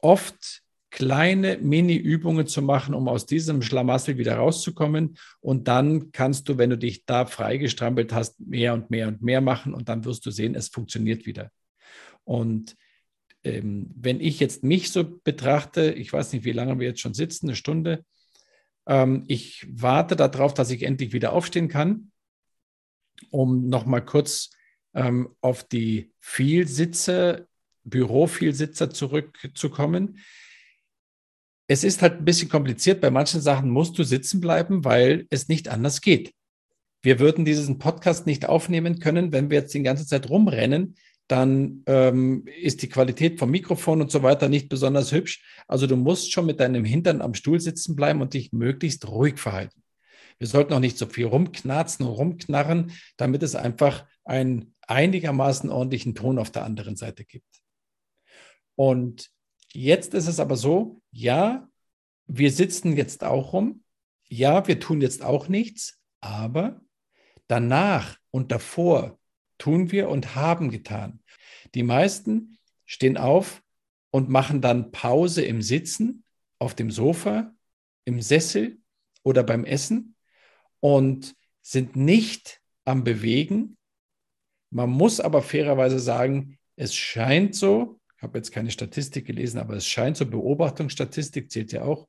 oft 0.00 0.62
kleine 0.90 1.58
Mini-Übungen 1.58 2.46
zu 2.46 2.62
machen, 2.62 2.94
um 2.94 3.08
aus 3.08 3.26
diesem 3.26 3.62
Schlamassel 3.62 4.18
wieder 4.18 4.36
rauszukommen. 4.36 5.16
Und 5.40 5.68
dann 5.68 6.10
kannst 6.12 6.48
du, 6.48 6.58
wenn 6.58 6.70
du 6.70 6.78
dich 6.78 7.04
da 7.06 7.26
freigestrampelt 7.26 8.12
hast, 8.12 8.40
mehr 8.40 8.74
und 8.74 8.90
mehr 8.90 9.08
und 9.08 9.22
mehr 9.22 9.40
machen 9.40 9.72
und 9.72 9.88
dann 9.88 10.04
wirst 10.04 10.26
du 10.26 10.30
sehen, 10.30 10.54
es 10.54 10.68
funktioniert 10.68 11.26
wieder. 11.26 11.50
Und 12.24 12.76
ähm, 13.44 13.90
wenn 13.96 14.20
ich 14.20 14.40
jetzt 14.40 14.64
mich 14.64 14.90
so 14.90 15.18
betrachte, 15.22 15.92
ich 15.92 16.12
weiß 16.12 16.32
nicht, 16.32 16.44
wie 16.44 16.52
lange 16.52 16.78
wir 16.78 16.88
jetzt 16.88 17.00
schon 17.00 17.14
sitzen, 17.14 17.48
eine 17.48 17.56
Stunde, 17.56 18.04
ähm, 18.86 19.24
ich 19.28 19.66
warte 19.70 20.16
darauf, 20.16 20.54
dass 20.54 20.70
ich 20.70 20.82
endlich 20.82 21.12
wieder 21.12 21.32
aufstehen 21.32 21.68
kann, 21.68 22.10
um 23.30 23.68
nochmal 23.68 24.04
kurz 24.04 24.50
ähm, 24.94 25.34
auf 25.40 25.64
die 25.64 26.12
Vielsitze, 26.18 27.46
Bürovielsitzer 27.84 28.90
zurückzukommen. 28.90 30.18
Es 31.70 31.84
ist 31.84 32.02
halt 32.02 32.14
ein 32.14 32.24
bisschen 32.24 32.48
kompliziert. 32.48 33.00
Bei 33.00 33.10
manchen 33.10 33.40
Sachen 33.40 33.70
musst 33.70 33.96
du 33.96 34.02
sitzen 34.02 34.40
bleiben, 34.40 34.84
weil 34.84 35.26
es 35.30 35.46
nicht 35.46 35.68
anders 35.68 36.00
geht. 36.00 36.32
Wir 37.00 37.20
würden 37.20 37.44
diesen 37.44 37.78
Podcast 37.78 38.26
nicht 38.26 38.48
aufnehmen 38.48 38.98
können, 38.98 39.32
wenn 39.32 39.50
wir 39.50 39.60
jetzt 39.60 39.72
die 39.72 39.82
ganze 39.82 40.06
Zeit 40.06 40.28
rumrennen 40.28 40.96
dann 41.30 41.84
ähm, 41.86 42.44
ist 42.60 42.82
die 42.82 42.88
Qualität 42.88 43.38
vom 43.38 43.52
Mikrofon 43.52 44.00
und 44.00 44.10
so 44.10 44.24
weiter 44.24 44.48
nicht 44.48 44.68
besonders 44.68 45.12
hübsch. 45.12 45.44
Also 45.68 45.86
du 45.86 45.96
musst 45.96 46.32
schon 46.32 46.44
mit 46.44 46.58
deinem 46.58 46.84
Hintern 46.84 47.22
am 47.22 47.34
Stuhl 47.34 47.60
sitzen 47.60 47.94
bleiben 47.94 48.20
und 48.20 48.34
dich 48.34 48.52
möglichst 48.52 49.06
ruhig 49.06 49.38
verhalten. 49.38 49.80
Wir 50.38 50.48
sollten 50.48 50.72
auch 50.72 50.80
nicht 50.80 50.98
so 50.98 51.06
viel 51.06 51.26
rumknarzen 51.26 52.04
und 52.04 52.14
rumknarren, 52.14 52.92
damit 53.16 53.44
es 53.44 53.54
einfach 53.54 54.06
einen 54.24 54.74
einigermaßen 54.88 55.70
ordentlichen 55.70 56.16
Ton 56.16 56.36
auf 56.38 56.50
der 56.50 56.64
anderen 56.64 56.96
Seite 56.96 57.24
gibt. 57.24 57.62
Und 58.74 59.30
jetzt 59.72 60.14
ist 60.14 60.26
es 60.26 60.40
aber 60.40 60.56
so, 60.56 61.00
ja, 61.10 61.68
wir 62.26 62.52
sitzen 62.52 62.96
jetzt 62.96 63.24
auch 63.24 63.52
rum, 63.52 63.82
ja, 64.28 64.66
wir 64.66 64.78
tun 64.78 65.00
jetzt 65.00 65.22
auch 65.22 65.48
nichts, 65.48 65.98
aber 66.20 66.80
danach 67.48 68.16
und 68.30 68.52
davor 68.52 69.18
tun 69.58 69.90
wir 69.90 70.08
und 70.08 70.34
haben 70.34 70.70
getan. 70.70 71.22
Die 71.74 71.82
meisten 71.82 72.58
stehen 72.86 73.16
auf 73.16 73.62
und 74.10 74.28
machen 74.28 74.60
dann 74.60 74.90
Pause 74.92 75.42
im 75.42 75.62
Sitzen, 75.62 76.24
auf 76.58 76.74
dem 76.74 76.90
Sofa, 76.90 77.54
im 78.04 78.20
Sessel 78.20 78.78
oder 79.22 79.42
beim 79.42 79.64
Essen 79.64 80.16
und 80.80 81.36
sind 81.62 81.96
nicht 81.96 82.60
am 82.84 83.04
Bewegen. 83.04 83.76
Man 84.70 84.90
muss 84.90 85.20
aber 85.20 85.42
fairerweise 85.42 85.98
sagen, 85.98 86.58
es 86.76 86.94
scheint 86.94 87.54
so, 87.54 87.99
habe 88.22 88.38
jetzt 88.38 88.52
keine 88.52 88.70
Statistik 88.70 89.26
gelesen, 89.26 89.58
aber 89.58 89.74
es 89.74 89.86
scheint 89.86 90.16
so, 90.16 90.26
Beobachtungsstatistik 90.26 91.50
zählt 91.50 91.72
ja 91.72 91.82
auch, 91.82 92.08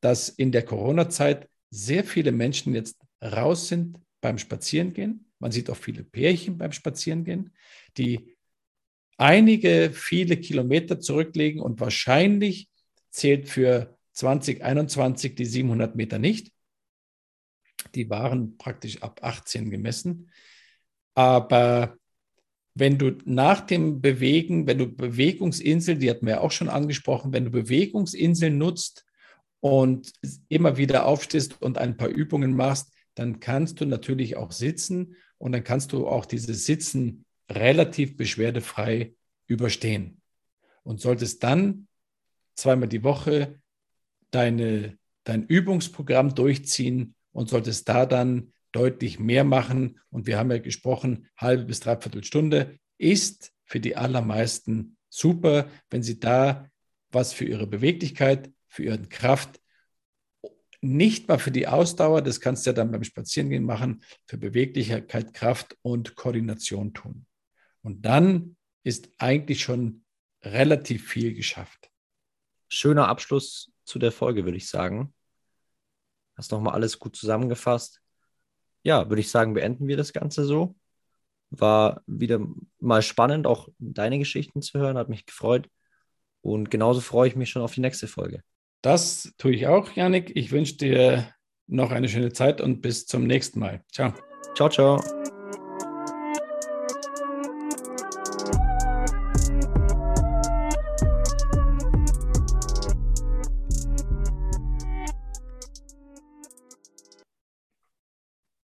dass 0.00 0.28
in 0.28 0.52
der 0.52 0.64
Corona-Zeit 0.64 1.48
sehr 1.70 2.04
viele 2.04 2.32
Menschen 2.32 2.74
jetzt 2.74 2.96
raus 3.22 3.68
sind 3.68 3.98
beim 4.20 4.38
Spazierengehen. 4.38 5.30
Man 5.38 5.52
sieht 5.52 5.70
auch 5.70 5.76
viele 5.76 6.04
Pärchen 6.04 6.58
beim 6.58 6.72
Spazierengehen, 6.72 7.52
die 7.96 8.36
einige, 9.16 9.90
viele 9.92 10.36
Kilometer 10.36 11.00
zurücklegen 11.00 11.60
und 11.60 11.80
wahrscheinlich 11.80 12.68
zählt 13.10 13.48
für 13.48 13.96
2021 14.12 15.34
die 15.34 15.44
700 15.44 15.96
Meter 15.96 16.18
nicht. 16.18 16.52
Die 17.94 18.08
waren 18.10 18.56
praktisch 18.56 19.02
ab 19.02 19.20
18 19.22 19.70
gemessen. 19.70 20.30
Aber 21.14 21.96
wenn 22.74 22.98
du 22.98 23.16
nach 23.24 23.60
dem 23.60 24.00
Bewegen, 24.00 24.66
wenn 24.66 24.78
du 24.78 24.86
Bewegungsinseln, 24.88 26.00
die 26.00 26.10
hatten 26.10 26.26
wir 26.26 26.34
ja 26.34 26.40
auch 26.40 26.50
schon 26.50 26.68
angesprochen, 26.68 27.32
wenn 27.32 27.44
du 27.44 27.50
Bewegungsinseln 27.50 28.58
nutzt 28.58 29.04
und 29.60 30.12
immer 30.48 30.76
wieder 30.76 31.06
aufstehst 31.06 31.62
und 31.62 31.78
ein 31.78 31.96
paar 31.96 32.08
Übungen 32.08 32.54
machst, 32.54 32.92
dann 33.14 33.38
kannst 33.38 33.80
du 33.80 33.86
natürlich 33.86 34.36
auch 34.36 34.50
sitzen 34.50 35.14
und 35.38 35.52
dann 35.52 35.62
kannst 35.62 35.92
du 35.92 36.08
auch 36.08 36.26
dieses 36.26 36.66
Sitzen 36.66 37.24
relativ 37.48 38.16
beschwerdefrei 38.16 39.14
überstehen. 39.46 40.20
Und 40.82 41.00
solltest 41.00 41.42
dann 41.44 41.86
zweimal 42.56 42.88
die 42.88 43.04
Woche 43.04 43.60
deine, 44.30 44.98
dein 45.22 45.46
Übungsprogramm 45.46 46.34
durchziehen 46.34 47.14
und 47.32 47.48
solltest 47.48 47.88
da 47.88 48.04
dann 48.06 48.53
deutlich 48.74 49.18
mehr 49.18 49.44
machen. 49.44 50.00
Und 50.10 50.26
wir 50.26 50.38
haben 50.38 50.50
ja 50.50 50.58
gesprochen, 50.58 51.28
halbe 51.36 51.64
bis 51.64 51.80
dreiviertel 51.80 52.24
Stunde 52.24 52.78
ist 52.98 53.52
für 53.64 53.80
die 53.80 53.96
allermeisten 53.96 54.96
super, 55.08 55.68
wenn 55.90 56.02
sie 56.02 56.18
da 56.18 56.68
was 57.10 57.32
für 57.32 57.44
ihre 57.44 57.66
Beweglichkeit, 57.66 58.52
für 58.66 58.84
ihre 58.84 59.00
Kraft 59.02 59.60
nicht 60.84 61.28
mal 61.28 61.38
für 61.38 61.50
die 61.50 61.66
Ausdauer, 61.66 62.20
das 62.20 62.40
kannst 62.40 62.66
du 62.66 62.70
ja 62.70 62.74
dann 62.74 62.90
beim 62.90 63.04
Spazierengehen 63.04 63.64
machen, 63.64 64.02
für 64.26 64.36
Beweglichkeit, 64.36 65.32
Kraft 65.32 65.76
und 65.80 66.14
Koordination 66.14 66.92
tun. 66.92 67.26
Und 67.82 68.04
dann 68.04 68.56
ist 68.82 69.08
eigentlich 69.18 69.62
schon 69.62 70.04
relativ 70.42 71.08
viel 71.08 71.32
geschafft. 71.34 71.90
Schöner 72.68 73.08
Abschluss 73.08 73.72
zu 73.84 73.98
der 73.98 74.12
Folge, 74.12 74.44
würde 74.44 74.58
ich 74.58 74.68
sagen. 74.68 75.14
Hast 76.36 76.52
nochmal 76.52 76.74
alles 76.74 76.98
gut 76.98 77.16
zusammengefasst. 77.16 78.02
Ja, 78.84 79.08
würde 79.08 79.20
ich 79.20 79.30
sagen, 79.30 79.54
beenden 79.54 79.88
wir 79.88 79.96
das 79.96 80.12
Ganze 80.12 80.44
so. 80.44 80.76
War 81.50 82.02
wieder 82.06 82.40
mal 82.78 83.02
spannend, 83.02 83.46
auch 83.46 83.68
deine 83.78 84.18
Geschichten 84.18 84.62
zu 84.62 84.78
hören, 84.78 84.96
hat 84.96 85.08
mich 85.08 85.26
gefreut. 85.26 85.68
Und 86.42 86.70
genauso 86.70 87.00
freue 87.00 87.28
ich 87.28 87.36
mich 87.36 87.50
schon 87.50 87.62
auf 87.62 87.74
die 87.74 87.80
nächste 87.80 88.06
Folge. 88.06 88.42
Das 88.82 89.32
tue 89.38 89.54
ich 89.54 89.66
auch, 89.66 89.90
Janik. 89.92 90.32
Ich 90.36 90.52
wünsche 90.52 90.76
dir 90.76 91.26
noch 91.66 91.90
eine 91.90 92.08
schöne 92.08 92.32
Zeit 92.32 92.60
und 92.60 92.82
bis 92.82 93.06
zum 93.06 93.26
nächsten 93.26 93.58
Mal. 93.58 93.82
Ciao. 93.90 94.12
Ciao, 94.54 94.68
ciao. 94.68 95.23